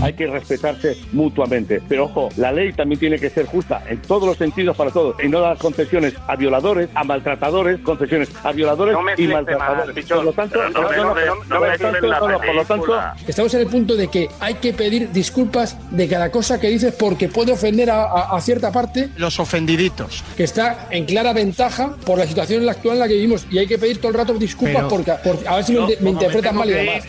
Hay 0.00 0.12
que 0.12 0.26
respetarse 0.28 0.96
mutuamente. 1.12 1.82
Pero 1.88 2.04
ojo, 2.04 2.28
la 2.36 2.52
ley 2.52 2.72
también 2.72 3.00
tiene 3.00 3.18
que 3.18 3.30
ser 3.30 3.46
justa 3.46 3.82
en 3.88 4.00
todos 4.02 4.28
los 4.28 4.36
sentidos 4.38 4.76
para 4.76 4.90
todos. 4.92 5.16
Y 5.22 5.28
no 5.28 5.40
dar 5.40 5.58
concesiones 5.58 6.14
a 6.28 6.36
violadores, 6.36 6.88
a 6.94 7.02
maltratadores, 7.04 7.80
concesiones 7.80 8.28
a 8.44 8.52
violadores 8.52 8.94
No 8.94 9.00
y 9.16 9.26
maltratadores. 9.26 10.06
por 10.06 10.24
lo 10.24 10.32
tanto, 10.32 10.58
no 10.62 10.68
no, 10.70 10.80
no, 10.92 11.14
no 11.14 11.14
no, 11.14 11.58
no 12.00 12.64
no, 12.64 12.76
no. 12.86 13.12
Estamos 13.26 13.52
en 13.54 13.60
el 13.60 13.66
punto 13.66 13.96
de 13.96 14.08
que 14.08 14.28
hay 14.40 14.54
que 14.54 14.72
pedir 14.72 15.10
disculpas 15.10 15.76
de 15.90 16.06
cada 16.08 16.30
cosa 16.30 16.60
que 16.60 16.68
dices 16.68 16.94
porque 16.94 17.28
puede 17.28 17.52
ofender 17.52 17.90
a, 17.90 18.04
a- 18.04 18.36
a 18.36 18.40
cierta 18.40 18.70
parte. 18.70 19.08
Los 19.16 19.40
ofendiditos. 19.40 20.22
Que 20.36 20.44
está 20.44 20.86
en 20.90 21.06
clara 21.06 21.32
ventaja 21.32 21.96
por 22.06 22.18
la 22.18 22.26
situación 22.26 22.60
en 22.60 22.66
la 22.66 22.72
actual 22.72 22.94
en 22.94 23.00
la 23.00 23.08
que 23.08 23.14
vivimos. 23.14 23.46
Y 23.50 23.58
hay 23.58 23.66
que 23.66 23.78
pedir 23.78 23.98
todo 23.98 24.12
el 24.12 24.18
rato 24.18 24.34
disculpas 24.34 24.76
Pero- 24.76 24.88
porque, 24.88 25.12
porque 25.24 25.48
a 25.48 25.56
ver 25.56 25.64
si 25.64 25.74
Yo, 25.74 25.88
me, 25.88 25.96
me 26.00 26.10
interpretan 26.10 26.54
mal 26.56 26.68
y 26.70 26.72
que 26.72 27.02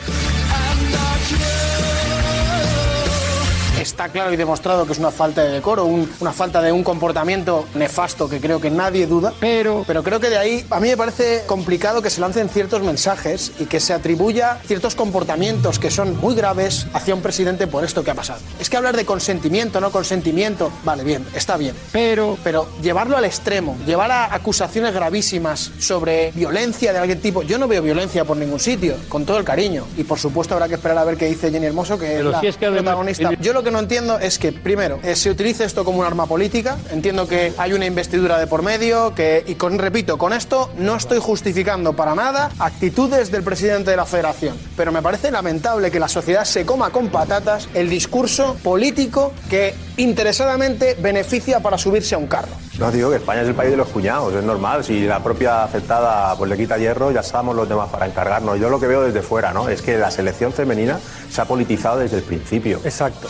Está 3.99 4.13
claro 4.13 4.31
y 4.31 4.38
demostrado 4.38 4.85
que 4.85 4.93
es 4.93 4.99
una 4.99 5.12
falta 5.12 5.43
de 5.43 5.51
decoro, 5.51 5.83
un- 5.83 6.09
una 6.21 6.31
falta 6.31 6.62
de 6.62 6.71
un 6.71 6.85
comportamiento 6.85 7.65
nefasto 7.75 8.29
que 8.29 8.39
creo 8.39 8.62
que 8.62 8.69
nadie 8.71 9.05
duda. 9.07 9.33
Pero, 9.41 9.83
pero 9.85 10.03
creo 10.03 10.21
que 10.21 10.29
de 10.29 10.38
ahí 10.38 10.65
a 10.69 10.79
mí 10.79 10.88
me 10.88 10.95
parece 10.95 11.43
complicado 11.47 12.01
que 12.01 12.09
se 12.09 12.21
lancen 12.21 12.47
ciertos 12.47 12.81
mensajes 12.81 13.51
y 13.59 13.65
que 13.65 13.81
se 13.81 13.91
atribuya 13.93 14.57
ciertos 14.65 14.95
comportamientos 14.95 15.79
que 15.79 15.91
son 15.91 16.17
muy 16.21 16.33
graves 16.33 16.88
hacia 16.93 17.13
un 17.13 17.21
presidente 17.21 17.67
por 17.67 17.83
esto 17.83 18.01
que 18.01 18.12
ha 18.12 18.15
pasado. 18.15 18.39
Es 18.57 18.69
que 18.69 18.77
hablar 18.77 18.95
de 18.95 19.03
consentimiento, 19.05 19.81
no 19.81 19.91
consentimiento, 19.91 20.71
vale, 20.85 21.03
bien, 21.03 21.25
está 21.35 21.57
bien. 21.57 21.75
Pero, 21.91 22.38
pero 22.41 22.69
llevarlo 22.81 23.17
al 23.17 23.25
extremo, 23.25 23.75
llevar 23.85 24.12
a 24.12 24.33
acusaciones 24.33 24.93
gravísimas 24.93 25.71
sobre 25.77 26.31
violencia 26.31 26.93
de 26.93 26.99
algún 26.99 27.17
tipo, 27.19 27.43
yo 27.43 27.57
no 27.57 27.67
veo 27.67 27.81
violencia 27.81 28.23
por 28.23 28.38
ningún 28.38 28.62
sitio, 28.62 28.95
con 29.09 29.25
todo 29.25 29.39
el 29.39 29.43
cariño. 29.43 29.83
Y 29.97 30.05
por 30.05 30.19
supuesto 30.19 30.53
habrá 30.53 30.69
que 30.69 30.75
esperar 30.75 30.97
a 30.99 31.03
ver 31.03 31.17
qué 31.17 31.25
dice 31.25 31.51
Jenny 31.51 31.65
Hermoso, 31.65 31.99
que 31.99 32.05
Pero 32.07 32.29
es 32.29 32.31
la 32.35 32.39
si 32.39 32.47
es 32.47 32.55
que 32.55 32.65
además- 32.67 32.83
protagonista. 32.95 33.31
Yo 33.41 33.51
lo 33.51 33.62
que 33.62 33.71
no 33.71 33.79
entiendo 33.79 33.88
es 33.89 34.38
que, 34.38 34.52
primero, 34.52 34.99
eh, 35.02 35.15
se 35.15 35.32
utilice 35.32 35.63
esto 35.63 35.84
como 35.84 35.99
un 35.99 36.06
arma 36.06 36.28
política. 36.28 36.78
Entiendo 36.91 37.28
que 37.28 37.54
hay 37.58 37.73
una 37.73 37.88
investidura 37.88 38.38
de 38.38 38.45
por 38.45 38.62
medio, 38.62 39.15
que, 39.15 39.43
y 39.47 39.56
con, 39.56 39.80
repito, 39.80 40.19
con 40.19 40.32
esto 40.32 40.71
no 40.78 40.95
estoy 40.95 41.17
justificando 41.17 41.93
para 41.95 42.13
nada 42.13 42.52
actitudes 42.60 43.32
del 43.32 43.41
presidente 43.41 43.89
de 43.89 43.97
la 43.97 44.06
federación. 44.06 44.56
Pero 44.78 44.91
me 44.91 45.02
parece 45.02 45.32
lamentable 45.32 45.89
que 45.89 45.99
la 45.99 46.08
sociedad 46.08 46.45
se 46.45 46.67
coma 46.67 46.91
con 46.91 47.10
patatas 47.10 47.67
el 47.73 47.89
discurso 47.89 48.56
político 48.62 49.34
que 49.49 49.73
interesadamente 49.97 50.95
beneficia 51.02 51.60
para 51.60 51.80
subirse 51.80 52.13
a 52.13 52.19
un 52.19 52.28
carro. 52.28 52.68
No, 52.79 52.89
digo 52.91 53.09
que 53.09 53.17
España 53.17 53.41
es 53.41 53.49
el 53.49 53.55
país 53.55 53.71
de 53.71 53.77
los 53.77 53.89
cuñados, 53.89 54.33
es 54.33 54.43
normal. 54.43 54.85
Si 54.85 55.05
la 55.05 55.21
propia 55.21 55.65
afectada 55.65 56.33
pues, 56.37 56.49
le 56.49 56.55
quita 56.55 56.77
hierro, 56.77 57.11
ya 57.11 57.19
estamos 57.19 57.53
los 57.53 57.67
demás 57.67 57.89
para 57.89 58.05
encargarnos. 58.05 58.57
Yo 58.57 58.69
lo 58.69 58.79
que 58.79 58.87
veo 58.87 59.01
desde 59.01 59.21
fuera, 59.21 59.51
¿no? 59.51 59.67
Es 59.67 59.81
que 59.81 59.97
la 59.97 60.09
selección 60.09 60.53
femenina 60.53 60.97
se 61.29 61.41
ha 61.41 61.45
politizado 61.45 61.99
desde 61.99 62.17
el 62.17 62.23
principio. 62.23 62.79
Exacto. 62.85 63.27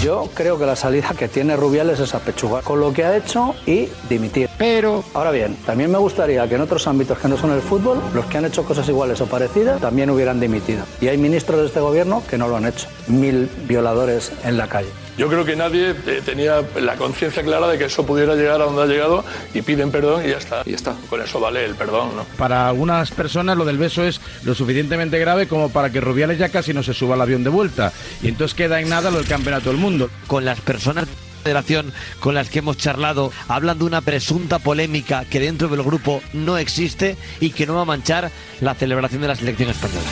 Yo 0.00 0.28
creo 0.32 0.56
que 0.56 0.66
la 0.66 0.76
salida 0.76 1.08
que 1.18 1.26
tiene 1.26 1.56
Rubiales 1.56 1.98
es 1.98 2.14
apechugar 2.14 2.62
con 2.62 2.78
lo 2.78 2.92
que 2.92 3.04
ha 3.04 3.16
hecho 3.16 3.56
y 3.66 3.88
dimitir. 4.08 4.48
Pero, 4.58 5.04
ahora 5.14 5.30
bien, 5.30 5.56
también 5.66 5.90
me 5.90 5.98
gustaría 5.98 6.48
que 6.48 6.54
en 6.54 6.60
otros 6.60 6.86
ámbitos 6.86 7.18
que 7.18 7.28
no 7.28 7.36
son 7.36 7.52
el 7.52 7.60
fútbol, 7.60 8.00
los 8.14 8.26
que 8.26 8.38
han 8.38 8.44
hecho 8.44 8.64
cosas 8.64 8.88
iguales 8.88 9.20
o 9.20 9.26
parecidas 9.26 9.80
también 9.80 10.10
hubieran 10.10 10.40
dimitido. 10.40 10.84
Y 11.00 11.08
hay 11.08 11.18
ministros 11.18 11.60
de 11.60 11.66
este 11.66 11.80
gobierno 11.80 12.22
que 12.28 12.38
no 12.38 12.48
lo 12.48 12.56
han 12.56 12.66
hecho. 12.66 12.86
Mil 13.08 13.48
violadores 13.66 14.32
en 14.44 14.56
la 14.56 14.68
calle. 14.68 14.88
Yo 15.16 15.28
creo 15.28 15.44
que 15.44 15.54
nadie 15.54 15.90
eh, 15.90 16.22
tenía 16.24 16.62
la 16.80 16.96
conciencia 16.96 17.42
clara 17.44 17.68
de 17.68 17.78
que 17.78 17.84
eso 17.84 18.04
pudiera 18.04 18.34
llegar 18.34 18.60
a 18.60 18.64
donde 18.64 18.82
ha 18.82 18.86
llegado 18.86 19.24
y 19.52 19.62
piden 19.62 19.92
perdón 19.92 20.24
y 20.24 20.30
ya 20.30 20.38
está. 20.38 20.62
Y 20.64 20.70
ya 20.70 20.76
está. 20.76 20.96
Con 21.08 21.20
eso 21.20 21.38
vale 21.38 21.64
el 21.64 21.76
perdón, 21.76 22.16
¿no? 22.16 22.26
Para 22.36 22.68
algunas 22.68 23.12
personas 23.12 23.56
lo 23.56 23.64
del 23.64 23.78
beso 23.78 24.02
es 24.02 24.20
lo 24.42 24.54
suficientemente 24.54 25.18
grave 25.20 25.46
como 25.46 25.68
para 25.68 25.90
que 25.90 26.00
Rubiales 26.00 26.38
ya 26.38 26.48
casi 26.48 26.72
no 26.74 26.82
se 26.82 26.94
suba 26.94 27.14
al 27.14 27.20
avión 27.20 27.44
de 27.44 27.50
vuelta. 27.50 27.92
Y 28.22 28.28
entonces 28.28 28.56
queda 28.56 28.80
en 28.80 28.88
nada 28.88 29.12
lo 29.12 29.18
del 29.18 29.28
campeonato 29.28 29.70
del 29.70 29.78
mundo. 29.78 30.10
Con 30.26 30.44
las 30.44 30.60
personas 30.60 31.06
federación 31.44 31.92
con 32.20 32.34
las 32.34 32.48
que 32.48 32.60
hemos 32.60 32.78
charlado, 32.78 33.30
hablan 33.46 33.78
de 33.78 33.84
una 33.84 34.00
presunta 34.00 34.58
polémica 34.58 35.24
que 35.26 35.40
dentro 35.40 35.68
del 35.68 35.82
grupo 35.82 36.22
no 36.32 36.58
existe 36.58 37.16
y 37.38 37.50
que 37.50 37.66
no 37.66 37.74
va 37.74 37.82
a 37.82 37.84
manchar 37.84 38.30
la 38.60 38.74
celebración 38.74 39.22
de 39.22 39.28
la 39.28 39.36
selección 39.36 39.70
española. 39.70 40.08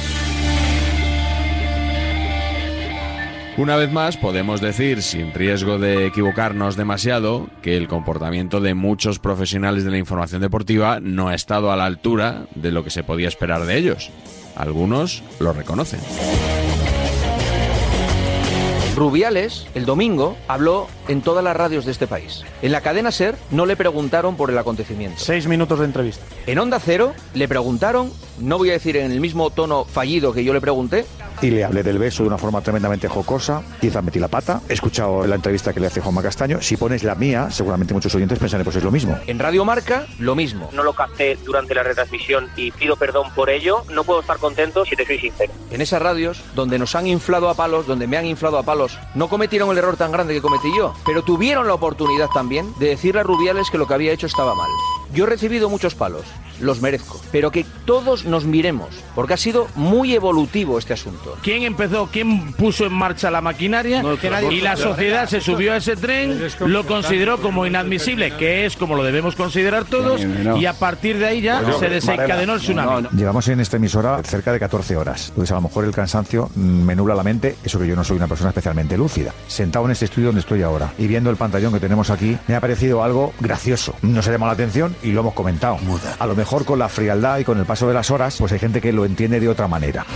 Una 3.59 3.77
vez 3.77 3.93
más, 3.93 4.17
podemos 4.17 4.63
decir, 4.63 5.03
sin 5.03 5.35
riesgo 5.35 5.79
de 5.79 6.07
equivocarnos 6.07 6.75
demasiado, 6.75 7.49
que 7.61 7.77
el 7.77 7.87
comportamiento 7.87 8.61
de 8.61 8.73
muchos 8.73 9.19
profesionales 9.19 9.85
de 9.85 9.91
la 9.91 9.99
información 9.99 10.41
deportiva 10.41 11.01
no 11.01 11.29
ha 11.29 11.35
estado 11.35 11.71
a 11.71 11.77
la 11.77 11.85
altura 11.85 12.47
de 12.55 12.73
lo 12.73 12.83
que 12.83 12.91
se 12.91 13.05
podía 13.05 13.29
esperar 13.29 13.67
de 13.67 13.77
ellos. 13.77 14.11
Algunos 14.57 15.23
lo 15.39 15.53
reconocen. 15.53 16.01
Rubiales, 18.95 19.67
el 19.75 19.87
domingo, 19.87 20.37
habló 20.49 20.87
en 21.09 21.23
todas 21.23 21.43
las 21.43 21.57
radios 21.57 21.87
de 21.87 21.93
este 21.93 22.07
país. 22.07 22.43
En 22.61 22.73
la 22.73 22.83
cadena 22.83 23.11
Ser 23.11 23.37
no 23.51 23.65
le 23.65 23.75
preguntaron 23.75 24.37
por 24.37 24.51
el 24.51 24.59
acontecimiento. 24.59 25.19
Seis 25.19 25.47
minutos 25.47 25.79
de 25.79 25.87
entrevista. 25.87 26.23
En 26.47 26.59
Onda 26.59 26.79
Cero 26.79 27.15
le 27.33 27.49
preguntaron, 27.49 28.13
no 28.39 28.59
voy 28.59 28.71
a 28.71 28.75
decir 28.75 28.97
en 28.97 29.11
el 29.11 29.21
mismo 29.21 29.51
tono 29.51 29.85
fallido 29.85 30.33
que 30.33 30.45
yo 30.45 30.53
le 30.53 30.61
pregunté, 30.61 31.05
y 31.41 31.51
le 31.51 31.65
hablé 31.65 31.83
del 31.83 31.99
beso 31.99 32.23
de 32.23 32.29
una 32.29 32.39
forma 32.39 32.61
tremendamente 32.61 33.09
jocosa. 33.09 33.63
Quizá 33.81 34.01
metí 34.01 34.21
la 34.21 34.29
pata. 34.29 34.61
He 34.69 34.75
escuchado 34.75 35.27
la 35.27 35.35
entrevista 35.35 35.73
que 35.73 35.81
le 35.81 35.89
hace 35.89 36.01
Juanma 36.01 36.23
Castaño. 36.23 36.61
Si 36.63 36.77
pones 36.77 37.03
la 37.03 37.17
mía, 37.17 37.51
seguramente 37.51 37.93
muchos 37.95 38.15
oyentes 38.15 38.39
pensarán 38.39 38.65
pues 38.65 38.77
es 38.77 38.85
lo 38.85 38.93
mismo. 38.93 39.19
en 39.27 39.39
Radio 39.41 39.65
Marca 39.65 40.07
lo 40.21 40.37
mismo. 40.37 40.71
No 40.73 40.85
lo 40.85 40.93
capté 40.93 41.37
durante 41.45 41.75
la 41.75 41.83
retransmisión 41.83 42.49
y 42.57 42.71
pido 42.71 42.95
perdón 42.97 43.29
por 43.35 43.51
ello. 43.51 43.83
No 43.91 44.05
puedo 44.05 44.21
estar 44.21 44.39
contento 44.39 44.85
si 44.85 44.95
te 44.95 45.05
soy 45.05 45.19
sincero. 45.19 45.53
En 45.73 45.81
esas 45.81 46.01
radios, 46.01 46.43
donde 46.55 46.79
nos 46.79 46.95
han 46.95 47.09
inflado 47.09 47.49
a 47.49 47.55
palos, 47.55 47.89
donde 47.89 48.07
me 48.07 48.17
han 48.17 48.27
inflado 48.27 48.59
a 48.59 48.63
palos, 48.63 48.97
no 49.17 49.29
cometieron 49.29 49.71
el 49.71 49.79
error 49.79 49.97
tan 49.97 50.13
grande 50.13 50.35
que 50.35 50.43
cometí 50.43 50.69
yo, 50.77 50.95
pero 51.05 51.23
tuvieron 51.23 51.67
la 51.67 51.75
oportunidad 51.75 52.29
también 52.29 52.73
de 52.79 52.89
decirle 52.89 53.21
a 53.21 53.25
Rubiales 53.25 53.69
que 53.71 53.79
lo 53.79 53.89
que 53.89 53.95
había 53.95 54.13
hecho 54.13 54.27
estaba 54.27 54.55
mal. 54.55 54.71
Yo 55.13 55.25
he 55.25 55.27
recibido 55.27 55.69
muchos 55.69 55.95
palos, 55.95 56.23
los 56.61 56.81
merezco, 56.81 57.21
pero 57.31 57.51
que 57.51 57.67
todos 57.85 58.25
nos 58.25 58.45
miremos, 58.45 58.89
porque 59.15 59.35
ha 59.35 59.37
sido 59.37 59.69
muy 59.75 60.15
evolutivo 60.15 60.79
este 60.79 60.95
asunto. 60.95 61.37
¿Quién 61.43 61.65
empezó? 61.65 62.09
¿Quién 62.11 62.53
puso 62.53 62.87
en 62.87 62.93
marcha 62.93 63.31
la 63.31 63.41
maquinaria? 63.41 64.03
y 64.51 64.61
la 64.61 64.77
sociedad 64.77 65.29
se 65.29 65.41
subió 65.41 65.73
a 65.73 65.77
ese 65.77 65.97
tren, 65.97 66.41
lo 66.61 66.87
consideró 66.87 67.41
como 67.41 67.67
inadmisible, 67.67 68.37
que 68.37 68.65
es 68.67 68.77
como 68.77 68.95
lo 68.95 69.03
debemos 69.03 69.37
considerar 69.37 69.85
todos, 69.85 70.23
y 70.59 70.67
a 70.67 70.73
partir 70.73 71.19
de 71.19 71.27
ahí 71.27 71.41
ya 71.41 71.63
se 71.79 71.89
desencadenó 71.89 72.55
el 72.55 72.61
tsunami. 72.61 73.09
Llevamos 73.17 73.47
en 73.49 73.61
esta 73.61 73.77
emisora 73.77 74.23
cerca 74.23 74.53
de 74.53 74.59
14 74.59 74.97
horas. 74.97 75.29
Entonces 75.29 75.53
a 75.53 75.57
lo 75.57 75.63
mejor 75.63 75.85
el 75.85 75.93
cansancio 75.93 76.51
mm, 76.55 76.61
me 76.61 76.97
nubla 76.97 77.15
la 77.15 77.23
mente, 77.23 77.57
eso 77.65 77.79
que 77.79 77.87
yo 77.87 77.97
no 77.97 78.05
soy 78.05 78.17
una 78.17 78.27
persona 78.27 78.51
especialmente 78.51 78.97
lúcida. 78.97 79.33
Sentado 79.47 79.85
en 79.87 79.93
este 79.93 80.07
estudio 80.07 80.29
donde 80.29 80.41
estoy 80.41 80.63
ahora 80.63 80.93
y 80.99 81.07
viendo 81.07 81.31
el 81.31 81.37
pantallón 81.37 81.73
que 81.73 81.81
tenemos 81.81 82.11
aquí, 82.11 82.37
me 82.49 82.55
ha 82.55 82.61
parecido 82.61 83.03
algo 83.03 83.33
gracioso. 83.41 83.95
No 84.03 84.23
se 84.23 84.31
llama 84.31 84.47
la 84.47 84.53
atención, 84.53 84.95
y 85.03 85.13
lo 85.13 85.21
hemos 85.21 85.35
comentado. 85.35 85.79
A 86.19 86.27
lo 86.27 86.35
mejor 86.35 86.65
con 86.65 86.79
la 86.79 86.89
frialdad 86.89 87.39
y 87.39 87.45
con 87.45 87.59
el 87.59 87.65
paso 87.65 87.89
de 87.89 87.95
las 87.95 88.11
horas, 88.11 88.37
pues 88.39 88.53
hay 88.53 88.59
gente 88.59 88.81
que 88.81 88.93
lo 88.93 89.05
entiende 89.05 89.41
de 89.41 89.49
otra 89.49 89.69
manera. 89.69 90.07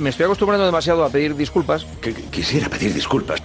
Me 0.00 0.08
estoy 0.08 0.24
acostumbrando 0.24 0.64
demasiado 0.64 1.04
a 1.04 1.10
pedir 1.10 1.36
disculpas. 1.36 1.84
Que 2.00 2.14
quisiera 2.14 2.70
pedir 2.70 2.94
disculpas. 2.94 3.42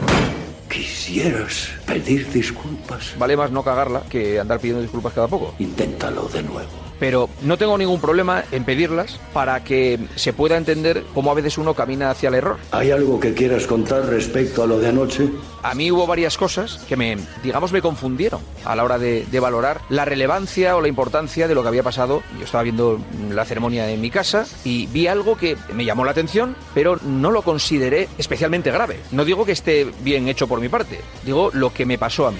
Quisieras 0.69 1.69
pedir 1.85 2.31
disculpas. 2.31 3.13
Vale 3.19 3.35
más 3.35 3.51
no 3.51 3.61
cagarla 3.61 4.03
que 4.09 4.39
andar 4.39 4.59
pidiendo 4.59 4.81
disculpas 4.81 5.13
cada 5.13 5.27
poco. 5.27 5.53
Inténtalo 5.59 6.29
de 6.29 6.43
nuevo. 6.43 6.84
Pero 6.99 7.29
no 7.41 7.57
tengo 7.57 7.77
ningún 7.77 7.99
problema 7.99 8.43
en 8.51 8.63
pedirlas 8.63 9.19
para 9.33 9.63
que 9.63 9.99
se 10.15 10.33
pueda 10.33 10.57
entender 10.57 11.03
cómo 11.13 11.31
a 11.31 11.33
veces 11.33 11.57
uno 11.57 11.73
camina 11.73 12.09
hacia 12.09 12.29
el 12.29 12.35
error. 12.35 12.57
¿Hay 12.71 12.91
algo 12.91 13.19
que 13.19 13.33
quieras 13.33 13.65
contar 13.65 14.05
respecto 14.05 14.63
a 14.63 14.67
lo 14.67 14.79
de 14.79 14.89
anoche? 14.89 15.29
A 15.63 15.73
mí 15.75 15.91
hubo 15.91 16.07
varias 16.07 16.37
cosas 16.37 16.77
que 16.87 16.95
me, 16.95 17.17
digamos, 17.43 17.71
me 17.71 17.81
confundieron 17.81 18.41
a 18.63 18.75
la 18.75 18.83
hora 18.83 18.97
de, 18.97 19.25
de 19.25 19.39
valorar 19.39 19.81
la 19.89 20.05
relevancia 20.05 20.75
o 20.75 20.81
la 20.81 20.87
importancia 20.87 21.47
de 21.47 21.55
lo 21.55 21.61
que 21.63 21.67
había 21.69 21.83
pasado. 21.83 22.23
Yo 22.37 22.45
estaba 22.45 22.63
viendo 22.63 22.99
la 23.31 23.45
ceremonia 23.45 23.89
en 23.89 23.99
mi 23.99 24.11
casa 24.11 24.45
y 24.63 24.87
vi 24.87 25.07
algo 25.07 25.37
que 25.37 25.57
me 25.73 25.85
llamó 25.85 26.05
la 26.05 26.11
atención, 26.11 26.55
pero 26.73 26.97
no 27.03 27.31
lo 27.31 27.41
consideré 27.41 28.07
especialmente 28.17 28.71
grave. 28.71 28.99
No 29.11 29.25
digo 29.25 29.45
que 29.45 29.51
esté 29.51 29.91
bien 30.01 30.27
hecho 30.27 30.47
por 30.47 30.61
mi 30.61 30.69
parte, 30.69 31.01
digo 31.23 31.49
lo 31.53 31.73
que 31.73 31.85
me 31.85 31.97
pasó 31.97 32.27
a 32.27 32.31
mí. 32.31 32.39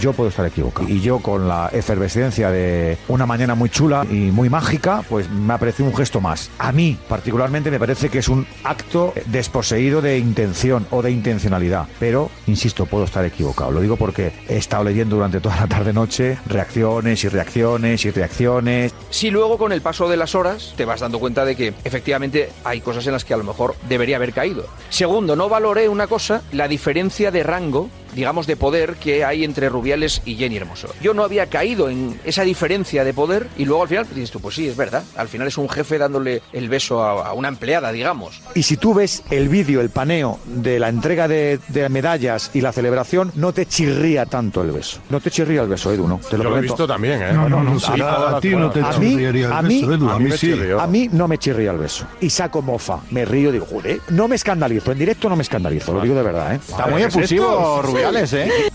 Yo 0.00 0.12
puedo 0.12 0.30
estar 0.30 0.46
equivocado. 0.46 0.88
Y 0.88 1.00
yo 1.00 1.18
con 1.18 1.48
la 1.48 1.70
efervescencia 1.72 2.50
de 2.50 2.98
una 3.08 3.26
mañana 3.26 3.54
muy 3.54 3.68
chula 3.68 4.06
y 4.08 4.30
muy 4.30 4.48
mágica, 4.48 5.02
pues 5.08 5.28
me 5.28 5.54
ha 5.54 5.58
parecido 5.58 5.88
un 5.88 5.96
gesto 5.96 6.20
más. 6.20 6.50
A 6.58 6.72
mí, 6.72 6.96
particularmente, 7.08 7.70
me 7.70 7.78
parece 7.78 8.08
que 8.08 8.18
es 8.18 8.28
un 8.28 8.46
acto 8.64 9.12
desposeído 9.26 10.00
de 10.00 10.18
intención 10.18 10.86
o 10.90 11.02
de 11.02 11.10
intencionalidad. 11.10 11.86
Pero, 11.98 12.30
insisto, 12.46 12.86
puedo 12.86 13.04
estar 13.04 13.24
equivocado. 13.24 13.70
Lo 13.70 13.80
digo 13.80 13.96
porque 13.96 14.32
he 14.48 14.56
estado 14.56 14.84
leyendo 14.84 15.16
durante 15.16 15.40
toda 15.40 15.56
la 15.56 15.66
tarde-noche 15.66 16.38
reacciones 16.46 17.24
y 17.24 17.28
reacciones 17.28 18.04
y 18.04 18.10
reacciones. 18.10 18.94
Si 19.10 19.30
luego 19.30 19.58
con 19.58 19.72
el 19.72 19.82
paso 19.82 20.08
de 20.08 20.16
las 20.16 20.34
horas 20.34 20.74
te 20.76 20.84
vas 20.84 21.00
dando 21.00 21.18
cuenta 21.18 21.44
de 21.44 21.56
que 21.56 21.74
efectivamente 21.84 22.50
hay 22.64 22.80
cosas 22.80 23.06
en 23.06 23.12
las 23.12 23.24
que 23.24 23.34
a 23.34 23.36
lo 23.36 23.44
mejor 23.44 23.74
debería 23.88 24.16
haber 24.16 24.32
caído. 24.32 24.66
Segundo, 24.90 25.36
no 25.36 25.48
valoré 25.48 25.88
una 25.88 26.06
cosa, 26.06 26.42
la 26.52 26.68
diferencia 26.68 27.30
de 27.30 27.42
rango 27.42 27.90
digamos, 28.18 28.48
de 28.48 28.56
poder 28.56 28.94
que 28.96 29.24
hay 29.24 29.44
entre 29.44 29.68
Rubiales 29.68 30.22
y 30.24 30.34
Jenny 30.34 30.56
Hermoso. 30.56 30.88
Yo 31.00 31.14
no 31.14 31.22
había 31.22 31.46
caído 31.46 31.88
en 31.88 32.20
esa 32.24 32.42
diferencia 32.42 33.04
de 33.04 33.14
poder 33.14 33.46
y 33.56 33.64
luego 33.64 33.82
al 33.82 33.88
final 33.88 34.06
dices 34.12 34.32
tú, 34.32 34.40
pues 34.40 34.56
sí, 34.56 34.66
es 34.66 34.76
verdad. 34.76 35.04
Al 35.16 35.28
final 35.28 35.46
es 35.46 35.56
un 35.56 35.68
jefe 35.68 35.98
dándole 35.98 36.42
el 36.52 36.68
beso 36.68 37.00
a, 37.04 37.28
a 37.28 37.32
una 37.32 37.46
empleada, 37.46 37.92
digamos. 37.92 38.42
Y 38.56 38.64
si 38.64 38.76
tú 38.76 38.92
ves 38.92 39.22
el 39.30 39.48
vídeo, 39.48 39.80
el 39.80 39.90
paneo 39.90 40.40
de 40.46 40.80
la 40.80 40.88
entrega 40.88 41.28
de, 41.28 41.60
de 41.68 41.88
medallas 41.88 42.50
y 42.54 42.60
la 42.60 42.72
celebración, 42.72 43.30
no 43.36 43.52
te 43.52 43.66
chirría 43.66 44.26
tanto 44.26 44.62
el 44.62 44.72
beso. 44.72 44.98
No 45.10 45.20
te 45.20 45.30
chirría 45.30 45.62
el 45.62 45.68
beso, 45.68 45.92
Edu, 45.92 46.08
¿no? 46.08 46.18
Te 46.28 46.36
Yo 46.36 46.42
lo 46.42 46.58
he 46.58 46.60
visto 46.62 46.88
también, 46.88 47.22
¿eh? 47.22 47.32
No, 47.32 47.48
no, 47.48 47.62
no, 47.62 47.78
Sí, 47.78 47.86
sí, 47.94 48.00
todas 48.00 48.34
a 48.34 48.40
ti 48.40 48.48
no 48.50 48.70
te 48.72 48.80
buenas. 48.80 48.96
A 48.96 48.98
mí, 48.98 49.10
chirriaría 49.10 49.46
el 49.46 49.52
a 49.52 49.62
mí, 49.62 49.80
beso, 49.80 49.94
Edu, 49.94 50.10
a 50.10 50.18
mí 50.18 50.30
sí. 50.32 50.38
chirrió. 50.38 50.80
a 50.80 50.86
mí 50.88 51.08
no 51.12 51.28
me 51.28 51.38
chirría 51.38 51.70
el 51.70 51.78
beso. 51.78 52.04
Y 52.20 52.30
saco 52.30 52.62
mofa, 52.62 52.98
me 53.12 53.24
río, 53.24 53.52
digo, 53.52 53.66
joder, 53.70 54.00
no 54.08 54.26
me 54.26 54.34
escandalizo. 54.34 54.90
En 54.90 54.98
directo 54.98 55.28
no 55.28 55.36
me 55.36 55.42
escandalizo, 55.42 55.92
lo 55.92 56.00
digo 56.00 56.16
de 56.16 56.22
verdad, 56.24 56.54
¿eh? 56.54 56.60
Está 56.68 56.88
muy 56.88 57.02
efusivo, 57.02 57.80
¿eh? 58.16 58.70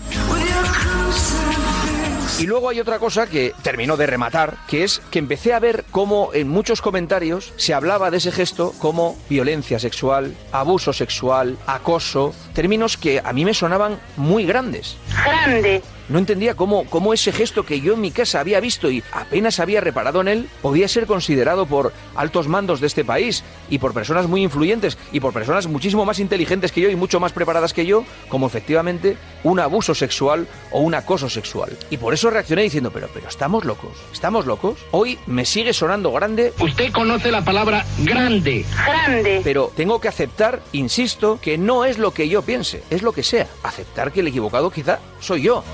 Y 2.38 2.46
luego 2.46 2.68
hay 2.68 2.80
otra 2.80 2.98
cosa 2.98 3.26
que 3.26 3.54
terminó 3.62 3.96
de 3.96 4.06
rematar, 4.06 4.56
que 4.68 4.84
es 4.84 5.00
que 5.10 5.18
empecé 5.18 5.52
a 5.52 5.60
ver 5.60 5.84
cómo 5.90 6.30
en 6.34 6.48
muchos 6.48 6.82
comentarios 6.82 7.52
se 7.56 7.74
hablaba 7.74 8.10
de 8.10 8.18
ese 8.18 8.32
gesto 8.32 8.74
como 8.78 9.16
violencia 9.28 9.78
sexual, 9.78 10.34
abuso 10.52 10.92
sexual, 10.92 11.56
acoso, 11.66 12.34
términos 12.52 12.96
que 12.96 13.20
a 13.24 13.32
mí 13.32 13.44
me 13.44 13.54
sonaban 13.54 13.98
muy 14.16 14.44
grandes. 14.44 14.96
Grande. 15.24 15.82
No 16.08 16.18
entendía 16.18 16.54
cómo, 16.54 16.84
cómo 16.84 17.14
ese 17.14 17.32
gesto 17.32 17.64
que 17.64 17.80
yo 17.80 17.94
en 17.94 18.00
mi 18.00 18.10
casa 18.10 18.40
había 18.40 18.60
visto 18.60 18.90
y 18.90 19.02
apenas 19.12 19.60
había 19.60 19.80
reparado 19.80 20.20
en 20.20 20.28
él 20.28 20.48
podía 20.60 20.88
ser 20.88 21.06
considerado 21.06 21.66
por 21.66 21.92
altos 22.14 22.48
mandos 22.48 22.80
de 22.80 22.86
este 22.86 23.04
país 23.04 23.42
y 23.70 23.78
por 23.78 23.94
personas 23.94 24.28
muy 24.28 24.42
influyentes 24.42 24.98
y 25.12 25.20
por 25.20 25.32
personas 25.32 25.66
muchísimo 25.66 26.04
más 26.04 26.18
inteligentes 26.18 26.72
que 26.72 26.80
yo 26.80 26.90
y 26.90 26.96
mucho 26.96 27.20
más 27.20 27.32
preparadas 27.32 27.72
que 27.72 27.86
yo 27.86 28.04
como 28.28 28.46
efectivamente 28.46 29.16
un 29.42 29.60
abuso 29.60 29.94
sexual 29.94 30.46
o 30.70 30.80
un 30.80 30.94
acoso 30.94 31.28
sexual. 31.28 31.76
Y 31.90 31.96
por 31.96 32.14
eso 32.14 32.30
reaccioné 32.30 32.62
diciendo, 32.62 32.90
pero, 32.92 33.08
pero 33.12 33.28
estamos 33.28 33.64
locos, 33.64 33.92
estamos 34.12 34.46
locos. 34.46 34.78
Hoy 34.90 35.18
me 35.26 35.44
sigue 35.44 35.72
sonando 35.72 36.12
grande. 36.12 36.52
Usted 36.60 36.92
conoce 36.92 37.30
la 37.30 37.44
palabra 37.44 37.84
grande. 37.98 38.64
Grande. 38.86 39.40
Pero 39.42 39.72
tengo 39.74 40.00
que 40.00 40.08
aceptar, 40.08 40.62
insisto, 40.72 41.38
que 41.40 41.58
no 41.58 41.84
es 41.84 41.98
lo 41.98 42.12
que 42.12 42.28
yo 42.28 42.42
piense, 42.42 42.82
es 42.90 43.02
lo 43.02 43.12
que 43.12 43.22
sea. 43.22 43.46
Aceptar 43.62 44.12
que 44.12 44.20
el 44.20 44.28
equivocado 44.28 44.70
quizá 44.70 44.98
soy 45.20 45.42
yo. 45.42 45.64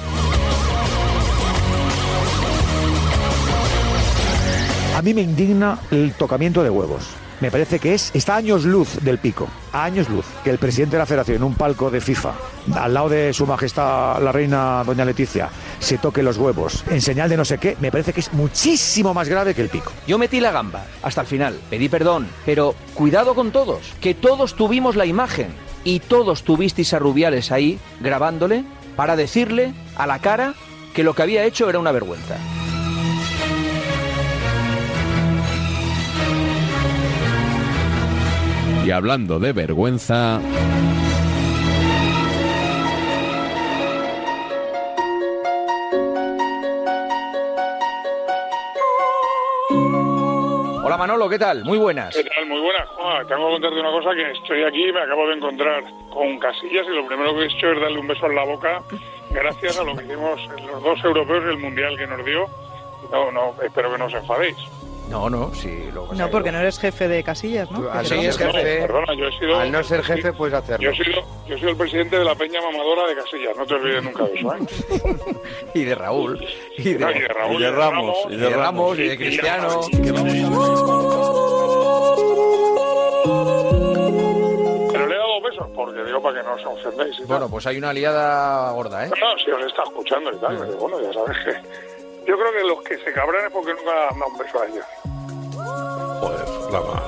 A 5.01 5.03
mí 5.03 5.15
me 5.15 5.23
indigna 5.23 5.79
el 5.91 6.13
tocamiento 6.13 6.63
de 6.63 6.69
huevos. 6.69 7.09
Me 7.41 7.51
parece 7.51 7.79
que 7.79 7.95
es 7.95 8.11
está 8.13 8.37
años 8.37 8.67
luz 8.67 8.99
del 9.01 9.17
pico, 9.17 9.49
a 9.73 9.85
años 9.85 10.11
luz, 10.11 10.27
que 10.45 10.51
el 10.51 10.59
presidente 10.59 10.97
de 10.97 10.99
la 10.99 11.07
Federación 11.07 11.39
en 11.39 11.45
un 11.45 11.55
palco 11.55 11.91
de 11.91 12.03
FIFA, 12.03 12.35
al 12.75 12.93
lado 12.93 13.09
de 13.09 13.33
su 13.33 13.47
majestad 13.47 14.23
la 14.23 14.31
reina 14.31 14.85
doña 14.85 15.07
Leticia, 15.07 15.49
se 15.79 15.97
toque 15.97 16.23
los 16.23 16.37
huevos 16.37 16.85
en 16.91 17.01
señal 17.01 17.31
de 17.31 17.39
no 17.39 17.47
sé 17.47 17.57
qué, 17.57 17.79
me 17.81 17.91
parece 17.91 18.13
que 18.13 18.21
es 18.21 18.31
muchísimo 18.35 19.15
más 19.15 19.27
grave 19.27 19.55
que 19.55 19.63
el 19.63 19.71
pico. 19.71 19.91
Yo 20.07 20.19
metí 20.19 20.39
la 20.39 20.53
gamba 20.53 20.85
hasta 21.03 21.23
el 21.23 21.27
final, 21.27 21.59
pedí 21.71 21.89
perdón, 21.89 22.29
pero 22.45 22.75
cuidado 22.93 23.35
con 23.35 23.53
todos, 23.53 23.95
que 24.03 24.13
todos 24.13 24.55
tuvimos 24.55 24.97
la 24.97 25.07
imagen 25.07 25.49
y 25.83 26.01
todos 26.01 26.43
tuvisteis 26.43 26.93
a 26.93 26.99
Rubiales 26.99 27.53
ahí 27.53 27.79
grabándole 28.01 28.67
para 28.97 29.17
decirle 29.17 29.73
a 29.97 30.07
la 30.07 30.19
cara 30.19 30.53
que 30.93 31.05
lo 31.05 31.15
que 31.15 31.23
había 31.23 31.45
hecho 31.45 31.71
era 31.71 31.79
una 31.79 31.91
vergüenza. 31.91 32.37
Y 38.91 38.93
hablando 38.93 39.39
de 39.39 39.53
vergüenza, 39.53 40.41
Hola 50.83 50.97
Manolo, 50.97 51.29
¿qué 51.29 51.39
tal? 51.39 51.65
Muy 51.65 51.79
buenas. 51.79 52.17
¿Qué 52.17 52.25
tal? 52.25 52.47
Muy 52.49 52.61
buenas, 52.61 52.89
Juan. 52.89 53.25
Tengo 53.29 53.47
que 53.47 53.53
contarte 53.53 53.79
una 53.79 53.93
cosa 53.93 54.11
que 54.13 54.33
estoy 54.33 54.65
aquí 54.65 54.89
y 54.89 54.93
me 54.93 55.03
acabo 55.03 55.29
de 55.29 55.35
encontrar 55.35 55.85
con 56.09 56.41
Casillas 56.41 56.85
y 56.91 56.97
lo 56.97 57.07
primero 57.07 57.33
que 57.37 57.43
he 57.43 57.47
hecho 57.47 57.71
es 57.71 57.81
darle 57.81 58.01
un 58.01 58.09
beso 58.09 58.27
en 58.27 58.35
la 58.35 58.45
boca 58.45 58.83
gracias 59.31 59.79
a 59.79 59.85
lo 59.85 59.95
que 59.95 60.03
hicimos 60.03 60.41
los 60.67 60.83
dos 60.83 61.05
europeos 61.05 61.45
y 61.47 61.51
el 61.51 61.59
mundial 61.59 61.97
que 61.97 62.09
nos 62.09 62.25
dio. 62.25 62.49
No, 63.13 63.31
no, 63.31 63.55
espero 63.63 63.93
que 63.93 63.99
no 63.99 64.07
os 64.07 64.15
enfadéis. 64.15 64.57
No, 65.11 65.29
no, 65.29 65.53
sí, 65.53 65.69
que 65.69 66.17
No, 66.17 66.31
porque 66.31 66.53
no 66.53 66.61
eres 66.61 66.79
jefe 66.79 67.09
de 67.09 67.25
casillas, 67.25 67.69
¿no? 67.71 67.91
Así 67.91 68.15
Porque 68.15 68.29
es, 68.29 68.41
no- 68.41 68.53
jefe. 68.53 68.81
Perdona, 68.83 69.15
yo 69.15 69.27
he 69.27 69.39
sido... 69.39 69.59
Al 69.59 69.73
no 69.73 69.83
ser 69.83 70.03
jefe, 70.05 70.33
puedes 70.33 70.55
hacerlo. 70.55 70.85
Yo 70.85 70.91
he 70.91 71.05
sido, 71.05 71.23
yo 71.49 71.55
he 71.57 71.59
sido 71.59 71.71
el 71.71 71.77
presidente 71.77 72.17
de 72.17 72.25
la 72.25 72.35
peña 72.37 72.61
mamadora 72.63 73.09
de 73.09 73.17
Casillas, 73.17 73.57
no 73.57 73.67
te 73.67 73.75
olvides 73.75 74.05
nunca 74.05 74.25
de 74.25 74.35
eso, 74.35 74.55
¿eh? 74.55 75.17
Y 75.75 75.85
de 75.85 75.95
Raúl. 75.97 76.47
Y 76.79 76.95
de 76.95 77.29
Raúl, 77.29 77.61
y 77.61 77.65
de 77.65 77.71
Ramos, 77.73 78.17
y 78.31 78.37
de 78.37 78.51
Ramos, 78.51 78.99
y 78.99 79.09
de 79.09 79.17
Cristiano. 79.17 79.81
Pero 84.93 85.07
le 85.07 85.15
he 85.15 85.19
dado 85.19 85.41
besos 85.43 85.67
porque 85.75 86.05
digo 86.05 86.23
para 86.23 86.41
que 86.41 86.49
no 86.49 86.55
os 86.55 86.81
y 86.81 86.97
tal. 86.97 87.27
Bueno, 87.27 87.49
pues 87.49 87.67
hay 87.67 87.79
una 87.79 87.93
liada 87.93 88.71
gorda, 88.73 89.07
¿eh? 89.07 89.11
No, 89.21 89.33
no, 89.33 89.39
si 89.39 89.51
os 89.51 89.65
está 89.67 89.83
escuchando 89.83 90.33
y 90.33 90.37
tal, 90.37 90.57
pero 90.57 90.73
bueno, 90.79 91.01
ya 91.01 91.13
sabes 91.13 91.37
que... 91.45 91.90
Yo 92.27 92.37
creo 92.39 92.53
que 92.53 92.61
los 92.65 92.83
que 92.83 92.99
se 92.99 93.13
cabran 93.13 93.47
es 93.47 93.53
porque 93.53 93.75
nunca 93.75 94.09
han 94.11 94.19
dado 94.19 94.31
un 94.33 94.39
beso 94.39 94.61
a 94.61 94.67
ellos. 94.67 94.85
Joder, 96.21 96.73
la 96.73 96.81
mal. 96.81 97.03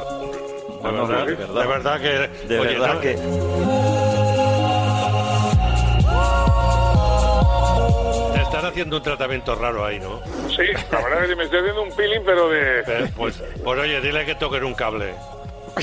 De 0.83 0.93
no, 0.93 1.07
verdad, 1.07 1.27
de 1.27 1.37
de 1.37 1.37
verdad. 1.37 1.69
verdad 1.69 2.01
que... 2.01 2.47
De 2.49 2.59
oye, 2.61 2.73
verdad 2.79 2.95
no- 2.95 3.01
que- 3.01 4.23
Te 8.35 8.41
están 8.43 8.65
haciendo 8.67 8.97
un 8.97 9.03
tratamiento 9.03 9.55
raro 9.55 9.85
ahí, 9.85 9.99
¿no? 10.01 10.21
Sí, 10.49 10.65
la 10.91 11.01
verdad 11.03 11.23
es 11.25 11.29
que 11.31 11.37
me 11.37 11.45
estoy 11.45 11.61
haciendo 11.61 11.83
un 11.83 11.93
peeling, 11.95 12.23
pero 12.25 12.49
de... 12.49 12.83
Pues, 13.17 13.43
pues 13.63 13.79
oye, 13.81 14.01
dile 14.01 14.25
que 14.27 14.35
toquen 14.35 14.65
un 14.65 14.75
cable. 14.75 15.15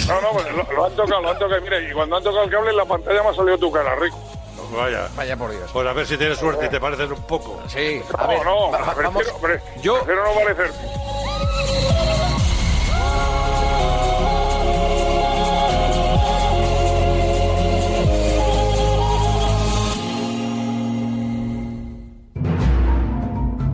No, 0.07 0.21
no, 0.21 0.31
pues 0.33 0.45
lo, 0.53 0.63
lo 0.73 0.85
han 0.85 0.95
tocado, 0.95 1.21
lo 1.21 1.29
han 1.29 1.39
tocado. 1.39 1.61
Mira, 1.61 1.79
y 1.79 1.91
cuando 1.91 2.17
han 2.17 2.23
tocado 2.23 2.43
el 2.43 2.51
cable 2.51 2.69
en 2.71 2.77
la 2.77 2.85
pantalla 2.85 3.23
me 3.23 3.29
ha 3.29 3.33
salido 3.33 3.57
tu 3.57 3.71
cara, 3.71 3.95
Rico. 3.95 4.17
Vaya. 4.75 5.07
Vaya 5.15 5.35
por 5.37 5.51
Dios. 5.51 5.69
Pues 5.71 5.87
a 5.87 5.93
ver 5.93 6.05
si 6.05 6.17
tienes 6.17 6.37
suerte 6.37 6.65
y 6.67 6.69
te 6.69 6.79
parecen 6.79 7.11
un 7.11 7.21
poco. 7.23 7.61
Sí, 7.67 8.01
No, 8.43 8.71
no, 8.71 8.71
prefiero, 8.95 9.11
pre- 9.39 9.59
prefiero 9.59 10.23
no 10.25 10.33
parecer. 10.33 10.71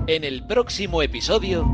En 0.08 0.24
el 0.24 0.46
próximo 0.46 1.02
episodio. 1.02 1.66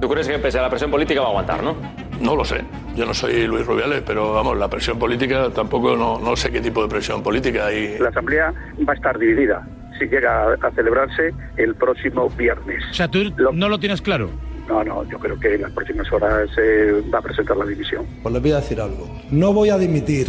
¿Tú 0.00 0.08
crees 0.08 0.26
que 0.26 0.38
pese 0.38 0.58
a 0.58 0.62
la 0.62 0.70
presión 0.70 0.90
política 0.90 1.20
va 1.20 1.26
a 1.26 1.30
aguantar, 1.30 1.62
no? 1.62 1.76
No 2.20 2.34
lo 2.34 2.44
sé. 2.44 2.62
Yo 2.96 3.06
no 3.06 3.14
soy 3.14 3.46
Luis 3.46 3.66
Rubiales, 3.66 4.02
pero 4.06 4.32
vamos, 4.34 4.56
la 4.58 4.68
presión 4.68 4.98
política 4.98 5.48
tampoco 5.50 5.96
no, 5.96 6.18
no 6.18 6.36
sé 6.36 6.50
qué 6.50 6.60
tipo 6.60 6.82
de 6.82 6.88
presión 6.88 7.22
política 7.22 7.66
hay. 7.66 7.98
La 7.98 8.10
Asamblea 8.10 8.52
va 8.86 8.92
a 8.92 8.96
estar 8.96 9.18
dividida 9.18 9.66
si 9.98 10.06
llega 10.06 10.52
a 10.54 10.70
celebrarse 10.74 11.32
el 11.56 11.74
próximo 11.74 12.28
viernes. 12.30 12.82
O 12.90 12.94
sea, 12.94 13.08
tú 13.08 13.32
no 13.52 13.68
lo 13.68 13.78
tienes 13.78 14.02
claro. 14.02 14.30
No, 14.68 14.84
no, 14.84 15.04
yo 15.08 15.18
creo 15.18 15.38
que 15.38 15.54
en 15.54 15.62
las 15.62 15.72
próximas 15.72 16.10
horas 16.12 16.48
se 16.54 16.92
va 17.12 17.18
a 17.18 17.22
presentar 17.22 17.56
la 17.56 17.64
división. 17.64 18.06
Pues 18.22 18.32
les 18.32 18.42
voy 18.42 18.52
a 18.52 18.56
decir 18.56 18.80
algo. 18.80 19.08
No 19.30 19.52
voy 19.52 19.70
a 19.70 19.78
dimitir. 19.78 20.28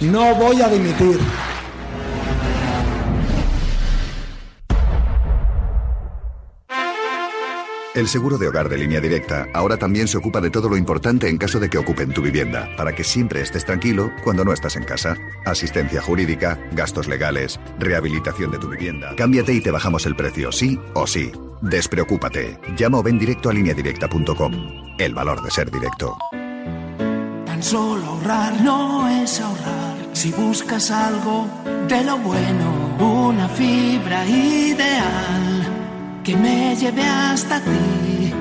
No 0.00 0.34
voy 0.34 0.60
a 0.60 0.68
dimitir. 0.68 1.18
El 7.94 8.08
seguro 8.08 8.38
de 8.38 8.48
hogar 8.48 8.68
de 8.68 8.76
línea 8.76 9.00
directa 9.00 9.46
ahora 9.54 9.76
también 9.76 10.08
se 10.08 10.18
ocupa 10.18 10.40
de 10.40 10.50
todo 10.50 10.68
lo 10.68 10.76
importante 10.76 11.28
en 11.28 11.38
caso 11.38 11.60
de 11.60 11.70
que 11.70 11.78
ocupen 11.78 12.12
tu 12.12 12.22
vivienda, 12.22 12.68
para 12.76 12.92
que 12.92 13.04
siempre 13.04 13.40
estés 13.40 13.64
tranquilo 13.64 14.10
cuando 14.24 14.44
no 14.44 14.52
estás 14.52 14.74
en 14.74 14.82
casa. 14.82 15.16
Asistencia 15.44 16.02
jurídica, 16.02 16.58
gastos 16.72 17.06
legales, 17.06 17.60
rehabilitación 17.78 18.50
de 18.50 18.58
tu 18.58 18.68
vivienda. 18.68 19.14
Cámbiate 19.16 19.52
y 19.52 19.60
te 19.60 19.70
bajamos 19.70 20.06
el 20.06 20.16
precio, 20.16 20.50
sí 20.50 20.76
o 20.94 21.06
sí. 21.06 21.30
Despreocúpate. 21.62 22.58
Llama 22.76 22.98
o 22.98 23.02
ven 23.04 23.16
directo 23.16 23.48
a 23.48 23.52
lineadirecta.com. 23.52 24.52
El 24.98 25.14
valor 25.14 25.40
de 25.44 25.52
ser 25.52 25.70
directo. 25.70 26.16
Tan 27.46 27.62
solo 27.62 28.04
ahorrar 28.06 28.60
no 28.60 29.08
es 29.08 29.40
ahorrar. 29.40 29.94
Si 30.14 30.32
buscas 30.32 30.90
algo 30.90 31.46
de 31.86 32.02
lo 32.02 32.18
bueno, 32.18 32.96
una 32.98 33.48
fibra 33.48 34.26
ideal 34.26 35.63
que 36.24 36.34
me 36.36 36.74
lleve 36.74 37.02
hasta 37.02 37.62
ti. 37.62 38.32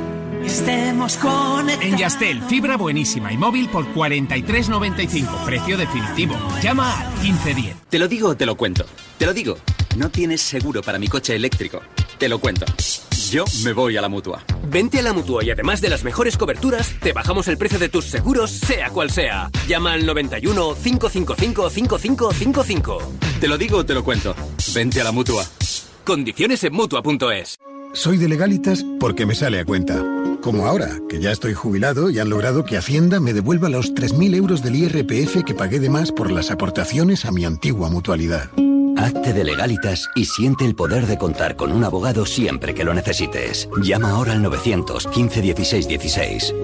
Estemos 0.46 1.18
conectados. 1.18 1.86
En 1.86 1.98
Yastel, 1.98 2.42
fibra 2.44 2.78
buenísima 2.78 3.32
y 3.32 3.38
móvil 3.38 3.70
por 3.70 3.86
43.95, 3.94 5.46
precio 5.46 5.78
definitivo. 5.78 6.36
Llama 6.62 6.98
al 6.98 7.08
1510. 7.22 7.76
Te 7.90 8.00
lo 8.00 8.08
digo 8.08 8.30
o 8.30 8.38
te 8.38 8.46
lo 8.46 8.56
cuento. 8.56 8.86
Te 9.18 9.26
lo 9.26 9.34
digo. 9.34 9.58
No 9.98 10.10
tienes 10.10 10.42
seguro 10.42 10.82
para 10.82 10.98
mi 10.98 11.08
coche 11.08 11.36
eléctrico. 11.36 11.82
Te 12.18 12.30
lo 12.30 12.40
cuento. 12.40 12.66
Yo 13.30 13.44
me 13.64 13.74
voy 13.74 13.98
a 13.98 14.02
la 14.02 14.10
mutua. 14.10 14.44
Vente 14.70 15.00
a 15.00 15.02
la 15.02 15.14
mutua 15.14 15.44
y 15.44 15.52
además 15.52 15.82
de 15.82 15.90
las 15.90 16.04
mejores 16.04 16.38
coberturas, 16.38 16.96
te 17.02 17.14
bajamos 17.14 17.48
el 17.48 17.58
precio 17.58 17.80
de 17.80 17.90
tus 17.90 18.06
seguros, 18.06 18.52
sea 18.52 18.90
cual 18.92 19.12
sea. 19.12 19.50
Llama 19.68 19.94
al 19.94 20.06
91 20.06 20.76
555 20.76 21.70
5555. 21.70 22.98
Te 23.42 23.48
lo 23.48 23.58
digo 23.58 23.80
o 23.80 23.86
te 23.86 23.94
lo 23.94 24.04
cuento. 24.04 24.36
Vente 24.74 25.02
a 25.02 25.04
la 25.04 25.12
mutua. 25.12 25.46
Condiciones 26.06 26.64
en 26.64 26.74
mutua.es. 26.74 27.58
Soy 27.94 28.18
de 28.18 28.28
legalitas 28.28 28.84
porque 29.00 29.28
me 29.28 29.36
sale 29.36 29.60
a 29.60 29.66
cuenta. 29.66 30.04
Como 30.42 30.66
ahora, 30.66 30.98
que 31.08 31.22
ya 31.22 31.32
estoy 31.32 31.54
jubilado 31.54 32.10
y 32.10 32.18
han 32.18 32.30
logrado 32.30 32.66
que 32.66 32.76
Hacienda 32.76 33.20
me 33.20 33.34
devuelva 33.34 33.70
los 33.70 33.94
3.000 33.94 34.36
euros 34.36 34.64
del 34.64 34.76
IRPF 34.76 35.44
que 35.46 35.54
pagué 35.54 35.80
de 35.80 35.92
más 35.92 36.12
por 36.12 36.32
las 36.32 36.50
aportaciones 36.50 37.24
a 37.26 37.32
mi 37.32 37.46
antigua 37.46 37.92
mutualidad. 37.92 38.50
Hazte 38.98 39.34
de 39.34 39.44
legalitas 39.44 40.10
y 40.16 40.26
siente 40.26 40.66
el 40.66 40.74
poder 40.76 41.06
de 41.06 41.20
contar 41.20 41.56
con 41.56 41.72
un 41.72 41.84
abogado 41.84 42.26
siempre 42.26 42.74
que 42.74 42.84
lo 42.84 42.96
necesites. 42.96 43.70
Llama 43.84 44.10
ahora 44.10 44.34
al 44.34 44.42
915 44.42 45.42
16 45.42 45.88
16. 45.88 46.56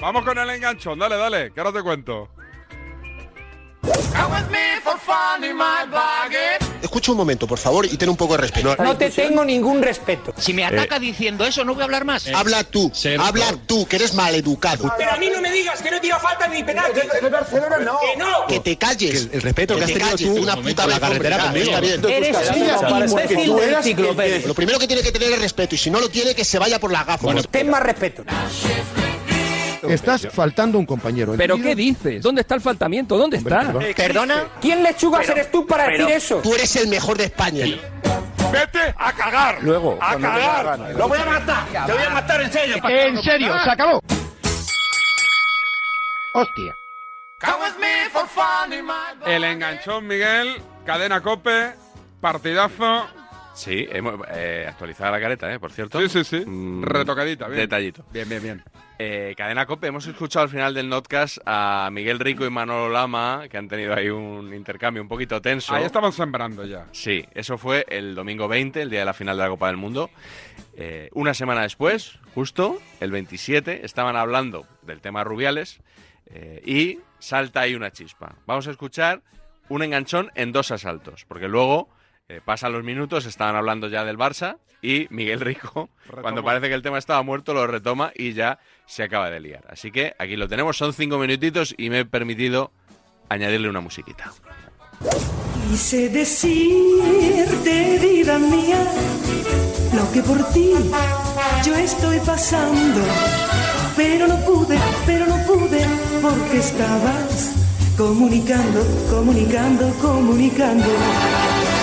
Vamos 0.00 0.24
con 0.24 0.38
el 0.38 0.50
enganchón, 0.50 0.98
dale, 0.98 1.16
dale, 1.16 1.52
que 1.52 1.60
ahora 1.60 1.72
te 1.72 1.82
cuento. 1.82 2.28
Escucha 6.82 7.12
un 7.12 7.18
momento, 7.18 7.46
por 7.46 7.58
favor, 7.58 7.86
y 7.86 7.96
ten 7.96 8.08
un 8.08 8.16
poco 8.16 8.34
de 8.34 8.42
respeto. 8.42 8.76
No 8.76 8.96
te 8.96 9.10
tengo 9.10 9.44
ningún 9.44 9.82
respeto. 9.82 10.32
Si 10.36 10.52
me 10.52 10.64
ataca 10.64 10.98
diciendo 10.98 11.44
eso, 11.44 11.64
no 11.64 11.74
voy 11.74 11.82
a 11.82 11.84
hablar 11.84 12.04
más. 12.04 12.26
Habla 12.28 12.64
tú, 12.64 12.92
habla 13.18 13.54
tú, 13.66 13.86
que 13.86 13.96
eres 13.96 14.14
maleducado. 14.14 14.92
Pero 14.96 15.12
a 15.12 15.16
mí 15.16 15.30
no 15.32 15.40
me 15.40 15.52
digas 15.52 15.82
que 15.82 15.90
no 15.90 16.00
tira 16.00 16.18
falta 16.18 16.48
ni 16.48 16.62
penal. 16.62 16.92
Que, 16.92 17.04
no. 17.84 17.98
Que 17.98 18.16
no. 18.16 18.46
Que 18.46 18.60
te 18.60 18.76
calles. 18.76 19.28
el 19.32 19.42
respeto 19.42 19.76
que, 19.76 19.84
has 19.84 19.92
tenido 19.92 20.16
tú 20.16 20.42
una 20.42 20.56
puta 20.56 20.86
la 20.86 21.00
carretera 21.00 21.38
conmigo. 21.38 21.66
Está 21.66 21.80
bien. 21.80 22.04
Eres 22.06 22.36
Lo 24.46 24.54
primero 24.54 24.78
que 24.78 24.86
tiene 24.86 25.02
que 25.02 25.12
tener 25.12 25.32
es 25.32 25.40
respeto, 25.40 25.74
y 25.74 25.78
si 25.78 25.90
no 25.90 26.00
lo 26.00 26.08
tiene, 26.08 26.34
que 26.34 26.44
se 26.44 26.58
vaya 26.58 26.78
por 26.78 26.92
la 26.92 27.04
gafa. 27.04 27.28
ten 27.50 27.70
más 27.70 27.82
respeto. 27.82 28.24
Estás 29.82 30.28
faltando 30.32 30.78
un 30.78 30.86
compañero. 30.86 31.34
¿Pero 31.36 31.56
qué 31.56 31.74
dices? 31.74 32.22
¿Dónde 32.22 32.42
está 32.42 32.54
el 32.54 32.60
faltamiento? 32.60 33.16
¿Dónde 33.16 33.38
está? 33.38 33.72
¿Perdona? 33.96 34.46
¿Quién 34.60 34.82
lechugas 34.82 35.28
eres 35.28 35.50
tú 35.50 35.66
para 35.66 35.88
decir 35.88 36.08
eso? 36.10 36.40
Tú 36.42 36.54
eres 36.54 36.74
el 36.76 36.88
mejor 36.88 37.16
de 37.16 37.24
España. 37.24 37.64
Vete 38.52 38.94
a 38.96 39.12
cagar. 39.12 39.62
Luego. 39.62 39.98
A 40.00 40.16
cagar. 40.16 40.78
Lo 40.96 41.08
voy 41.08 41.18
a 41.18 41.24
matar. 41.24 41.86
Te 41.86 41.92
voy 41.92 42.02
a 42.02 42.10
matar 42.10 42.40
en 42.42 42.52
serio. 42.52 42.76
En 42.88 43.22
serio, 43.22 43.54
se 43.62 43.70
acabó. 43.70 44.00
Hostia. 46.34 46.74
El 49.26 49.44
enganchón, 49.44 50.06
Miguel. 50.06 50.56
Cadena 50.84 51.20
Cope. 51.20 51.72
Partidazo. 52.20 53.06
Sí, 53.54 53.86
hemos 53.90 54.20
eh, 54.30 54.66
actualizado 54.68 55.10
la 55.12 55.20
careta, 55.20 55.52
¿eh? 55.52 55.58
Por 55.58 55.72
cierto. 55.72 56.00
Sí, 56.00 56.08
sí, 56.08 56.24
sí. 56.24 56.44
Mm, 56.46 56.84
Retocadita, 56.84 57.48
bien. 57.48 57.60
Detallito. 57.60 58.04
Bien, 58.12 58.28
bien, 58.28 58.42
bien. 58.42 58.64
Eh, 59.00 59.34
Cadena 59.36 59.64
Cope, 59.64 59.86
hemos 59.86 60.06
escuchado 60.08 60.42
al 60.42 60.48
final 60.48 60.74
del 60.74 60.88
notcast 60.88 61.38
a 61.46 61.88
Miguel 61.92 62.18
Rico 62.18 62.44
y 62.44 62.50
Manolo 62.50 62.88
Lama, 62.88 63.44
que 63.48 63.56
han 63.56 63.68
tenido 63.68 63.94
ahí 63.94 64.08
un 64.08 64.52
intercambio 64.52 65.00
un 65.00 65.08
poquito 65.08 65.40
tenso. 65.40 65.72
Ahí 65.72 65.84
estaban 65.84 66.12
sembrando 66.12 66.64
ya. 66.64 66.86
Sí, 66.90 67.24
eso 67.32 67.58
fue 67.58 67.86
el 67.88 68.16
domingo 68.16 68.48
20, 68.48 68.82
el 68.82 68.90
día 68.90 68.98
de 69.00 69.04
la 69.04 69.14
final 69.14 69.36
de 69.36 69.44
la 69.44 69.50
Copa 69.50 69.68
del 69.68 69.76
Mundo. 69.76 70.10
Eh, 70.76 71.10
una 71.12 71.32
semana 71.32 71.62
después, 71.62 72.18
justo, 72.34 72.80
el 72.98 73.12
27, 73.12 73.86
estaban 73.86 74.16
hablando 74.16 74.66
del 74.82 75.00
tema 75.00 75.22
Rubiales 75.22 75.78
eh, 76.26 76.60
y 76.66 76.98
salta 77.20 77.60
ahí 77.60 77.76
una 77.76 77.92
chispa. 77.92 78.34
Vamos 78.46 78.66
a 78.66 78.72
escuchar 78.72 79.22
un 79.68 79.84
enganchón 79.84 80.32
en 80.34 80.50
dos 80.50 80.72
asaltos, 80.72 81.24
porque 81.24 81.46
luego 81.46 81.88
eh, 82.28 82.42
pasan 82.44 82.72
los 82.72 82.84
minutos, 82.84 83.24
estaban 83.24 83.56
hablando 83.56 83.88
ya 83.88 84.04
del 84.04 84.18
Barça 84.18 84.58
y 84.82 85.06
Miguel 85.08 85.40
Rico, 85.40 85.88
cuando 86.20 86.44
parece 86.44 86.68
que 86.68 86.74
el 86.74 86.82
tema 86.82 86.98
estaba 86.98 87.22
muerto, 87.22 87.54
lo 87.54 87.66
retoma 87.66 88.12
y 88.14 88.34
ya 88.34 88.58
se 88.86 89.02
acaba 89.02 89.30
de 89.30 89.40
liar. 89.40 89.64
Así 89.70 89.90
que 89.90 90.14
aquí 90.18 90.36
lo 90.36 90.46
tenemos, 90.46 90.76
son 90.76 90.92
cinco 90.92 91.18
minutitos 91.18 91.74
y 91.78 91.88
me 91.88 92.00
he 92.00 92.04
permitido 92.04 92.70
añadirle 93.30 93.70
una 93.70 93.80
musiquita. 93.80 94.30
Quise 95.70 96.10
decirte, 96.10 97.98
vida 97.98 98.38
mía, 98.38 98.84
lo 99.94 100.12
que 100.12 100.22
por 100.22 100.52
ti 100.52 100.72
yo 101.64 101.74
estoy 101.76 102.18
pasando. 102.20 103.00
Pero 103.96 104.28
no 104.28 104.36
pude, 104.44 104.78
pero 105.06 105.26
no 105.26 105.36
pude, 105.46 105.84
porque 106.20 106.58
estabas 106.58 107.54
comunicando, 107.96 108.84
comunicando, 109.10 109.90
comunicando. 110.00 110.86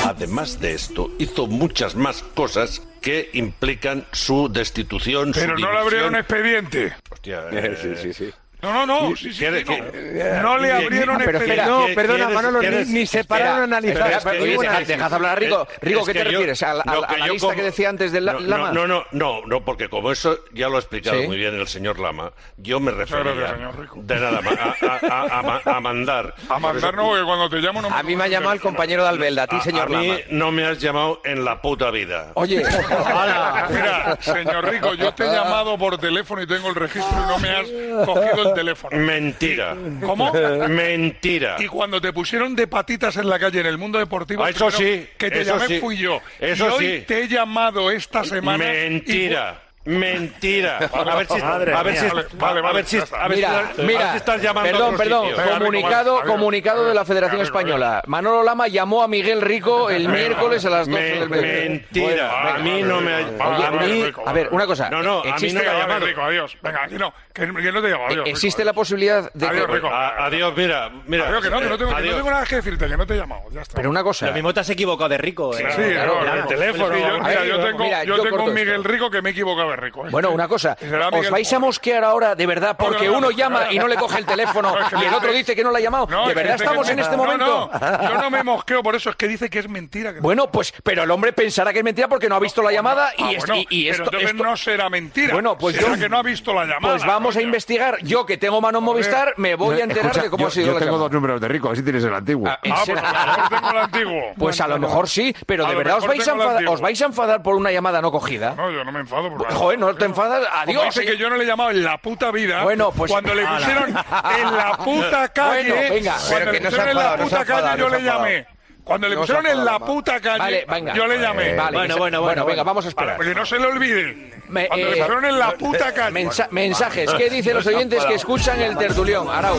Además 0.05 0.59
de 0.59 0.73
esto, 0.73 1.09
hizo 1.17 1.47
muchas 1.47 1.95
más 1.95 2.21
cosas 2.21 2.83
que 3.01 3.31
implican 3.33 4.05
su 4.11 4.49
destitución. 4.49 5.31
Pero 5.33 5.57
su 5.57 5.63
no 5.63 5.71
le 5.71 5.79
abrieron 5.79 6.15
expediente. 6.15 6.93
Hostia, 7.09 7.49
sí, 7.81 7.95
sí, 7.99 8.13
sí. 8.13 8.33
No, 8.65 8.85
no, 8.85 8.85
no. 9.09 9.15
Sí, 9.15 9.31
sí, 9.31 9.39
¿Quiere 9.39 9.59
sí, 9.59 9.65
que- 9.65 9.81
no. 9.81 10.41
No 10.41 10.57
le 10.57 10.71
abrieron 10.71 11.15
Ah, 11.21 11.23
expediente. 11.23 11.53
espera, 11.53 11.65
No, 11.67 11.85
¿qué- 11.85 11.93
perdona, 11.95 12.29
Manolo, 12.29 12.61
ni, 12.61 12.85
ni 12.85 13.05
se 13.05 13.23
pararon 13.23 13.61
a 13.61 13.63
analizar. 13.77 14.11
Espera, 14.11 14.41
Oye, 14.41 14.57
que- 14.57 14.85
dejad- 14.93 15.13
hablar 15.13 15.31
a 15.33 15.35
Rico. 15.35 15.67
Rico, 15.81 16.05
¿qué 16.05 16.13
te 16.13 16.19
que 16.19 16.25
yo- 16.25 16.31
refieres? 16.31 16.63
¿A 16.63 16.73
la- 16.73 16.83
que 16.83 17.17
lista 17.29 17.47
como- 17.47 17.55
que 17.55 17.63
decía 17.63 17.89
antes 17.89 18.11
de 18.11 18.21
la- 18.21 18.33
no, 18.33 18.39
Lama? 18.39 18.71
No, 18.71 18.87
no, 18.87 19.05
no, 19.11 19.41
no, 19.45 19.63
porque 19.63 19.87
como 19.89 20.11
eso 20.11 20.39
ya 20.53 20.67
lo 20.69 20.77
ha 20.77 20.79
explicado 20.79 21.19
Sí. 21.21 21.27
muy 21.27 21.37
bien 21.37 21.53
el 21.59 21.67
señor 21.67 21.99
Lama, 21.99 22.31
yo 22.57 22.79
me 22.79 22.91
gracias, 22.91 23.19
refería 23.23 23.53
señor 23.53 23.79
Rico. 23.79 23.99
de 24.01 24.15
nada 24.19 24.41
más 24.41 24.53
a, 24.59 24.75
a- 24.85 25.21
a- 25.21 25.39
a 25.39 25.43
ma- 25.43 25.61
a 25.63 25.79
mandar. 25.79 26.33
A 26.49 26.59
mandar 26.59 26.93
no, 26.95 27.03
porque 27.09 27.23
cuando 27.23 27.49
te 27.49 27.57
llamo 27.57 27.81
no 27.81 27.89
A 27.89 28.03
mí 28.03 28.15
me 28.15 28.23
ha 28.23 28.27
llamado 28.27 28.53
el 28.53 28.61
compañero 28.61 29.03
de 29.03 29.09
Albelda, 29.09 29.43
a 29.43 29.47
ti, 29.47 29.59
señor 29.61 29.83
a 29.93 29.97
mí 29.97 30.07
Lama. 30.07 30.19
no 30.29 30.51
me 30.51 30.65
has 30.65 30.79
llamado 30.79 31.21
en 31.25 31.43
la 31.45 31.61
puta 31.61 31.91
vida. 31.91 32.31
Oye, 32.35 32.63
Mira, 33.69 34.17
señor 34.21 34.65
Rico, 34.69 34.93
yo 34.93 35.13
te 35.13 35.23
he 35.25 35.27
llamado 35.31 35.77
por 35.77 35.97
teléfono 35.97 36.41
y 36.41 36.47
tengo 36.47 36.69
el 36.69 36.75
registro 36.75 37.11
y 37.23 37.27
no 37.27 37.37
me 37.39 37.49
has 37.49 38.05
cogido 38.05 38.49
el 38.49 38.53
teléfono. 38.55 38.97
Mentira. 38.97 39.75
¿Cómo? 40.01 40.31
Mentira. 40.67 41.57
Y 41.59 41.67
cuando 41.67 42.01
te 42.01 42.11
pusieron 42.13 42.55
de 42.55 42.67
patitas 42.67 43.17
en 43.17 43.29
la 43.29 43.37
calle 43.39 43.59
en 43.59 43.65
el 43.67 43.77
mundo 43.77 43.99
deportivo, 43.99 44.43
Ah, 44.43 44.49
eso 44.49 44.71
sí, 44.71 45.07
que 45.17 45.29
te 45.29 45.41
eso 45.41 45.53
llamé 45.57 45.67
sí. 45.67 45.79
fui 45.79 45.97
yo. 45.97 46.21
Eso 46.39 46.67
y 46.67 46.71
hoy 46.71 46.85
sí. 46.99 47.03
te 47.07 47.23
he 47.23 47.27
llamado 47.27 47.91
esta 47.91 48.23
semana. 48.23 48.65
Mentira. 48.65 49.61
Mentira. 49.85 50.77
A 50.91 51.15
ver 51.15 51.27
si, 51.27 51.41
madre 51.41 51.73
a 51.73 51.83
ver 51.83 51.95
si, 51.95 52.05
Vale, 52.37 52.59
a 52.59 52.61
vale, 52.63 52.75
ver 52.75 52.85
si, 52.85 52.97
ya 52.97 53.03
está. 53.03 53.23
a 53.23 53.27
ver 53.27 53.37
si- 53.37 53.43
Mira, 53.45 53.71
mira, 53.77 54.15
estás 54.15 54.41
llamando 54.41 54.69
a 54.69 54.71
perdón, 54.71 54.97
perdón, 54.97 55.29
sitio. 55.29 55.43
comunicado, 55.59 56.21
comunicado 56.23 56.85
de 56.87 56.93
la 56.95 57.05
Federación 57.05 57.41
Española. 57.41 58.03
Manolo 58.07 58.43
Lama 58.43 58.67
llamó 58.67 59.03
a 59.03 59.07
Miguel 59.07 59.41
Rico 59.41 59.89
el 59.89 60.09
miércoles 60.09 60.65
a 60.65 60.69
las 60.71 60.87
12 60.89 61.01
Me- 61.01 61.19
del 61.19 61.29
mediodía. 61.29 61.69
mentira. 61.69 62.55
A 62.55 62.57
mí 62.59 62.81
no 62.81 62.99
me 63.01 63.13
a 63.13 63.71
mí- 63.71 64.11
a 64.25 64.33
ver, 64.33 64.49
una 64.51 64.65
cosa. 64.65 64.89
No, 64.89 65.03
no, 65.03 65.19
a 65.21 65.23
mí 65.23 65.29
existe, 65.31 65.59
no 65.59 65.63
me 65.63 65.69
ha 65.69 65.73
Vale, 65.73 65.83
llamado. 65.87 66.05
Rico, 66.07 66.21
adiós. 66.21 66.57
Venga, 66.61 66.83
aquí 66.83 66.95
no. 66.95 67.13
Que, 67.33 67.45
no 67.47 67.81
te 67.81 67.87
llamo. 67.89 68.07
Adiós, 68.07 68.27
existe 68.27 68.65
la 68.65 68.73
posibilidad 68.73 69.31
de 69.33 69.47
Adiós. 69.47 69.69
Rico. 69.69 69.89
Adiós, 69.93 70.53
mira, 70.55 70.89
mira. 71.05 71.27
Adiós, 71.27 71.43
que 71.43 71.49
no, 71.49 71.59
que 71.59 71.65
no 71.69 71.77
tengo, 71.77 72.31
nada 72.31 72.45
que 72.45 72.55
decirte, 72.55 72.87
que 72.87 72.97
no 72.97 73.05
te 73.05 73.13
he 73.13 73.17
llamado. 73.17 73.43
Ya 73.51 73.61
está. 73.61 73.75
Pero 73.75 73.89
una 73.89 74.03
cosa. 74.03 74.27
Lo 74.27 74.33
mismo 74.33 74.53
te 74.53 74.61
has 74.61 74.69
equivocado 74.69 75.09
de 75.09 75.17
rico. 75.17 75.53
Sí, 75.53 75.61
eh. 75.63 75.67
sí, 75.75 75.81
Claro, 75.93 76.23
no. 76.23 76.47
teléfono. 76.47 76.95
Mira, 76.95 78.03
yo 78.03 78.21
tengo, 78.23 78.43
un 78.45 78.53
Miguel 78.53 78.83
Rico 78.83 79.09
que 79.11 79.21
me 79.21 79.29
he 79.29 79.31
equivocado 79.33 79.74
de 79.75 79.81
Rico. 79.81 80.05
¿eh? 80.07 80.09
Bueno, 80.11 80.31
una 80.31 80.47
cosa, 80.47 80.77
¿os 81.11 81.29
vais 81.29 81.51
a 81.53 81.59
mosquear 81.59 82.03
ahora 82.03 82.35
de 82.35 82.45
verdad 82.45 82.75
porque 82.77 83.05
No, 83.05 83.05
no, 83.05 83.11
no, 83.11 83.17
uno 83.19 83.27
no, 83.31 83.37
llama 83.37 83.65
no. 83.65 83.71
y 83.71 83.79
no 83.79 83.87
le 83.87 83.95
coge 83.95 84.17
el 84.19 84.25
teléfono 84.25 84.75
y 85.01 85.05
el 85.05 85.13
otro 85.13 85.31
dice- 85.31 85.55
que 85.55 85.63
no 85.63 85.71
la 85.71 85.79
ha 85.79 85.81
llamado? 85.81 86.07
No, 86.09 86.27
¿De 86.27 86.33
verdad 86.33 86.57
que 86.57 86.63
estamos 86.63 86.89
en 86.89 86.99
este 86.99 87.17
momento? 87.17 87.69
No, 87.71 88.09
yo 88.09 88.17
no 88.17 88.29
me 88.29 88.43
mosqueo 88.43 88.81
por 88.83 88.95
eso, 88.95 89.09
es 89.09 89.15
que 89.15 89.27
dice 89.27 89.49
que 89.49 89.59
es 89.59 89.69
mentira. 89.69 90.13
que- 90.13 90.19
Bueno, 90.19 90.49
pues, 90.51 90.73
pero 90.83 91.03
el 91.03 91.11
hombre 91.11 91.33
pensará 91.33 91.71
que 91.73 91.79
es 91.79 91.85
mentira 91.85 92.07
porque 92.07 92.29
no 92.29 92.35
ha 92.35 92.39
visto 92.39 92.61
la 92.61 92.71
llamada 92.71 93.09
Ah, 93.17 93.31
y, 93.31 93.35
es- 93.35 93.45
bueno, 93.45 93.55
y- 93.55 93.67
y 93.69 93.91
pero 93.91 94.17
esto, 94.19 94.43
no 94.43 94.57
será 94.57 94.89
mentira. 94.89 95.33
Bueno, 95.33 95.57
pues 95.57 95.75
Será 95.75 95.89
yo- 95.95 95.99
que 96.01 96.09
no 96.09 96.17
ha 96.17 96.23
visto 96.23 96.53
la 96.53 96.65
llamada. 96.65 96.93
Pues 96.95 97.05
vamos 97.05 97.35
a 97.35 97.41
investigar. 97.41 97.97
Yo 98.03 98.25
que 98.25 98.37
tengo 98.37 98.61
mano 98.61 98.79
en 98.79 98.83
Movistar, 98.83 99.33
me 99.37 99.55
voy 99.55 99.81
a 99.81 99.83
enterar 99.83 100.13
de 100.21 100.29
cómo 100.29 100.43
yo, 100.43 100.47
ha 100.47 100.51
sido 100.51 100.67
yo 100.67 100.73
la 100.73 100.79
tengo 100.79 100.91
llamada. 100.93 101.03
dos 101.03 101.11
números 101.11 101.41
de 101.41 101.47
rico, 101.47 101.69
así 101.71 101.83
tienes 101.83 102.03
el 102.03 102.13
antiguo. 102.13 102.47
Ah, 102.47 102.59
¿en 102.63 102.71
Ah, 102.71 102.75
pues 102.85 102.97
a 102.99 103.01
lo 103.03 103.25
mejor 103.25 103.49
tengo 103.49 103.69
el 103.71 103.77
antiguo. 103.77 104.21
Pues 104.37 104.61
a 104.61 104.67
lo 104.67 104.79
mejor 104.79 105.09
sí, 105.09 105.35
pero 105.45 105.65
A 105.65 105.69
de 105.69 105.75
verdad 105.75 105.97
os 105.97 106.07
vais, 106.07 106.21
a 106.21 106.23
tengo 106.25 106.35
el 106.35 106.41
enfadar, 106.41 106.57
antiguo. 106.57 106.73
os 106.73 106.81
vais 106.81 107.01
a 107.01 107.05
enfadar 107.05 107.43
por 107.43 107.55
una 107.55 107.71
llamada 107.71 108.01
no 108.01 108.11
cogida. 108.11 108.53
No, 108.55 108.71
yo 108.71 108.83
no 108.83 108.91
me 108.91 108.99
enfado 109.01 109.29
por. 109.35 109.47
Joder, 109.65 109.79
no 109.79 109.95
te 109.95 110.05
enfadas. 110.05 110.47
Como 110.47 110.79
Adiós. 110.79 110.95
dice 110.95 111.05
que 111.05 111.17
yo 111.17 111.29
no 111.29 111.37
le 111.37 111.43
he 111.43 111.47
llamado 111.47 111.71
en 111.71 111.83
la 111.83 111.97
puta 111.97 112.31
vida. 112.31 112.63
Bueno, 112.63 112.91
pues- 112.91 113.11
Cuando 113.11 113.33
le 113.33 113.45
Ala. 113.45 113.57
pusieron 113.57 113.89
en 113.89 114.57
la 114.57 114.77
puta 114.77 115.27
calle. 115.29 115.71
Bueno, 115.73 115.93
venga. 115.95 116.15
Cuando 116.27 116.51
le 116.51 116.61
pusieron 116.61 116.89
en 116.89 116.95
la 116.97 117.17
puta 117.17 117.45
calle, 117.45 117.77
yo 117.79 117.89
le 117.89 118.01
llamé. 118.03 118.47
Cuando 118.83 119.09
le 119.09 119.17
pusieron 119.17 119.47
en 119.47 119.65
la 119.65 119.79
puta 119.79 120.19
calle, 120.21 120.37
Vale, 120.39 120.65
venga. 120.69 120.93
yo 120.93 121.07
le 121.07 121.17
llamé. 121.19 121.55
Vale, 121.55 121.77
Bueno, 121.77 121.97
bueno, 121.97 122.21
bueno, 122.21 122.45
venga, 122.45 122.63
vamos 122.63 122.85
a 122.85 122.89
esperar. 122.89 123.17
Para 123.17 123.29
que 123.29 123.35
no 123.35 123.43
se 123.45 123.57
le 123.57 123.65
olvide. 123.65 124.31
Me- 124.47 124.67
Cuando 124.67 124.85
eh, 124.85 124.89
le 124.91 124.97
pusieron 124.97 125.25
en 125.25 125.39
la 125.39 125.51
puta 125.53 125.91
calle. 125.91 126.11
mensa- 126.11 126.47
mensajes, 126.51 127.11
¿qué 127.15 127.29
dicen 127.31 127.55
los 127.55 127.65
oyentes 127.65 128.05
que 128.05 128.13
escuchan 128.13 128.61
el 128.61 128.77
tertulión? 128.77 129.27
Arau. 129.27 129.57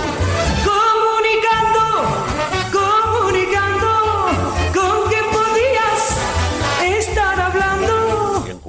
Comunicando, 0.64 2.26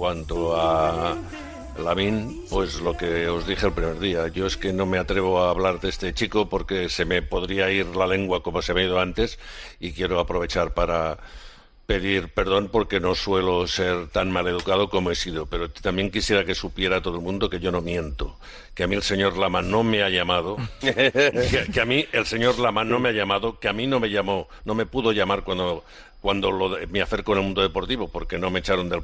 cuanto 0.08 0.56
a 0.56 1.18
Lavín, 1.84 2.46
pues 2.50 2.80
lo 2.80 2.96
que 2.96 3.28
os 3.28 3.46
dije 3.46 3.66
el 3.66 3.74
primer 3.74 4.00
día, 4.00 4.30
yo 4.30 4.48
es 4.48 4.56
que 4.56 4.72
no 4.72 4.86
me 4.86 5.00
atrevo 5.00 5.44
a 5.44 5.50
hablar 5.50 5.82
de 5.82 5.90
este 5.90 6.14
chico 6.14 6.48
porque 6.48 6.88
se 6.88 7.04
me 7.04 7.22
podría 7.22 7.70
ir 7.72 7.88
la 7.88 8.08
lengua 8.08 8.42
como 8.42 8.62
se 8.62 8.74
me 8.74 8.80
ha 8.80 8.86
ido 8.86 9.02
antes 9.02 9.38
y 9.82 9.92
quiero 9.92 10.22
aprovechar 10.22 10.74
para 10.74 11.18
pedir 11.88 12.30
perdón 12.30 12.70
porque 12.72 13.02
no 13.02 13.16
suelo 13.16 13.68
ser 13.68 14.08
tan 14.08 14.32
maleducado 14.32 14.90
como 14.90 15.12
he 15.12 15.16
sido, 15.16 15.46
pero 15.46 15.70
también 15.70 16.10
quisiera 16.10 16.46
que 16.46 16.56
supiera 16.56 17.02
todo 17.02 17.16
el 17.16 17.22
mundo 17.22 17.50
que 17.50 17.60
yo 17.60 17.74
no 17.74 17.82
miento, 17.82 18.40
que 18.74 18.84
a 18.84 18.88
mí 18.88 18.96
el 18.96 19.04
señor 19.04 19.38
Lama 19.38 19.62
no 19.62 19.84
me 19.84 20.04
ha 20.04 20.10
llamado, 20.10 20.56
que, 20.80 21.68
que 21.74 21.82
a 21.82 21.86
mí 21.86 22.06
el 22.14 22.26
señor 22.26 22.60
Lama 22.60 22.86
no 22.86 23.00
me 23.00 23.10
ha 23.10 23.14
llamado, 23.14 23.60
que 23.60 23.68
a 23.68 23.74
mí 23.74 23.88
no 23.88 24.00
me 24.00 24.10
llamó, 24.10 24.48
no 24.64 24.74
me 24.74 24.86
pudo 24.86 25.12
llamar 25.12 25.44
cuando 25.44 25.84
cuando 26.22 26.52
lo 26.52 26.70
de- 26.70 26.88
me 26.88 27.02
acerco 27.02 27.34
en 27.34 27.40
el 27.40 27.44
mundo 27.46 27.62
deportivo, 27.62 28.08
porque 28.08 28.38
no 28.38 28.50
me 28.50 28.60
echaron 28.60 28.90
del 28.90 29.02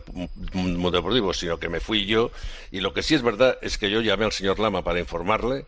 mundo 0.53 0.91
deportivo, 0.91 1.34
sino 1.34 1.59
que 1.59 1.70
me 1.70 1.80
fui 1.80 2.05
yo. 2.05 2.32
Y 2.72 2.80
lo 2.82 2.93
que 2.93 3.03
sí 3.03 3.16
es 3.16 3.22
verdad 3.22 3.57
es 3.61 3.78
que 3.78 3.89
yo 3.89 4.01
llamé 4.01 4.26
al 4.26 4.32
señor 4.32 4.59
Lama 4.59 4.84
para 4.84 4.99
informarle 4.99 5.66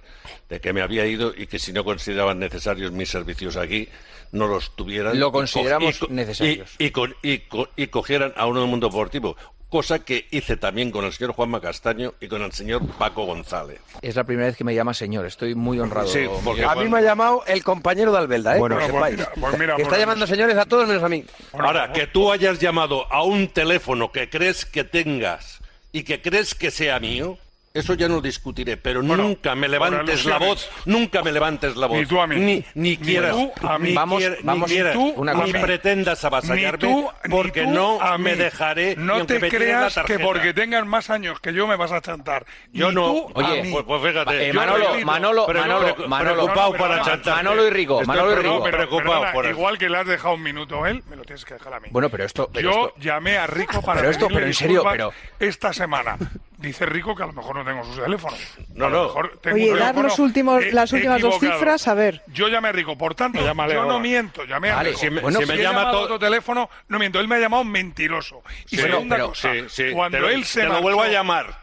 de 0.50 0.60
que 0.60 0.74
me 0.74 0.82
había 0.82 1.06
ido 1.06 1.34
y 1.36 1.48
que 1.48 1.60
si 1.60 1.72
no 1.72 1.84
consideraban 1.84 2.40
necesarios 2.40 2.92
mis 2.92 3.10
servicios 3.10 3.56
aquí, 3.58 3.90
no 4.32 4.48
los 4.48 4.76
tuvieran. 4.76 5.20
Lo 5.20 5.32
consideramos 5.32 6.00
y 6.10 6.12
necesarios. 6.12 6.76
Y, 6.80 6.86
y 7.24 7.44
y 7.78 7.88
cogieran 7.88 8.34
a 8.36 8.48
uno 8.48 8.62
del 8.62 8.70
mundo 8.70 8.88
deportivo. 8.88 9.38
Cosa 9.70 10.00
que 10.00 10.28
hice 10.32 10.58
también 10.58 10.92
con 10.92 11.06
el 11.06 11.12
señor 11.12 11.34
Juanma 11.34 11.60
Castaño 11.60 12.14
y 12.22 12.28
con 12.28 12.42
el 12.44 12.52
señor 12.52 12.86
Paco 12.98 13.26
González. 13.26 13.80
Es 14.02 14.16
la 14.16 14.24
primera 14.24 14.48
vez 14.48 14.56
que 14.56 14.64
me 14.64 14.76
llama 14.76 14.94
señor. 14.94 15.26
Estoy 15.26 15.56
muy 15.56 15.80
honrado. 15.80 16.08
Sí, 16.08 16.28
porque. 16.44 16.64
A 16.64 16.76
mí 16.76 16.88
me 16.88 17.00
ha 17.00 17.02
llamado 17.02 17.44
el 17.48 17.64
compañero 17.64 18.12
de 18.12 18.20
Albelda, 18.20 18.56
¿eh? 18.56 18.60
Bueno, 18.60 18.78
pues 18.78 19.12
mira, 19.12 19.32
pues 19.40 19.60
mira, 19.60 19.76
que 19.76 19.84
pues 19.84 19.88
está 19.88 19.98
llamando 19.98 20.28
señores 20.28 20.56
a 20.58 20.66
todos 20.66 20.88
menos 20.88 21.04
a 21.04 21.10
mí. 21.10 21.26
Ahora, 21.54 21.92
que 21.92 22.08
tú 22.08 22.32
hayas 22.32 22.60
llamado 22.60 23.12
a 23.12 23.24
un 23.24 23.48
teléfono 23.48 24.12
que 24.12 24.30
crees 24.30 24.66
que 24.66 24.84
tengas 24.84 25.60
y 25.92 26.04
que 26.04 26.22
crees 26.22 26.54
que 26.56 26.72
sea 26.72 27.00
mío, 27.00 27.38
eso 27.76 27.94
ya 27.94 28.08
no 28.08 28.22
discutiré, 28.22 28.78
pero 28.78 29.04
nunca 29.04 29.54
me 29.54 29.68
levantes 29.68 30.26
la 30.26 30.38
voz, 30.40 30.70
nunca 30.86 31.22
me 31.22 31.32
levantes 31.32 31.76
la 31.76 31.88
voz. 31.88 32.00
Ni 32.00 32.06
tú 32.06 32.20
a 32.20 32.26
mí. 32.28 32.38
Ni, 32.38 32.56
ni 32.56 32.64
Ni 32.92 32.98
quieras, 32.98 33.32
tú 33.36 33.52
a 33.68 33.78
mí. 33.78 33.90
ni 33.90 33.96
Vamos- 33.96 34.18
quiera- 34.20 34.36
ni 34.42 34.62
quieras, 34.64 34.96
ni 34.96 35.14
tú 35.14 35.22
una 35.22 35.34
ni 35.34 35.52
pretendas 35.54 36.24
avasallarme, 36.26 36.72
Ni 36.88 36.94
tú- 36.94 37.10
ni 37.26 37.30
porque 37.30 37.64
tú 37.64 37.70
no 37.72 38.02
a 38.02 38.18
me 38.18 38.36
dejaré. 38.36 38.96
ni 38.96 39.04
No 39.04 39.26
te 39.26 39.40
me 39.40 39.50
tiren 39.50 39.70
la 39.72 39.90
creas 39.90 40.00
que 40.08 40.20
porque 40.20 40.54
tengas 40.54 40.86
más 40.86 41.10
años 41.10 41.40
que 41.40 41.54
yo 41.54 41.68
me 41.68 41.76
vas 41.76 41.92
a 41.92 42.02
chantar. 42.02 42.46
Yo 42.72 42.90
Ni 42.90 42.96
no. 42.96 43.02
tú 43.12 43.32
a 43.36 43.40
Oye, 43.52 43.64
mí. 43.64 43.72
pues, 43.72 43.84
pues 43.86 44.02
fíjate. 44.04 44.50
Eh, 44.50 44.54
Manolo, 44.54 44.86
Manolo, 45.06 45.46
pero 45.46 45.60
Manolo, 45.60 45.96
Manolo. 46.08 46.34
preocupado 46.46 46.72
No, 46.72 46.78
para 46.80 46.96
chantarte. 47.04 47.30
Manolo 47.32 47.68
y 47.68 47.70
Rico, 47.70 48.02
Estoy 48.02 48.16
Manolo 48.16 48.32
y. 48.34 48.36
Pero, 48.36 48.64
preocupado 48.64 49.10
perdona, 49.22 49.32
por 49.34 49.46
igual 49.48 49.78
que 49.78 49.90
le 49.90 49.98
has 49.98 50.08
dejado 50.08 50.36
un 50.36 50.44
minuto 50.44 50.84
a 50.84 50.90
él, 50.90 51.04
me 51.10 51.16
lo 51.18 51.24
tienes 51.24 51.44
que 51.44 51.56
dejar 51.56 51.74
a 51.74 51.80
mí. 51.80 51.90
Bueno, 51.92 52.10
pero 52.10 52.24
esto. 52.24 52.50
Pero 52.54 52.72
yo 52.72 52.88
esto- 52.88 53.00
llamé 53.02 53.38
a 53.38 53.48
Rico 53.48 53.82
para 53.82 54.00
Pero 54.00 54.12
esto, 54.12 54.28
pero 54.30 54.46
en 54.46 54.54
serio, 54.54 54.84
pero- 54.90 55.12
esta 55.40 55.74
semana. 55.74 56.18
Dice 56.58 56.86
Rico 56.86 57.16
que 57.16 57.24
a 57.24 57.26
lo 57.28 57.34
mejor 57.34 57.56
no 57.58 57.66
tengo 57.66 57.84
su 57.84 58.00
teléfono. 58.02 58.36
No, 58.76 58.86
A 58.86 58.90
lo 58.90 59.14
no. 59.14 59.30
Oye, 59.54 59.72
un 59.74 59.80
dar 59.80 59.96
los 59.96 60.20
últimos, 60.20 60.64
e- 60.64 60.72
las 60.72 60.92
últimas 60.94 61.22
dos 61.22 61.40
cifras, 61.40 61.88
a 61.88 61.94
ver. 61.94 62.22
Yo 62.28 62.48
llamé 62.48 62.70
a 62.70 62.72
Rico, 62.72 62.98
por 62.98 63.14
tanto, 63.14 63.40
yo 63.42 63.54
no 63.86 64.00
miento, 64.00 64.46
llamé 64.46 64.72
a 64.72 64.76
Vale, 64.78 64.90
Rico. 64.90 65.02
si 65.02 65.10
me- 65.10 65.22
Bueno, 65.22 65.40
si 65.40 65.46
me 65.46 65.54
he 65.56 65.58
llama 65.58 65.80
llamado 65.80 65.90
a 65.90 66.00
to- 66.00 66.06
otro 66.06 66.20
teléfono, 66.20 66.70
no 66.88 66.98
miento, 67.00 67.20
él 67.20 67.28
me 67.28 67.36
ha 67.36 67.40
llamado 67.40 67.64
mentiroso. 67.64 68.42
Y 68.68 68.78
Sí, 68.78 68.82
segunda 68.84 69.16
pero- 69.16 69.30
cosa, 69.30 69.52
sí, 69.54 69.66
sí, 69.70 69.92
cuando 69.94 70.18
te 70.18 70.22
lo- 70.22 70.30
él 70.30 70.46
se 70.46 70.62
te 70.62 70.68
lo 70.68 70.82
vuelvo 70.82 71.02
a 71.02 71.08
llamar. 71.10 71.58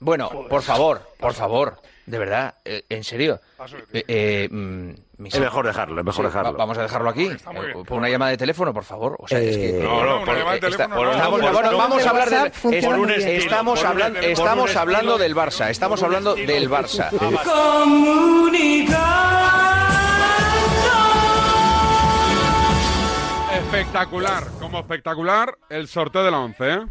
Bueno, 0.00 0.28
por 0.48 0.62
favor, 0.62 1.08
por 1.18 1.34
favor. 1.34 1.80
De 2.08 2.18
verdad, 2.18 2.54
eh, 2.64 2.84
en 2.88 3.04
serio. 3.04 3.38
Eh, 3.92 4.02
eh, 4.08 4.48
mm, 4.50 4.90
mis- 5.18 5.34
Es 5.34 5.40
mejor 5.40 5.66
dejarlo, 5.66 6.00
es 6.00 6.06
mejor 6.06 6.24
Sí, 6.24 6.28
dejarlo. 6.28 6.52
va- 6.52 6.56
vamos 6.58 6.78
a 6.78 6.82
dejarlo 6.82 7.10
aquí. 7.10 7.26
Eh, 7.26 7.36
por 7.86 7.98
una 7.98 8.08
llamada 8.08 8.30
de 8.30 8.38
teléfono, 8.38 8.72
por 8.72 8.84
favor. 8.84 9.16
O 9.18 9.28
sea, 9.28 9.38
es 9.40 9.56
que. 9.56 9.78
Eh, 9.78 9.82
No, 9.82 10.02
no, 10.04 10.22
una 10.22 10.32
llamada 10.32 10.54
de 10.54 10.60
teléfono 10.60 11.04
no. 11.04 11.10
estamos- 11.12 11.40
Por- 11.40 11.52
bueno, 11.52 11.68
por- 11.70 11.76
vamos 11.78 12.06
a 12.06 12.10
hablar 12.10 12.30
del. 12.30 12.50
Por 12.82 12.98
un 12.98 13.10
estilo, 13.10 13.30
estamos 13.32 13.78
por 13.78 13.86
un 13.86 13.92
hablando, 13.92 14.18
estilo, 14.20 14.36
por 14.36 14.44
estamos 14.46 14.70
un 14.72 14.78
hablando 14.78 15.16
estilo, 15.16 15.18
del 15.18 15.36
Barça. 15.36 15.68
Estamos 15.70 16.02
hablando 16.02 16.34
del 16.34 16.70
Barça. 16.70 17.10
Espectacular, 23.52 24.44
como 24.60 24.78
espectacular, 24.80 25.56
el 25.68 25.88
sorteo 25.88 26.22
de 26.24 26.30
la 26.30 26.38
11, 26.40 26.72
¿eh? 26.72 26.86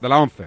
De 0.00 0.08
la 0.08 0.18
11. 0.18 0.46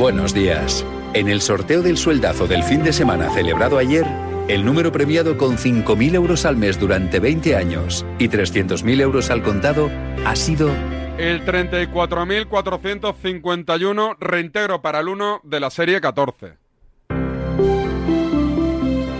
Buenos 0.00 0.32
días. 0.32 0.84
En 1.12 1.28
el 1.28 1.42
sorteo 1.42 1.82
del 1.82 1.98
sueldazo 1.98 2.46
del 2.46 2.62
fin 2.62 2.82
de 2.82 2.94
semana 2.94 3.28
celebrado 3.34 3.76
ayer, 3.76 4.06
el 4.48 4.64
número 4.64 4.92
premiado 4.92 5.36
con 5.36 5.58
5.000 5.58 6.14
euros 6.14 6.46
al 6.46 6.56
mes 6.56 6.80
durante 6.80 7.20
20 7.20 7.54
años 7.54 8.06
y 8.18 8.30
300.000 8.30 8.98
euros 9.02 9.28
al 9.28 9.42
contado 9.42 9.90
ha 10.24 10.34
sido 10.36 10.70
El 11.18 11.44
34.451 11.44 14.16
reintegro 14.18 14.80
para 14.80 15.00
el 15.00 15.08
1 15.08 15.42
de 15.44 15.60
la 15.60 15.68
serie 15.68 16.00
14. 16.00 16.54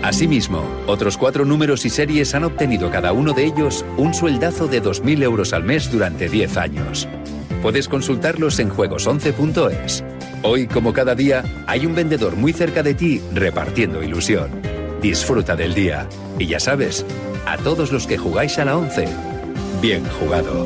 Asimismo, 0.01 0.63
otros 0.87 1.15
cuatro 1.15 1.45
números 1.45 1.85
y 1.85 1.91
series 1.91 2.33
han 2.33 2.43
obtenido 2.43 2.89
cada 2.89 3.13
uno 3.13 3.33
de 3.33 3.45
ellos 3.45 3.85
un 3.97 4.15
sueldazo 4.15 4.65
de 4.65 4.81
2.000 4.81 5.21
euros 5.21 5.53
al 5.53 5.63
mes 5.63 5.91
durante 5.91 6.27
10 6.27 6.57
años. 6.57 7.07
Puedes 7.61 7.87
consultarlos 7.87 8.57
en 8.57 8.71
juegos11.es. 8.71 10.03
Hoy, 10.43 10.65
como 10.65 10.91
cada 10.91 11.13
día, 11.13 11.43
hay 11.67 11.85
un 11.85 11.93
vendedor 11.93 12.35
muy 12.35 12.51
cerca 12.51 12.81
de 12.81 12.95
ti 12.95 13.21
repartiendo 13.31 14.01
ilusión. 14.01 14.49
Disfruta 14.99 15.55
del 15.55 15.75
día. 15.75 16.07
Y 16.39 16.47
ya 16.47 16.59
sabes, 16.59 17.05
a 17.45 17.57
todos 17.57 17.91
los 17.91 18.07
que 18.07 18.17
jugáis 18.17 18.57
a 18.57 18.65
la 18.65 18.75
11, 18.75 19.07
bien 19.81 20.03
jugado. 20.19 20.65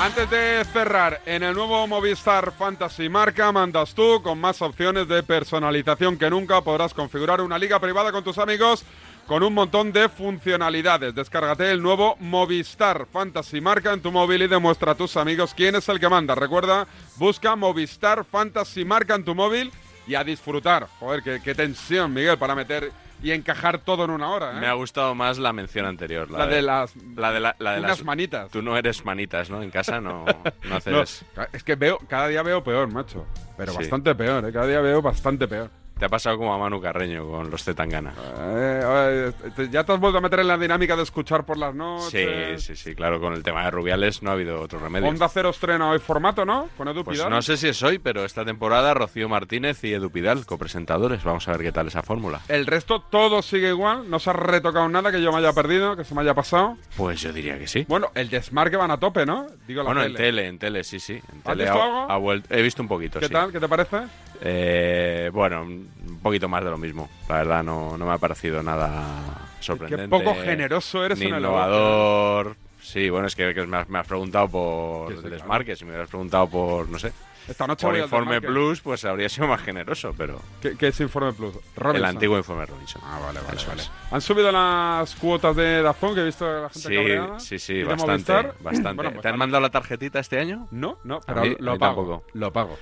Antes 0.00 0.30
de 0.30 0.64
cerrar, 0.72 1.22
en 1.26 1.42
el 1.42 1.56
nuevo 1.56 1.84
Movistar 1.88 2.52
Fantasy 2.52 3.08
Marca 3.08 3.50
mandas 3.50 3.94
tú 3.94 4.22
con 4.22 4.40
más 4.40 4.62
opciones 4.62 5.08
de 5.08 5.24
personalización 5.24 6.16
que 6.16 6.30
nunca. 6.30 6.60
Podrás 6.60 6.94
configurar 6.94 7.40
una 7.40 7.58
liga 7.58 7.80
privada 7.80 8.12
con 8.12 8.22
tus 8.22 8.38
amigos 8.38 8.84
con 9.28 9.42
un 9.42 9.52
montón 9.54 9.92
de 9.92 10.08
funcionalidades. 10.08 11.14
Descárgate 11.14 11.70
el 11.70 11.82
nuevo 11.82 12.16
Movistar 12.18 13.06
Fantasy 13.12 13.60
Marca 13.60 13.92
en 13.92 14.00
tu 14.00 14.10
móvil 14.10 14.42
y 14.42 14.48
demuestra 14.48 14.92
a 14.92 14.94
tus 14.94 15.16
amigos 15.18 15.52
quién 15.54 15.74
es 15.76 15.88
el 15.90 16.00
que 16.00 16.08
manda. 16.08 16.34
Recuerda, 16.34 16.86
busca 17.16 17.54
Movistar 17.54 18.24
Fantasy 18.24 18.84
Marca 18.86 19.14
en 19.14 19.24
tu 19.24 19.34
móvil 19.34 19.70
y 20.06 20.14
a 20.14 20.24
disfrutar. 20.24 20.88
Joder, 20.98 21.22
qué, 21.22 21.40
qué 21.44 21.54
tensión, 21.54 22.12
Miguel, 22.14 22.38
para 22.38 22.54
meter 22.54 22.90
y 23.22 23.32
encajar 23.32 23.78
todo 23.80 24.04
en 24.04 24.10
una 24.10 24.30
hora. 24.30 24.52
¿eh? 24.56 24.60
Me 24.60 24.66
ha 24.66 24.72
gustado 24.72 25.14
más 25.14 25.36
la 25.38 25.52
mención 25.52 25.84
anterior. 25.84 26.30
La 26.30 26.46
de 26.46 26.62
las- 26.62 26.94
La 27.16 27.30
de, 27.32 27.40
la, 27.40 27.54
la 27.58 27.72
de 27.72 27.78
unas 27.80 27.90
las 27.98 28.04
manitas. 28.04 28.50
Tú 28.50 28.62
no 28.62 28.78
eres 28.78 29.04
manitas, 29.04 29.50
¿no? 29.50 29.60
En 29.62 29.70
casa 29.70 30.00
no, 30.00 30.24
no 30.64 30.74
haces... 30.76 31.24
No, 31.36 31.42
es 31.52 31.62
que 31.64 31.74
veo, 31.74 31.98
cada 32.08 32.28
día 32.28 32.42
veo 32.42 32.64
peor, 32.64 32.88
macho. 32.90 33.26
Pero 33.58 33.72
Sí. 33.72 33.78
bastante 33.78 34.14
peor, 34.14 34.44
¿eh? 34.46 34.52
Cada 34.52 34.66
día 34.68 34.80
veo 34.80 35.02
bastante 35.02 35.46
peor. 35.48 35.68
Te 35.98 36.04
ha 36.04 36.08
pasado 36.08 36.38
como 36.38 36.54
a 36.54 36.58
Manu 36.58 36.80
Carreño 36.80 37.26
con 37.28 37.50
los 37.50 37.64
Zetangana. 37.64 38.12
Eh, 38.38 39.32
eh, 39.44 39.50
te- 39.56 39.68
ya 39.68 39.82
te 39.82 39.92
has 39.92 39.98
vuelto 39.98 40.18
a 40.18 40.20
meter 40.20 40.38
en 40.38 40.46
la 40.46 40.56
dinámica 40.56 40.94
de 40.94 41.02
escuchar 41.02 41.44
por 41.44 41.56
las 41.58 41.72
Sí, 41.72 41.78
noches. 41.78 42.62
sí, 42.62 42.76
sí, 42.76 42.94
claro, 42.94 43.20
con 43.20 43.32
el 43.34 43.42
tema 43.42 43.64
de 43.64 43.72
Rubiales 43.72 44.22
no 44.22 44.30
ha 44.30 44.34
habido 44.34 44.60
otro 44.60 44.78
remedio. 44.78 45.08
Onda 45.08 45.28
Cero 45.28 45.50
estrena 45.50 45.90
hoy 45.90 45.98
formato, 45.98 46.44
¿no? 46.44 46.68
Con 46.76 46.86
Edu 46.86 47.02
Pues 47.02 47.18
Pidal. 47.18 47.30
no 47.30 47.42
sé 47.42 47.56
si 47.56 47.66
es 47.66 47.82
hoy, 47.82 47.98
pero 47.98 48.24
esta 48.24 48.44
temporada 48.44 48.94
Rocío 48.94 49.28
Martínez 49.28 49.82
y 49.82 49.92
Edu 49.92 50.08
Pidal, 50.10 50.46
copresentadores. 50.46 51.24
Vamos 51.24 51.48
a 51.48 51.52
ver 51.52 51.62
qué 51.62 51.72
tal 51.72 51.88
esa 51.88 52.04
fórmula. 52.04 52.42
El 52.46 52.66
resto 52.66 53.00
todo 53.00 53.42
sigue 53.42 53.70
igual, 53.70 54.08
no 54.08 54.20
se 54.20 54.30
ha 54.30 54.34
retocado 54.34 54.88
nada 54.88 55.10
que 55.10 55.20
yo 55.20 55.32
me 55.32 55.38
haya 55.38 55.52
perdido, 55.52 55.96
que 55.96 56.04
se 56.04 56.14
me 56.14 56.20
haya 56.20 56.32
pasado. 56.34 56.76
Pues 56.96 57.20
yo 57.22 57.32
diría 57.32 57.58
que 57.58 57.66
sí. 57.66 57.84
Bueno, 57.88 58.12
el 58.14 58.30
desmarque 58.30 58.76
van 58.76 58.92
a 58.92 58.98
tope, 59.00 59.26
¿no? 59.26 59.48
Digo 59.66 59.82
la 59.82 59.86
Bueno, 59.88 60.02
en 60.02 60.12
tele. 60.12 60.18
tele, 60.24 60.46
en 60.46 60.58
tele, 60.60 60.84
sí, 60.84 61.00
sí. 61.00 61.14
En 61.14 61.38
¿Has 61.38 61.42
tele 61.44 61.64
visto 61.64 61.82
ha- 61.82 61.84
algo? 61.84 62.12
ha 62.12 62.16
vuelto- 62.18 62.54
he 62.54 62.62
visto 62.62 62.82
un 62.82 62.88
poquito, 62.88 63.18
¿Qué 63.18 63.26
sí. 63.26 63.32
tal? 63.32 63.50
¿Qué 63.50 63.58
te 63.58 63.66
parece? 63.68 63.96
Eh, 64.40 65.30
bueno, 65.32 65.66
un 66.06 66.18
poquito 66.20 66.48
más 66.48 66.64
de 66.64 66.70
lo 66.70 66.78
mismo. 66.78 67.08
La 67.28 67.36
verdad, 67.36 67.62
no, 67.62 67.96
no 67.98 68.06
me 68.06 68.12
ha 68.12 68.18
parecido 68.18 68.62
nada 68.62 69.48
sorprendente. 69.60 70.08
poco 70.08 70.34
generoso 70.36 71.04
eres 71.04 71.18
ni 71.18 71.26
innovador. 71.26 72.56
Sí, 72.80 73.10
bueno, 73.10 73.26
es 73.26 73.34
que, 73.36 73.52
que 73.54 73.66
me, 73.66 73.76
has, 73.78 73.88
me 73.88 73.98
has 73.98 74.06
preguntado 74.06 74.48
por 74.48 75.12
el 75.12 75.22
desmarque. 75.30 75.76
Si 75.76 75.84
me 75.84 75.90
hubieras 75.90 76.08
preguntado 76.08 76.48
por, 76.48 76.88
no 76.88 76.98
sé, 76.98 77.12
Esta 77.46 77.66
noche 77.66 77.86
por 77.86 77.96
Informe. 77.98 78.40
Plus, 78.40 78.80
pues 78.80 79.04
habría 79.04 79.28
sido 79.28 79.46
más 79.48 79.60
generoso, 79.60 80.14
pero... 80.16 80.40
¿Qué, 80.62 80.76
qué 80.76 80.88
es 80.88 81.00
Informe 81.00 81.32
Plus? 81.32 81.54
El 81.94 82.04
antiguo 82.04 82.38
Informe 82.38 82.64
Robinson. 82.66 83.02
Ah, 83.04 83.18
vale, 83.22 83.40
vale, 83.46 83.60
vale. 83.66 83.82
¿Han 84.10 84.20
subido 84.20 84.50
las 84.52 85.14
cuotas 85.16 85.54
de 85.56 85.82
Dazón 85.82 86.14
que 86.14 86.20
he 86.22 86.24
visto 86.24 86.46
a 86.46 86.60
la 86.62 86.68
gente 86.70 86.88
Sí, 86.88 86.94
cabreada? 86.94 87.40
sí, 87.40 87.54
¿Y 87.56 87.58
sí, 87.58 87.82
bastante, 87.82 88.32
bastante. 88.60 88.92
Bueno, 88.94 89.10
pues 89.10 89.22
¿Te 89.22 89.28
han 89.28 89.38
mandado 89.38 89.60
la 89.60 89.70
tarjetita 89.70 90.20
este 90.20 90.38
año? 90.38 90.68
No, 90.70 90.98
no, 91.04 91.20
pero 91.26 91.42
mí- 91.42 91.56
lo 91.58 91.72
mí 91.72 91.78
pago. 91.78 92.24
Lo 92.32 92.52
pago. 92.52 92.78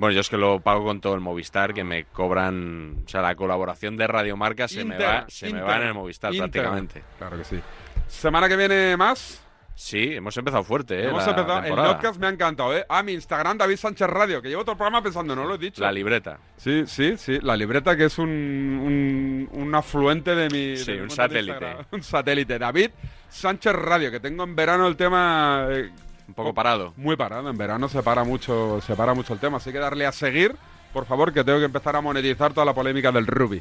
Bueno, 0.00 0.14
yo 0.14 0.20
es 0.22 0.28
que 0.30 0.38
lo 0.38 0.60
pago 0.60 0.82
con 0.84 1.00
todo 1.00 1.14
el 1.14 1.20
Movistar, 1.20 1.74
que 1.74 1.84
me 1.84 2.04
cobran... 2.06 3.02
O 3.04 3.08
sea, 3.08 3.20
la 3.20 3.34
colaboración 3.34 3.96
de 3.98 4.06
Radiomarca 4.06 4.66
se, 4.66 4.82
me, 4.84 4.98
va, 4.98 5.26
se 5.28 5.52
me 5.52 5.60
va 5.60 5.76
en 5.76 5.82
el 5.88 5.94
Movistar 5.94 6.32
prácticamente. 6.34 7.02
Claro 7.18 7.36
que 7.36 7.44
sí. 7.44 7.60
¿Semana 8.08 8.48
que 8.48 8.56
viene 8.56 8.96
más? 8.96 9.42
Sí, 9.74 10.14
hemos 10.14 10.36
empezado 10.36 10.62
fuerte, 10.64 11.00
¿eh? 11.00 11.08
Hemos 11.08 11.24
la 11.24 11.30
empezado. 11.30 11.58
El 11.58 11.64
temporada. 11.64 11.94
podcast 11.94 12.20
me 12.20 12.26
ha 12.26 12.30
encantado, 12.30 12.76
¿eh? 12.76 12.84
Ah, 12.88 13.02
mi 13.02 13.12
Instagram, 13.12 13.56
David 13.56 13.76
Sánchez 13.76 14.08
Radio, 14.10 14.42
que 14.42 14.48
llevo 14.48 14.62
todo 14.62 14.72
el 14.72 14.76
programa 14.78 15.02
pensando, 15.02 15.34
no 15.36 15.44
lo 15.46 15.54
he 15.54 15.58
dicho. 15.58 15.80
La 15.82 15.90
libreta. 15.92 16.38
Sí, 16.56 16.84
sí, 16.86 17.16
sí. 17.16 17.38
La 17.40 17.56
libreta 17.56 17.96
que 17.96 18.04
es 18.06 18.18
un, 18.18 18.28
un, 18.28 19.48
un 19.52 19.74
afluente 19.74 20.34
de 20.34 20.48
mi. 20.50 20.76
Sí, 20.76 20.92
de 20.92 21.02
un 21.02 21.08
satélite. 21.10 21.76
Un 21.92 22.02
satélite. 22.02 22.58
David 22.58 22.90
Sánchez 23.30 23.72
Radio, 23.74 24.10
que 24.10 24.20
tengo 24.20 24.44
en 24.44 24.54
verano 24.54 24.86
el 24.86 24.96
tema. 24.96 25.66
eh, 25.70 25.90
Un 26.30 26.34
poco 26.34 26.54
parado. 26.54 26.94
Muy 26.96 27.16
parado. 27.16 27.50
En 27.50 27.58
verano 27.58 27.88
se 27.88 28.04
para 28.04 28.22
mucho, 28.22 28.80
se 28.86 28.94
para 28.94 29.14
mucho 29.14 29.32
el 29.32 29.40
tema. 29.40 29.56
Así 29.56 29.72
que 29.72 29.78
darle 29.78 30.06
a 30.06 30.12
seguir, 30.12 30.54
por 30.92 31.04
favor, 31.04 31.32
que 31.32 31.42
tengo 31.42 31.58
que 31.58 31.64
empezar 31.64 31.96
a 31.96 32.00
monetizar 32.00 32.52
toda 32.52 32.64
la 32.64 32.72
polémica 32.72 33.10
del 33.10 33.26
Ruby. 33.26 33.60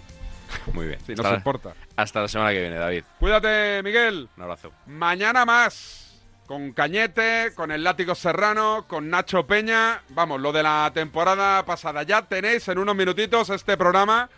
Muy 0.73 0.85
bien. 0.85 0.99
Si 1.05 1.15
no 1.15 1.23
se 1.23 1.33
importa. 1.33 1.73
Hasta 1.95 2.21
la 2.21 2.27
semana 2.27 2.51
que 2.51 2.61
viene, 2.61 2.75
David. 2.75 3.03
Cuídate, 3.19 3.81
Miguel. 3.83 4.29
Un 4.37 4.43
abrazo. 4.43 4.71
Mañana 4.85 5.45
más. 5.45 6.21
Con 6.45 6.73
Cañete, 6.73 7.53
con 7.55 7.71
el 7.71 7.83
Látigo 7.83 8.13
Serrano, 8.13 8.85
con 8.87 9.09
Nacho 9.09 9.47
Peña. 9.47 10.03
Vamos, 10.09 10.39
lo 10.39 10.51
de 10.51 10.61
la 10.61 10.91
temporada 10.93 11.65
pasada. 11.65 12.03
Ya 12.03 12.21
tenéis 12.23 12.67
en 12.67 12.77
unos 12.77 12.95
minutitos 12.95 13.49
este 13.49 13.77
programa 13.77 14.29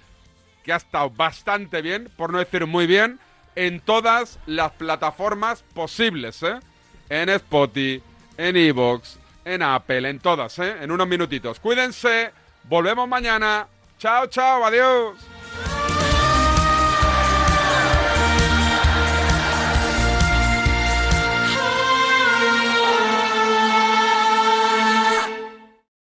que 0.64 0.72
ha 0.72 0.78
estado 0.78 1.10
bastante 1.10 1.82
bien, 1.82 2.10
por 2.16 2.32
no 2.32 2.40
decir 2.40 2.66
muy 2.66 2.88
bien, 2.88 3.20
en 3.56 3.82
todas 3.82 4.40
las 4.46 4.72
plataformas 4.72 5.64
posibles, 5.74 6.44
¿eh? 6.44 6.60
En 7.10 7.28
Spotify, 7.28 8.02
en 8.38 8.58
Evox, 8.58 9.18
en 9.46 9.62
Apple, 9.62 10.10
en 10.10 10.20
todas, 10.20 10.58
¿eh? 10.60 10.76
En 10.82 10.92
unos 10.92 11.08
minutitos. 11.08 11.60
Cuídense. 11.60 12.32
Volvemos 12.64 13.08
mañana. 13.08 13.68
Chao, 13.98 14.28
chao, 14.28 14.64
adiós. 14.66 15.31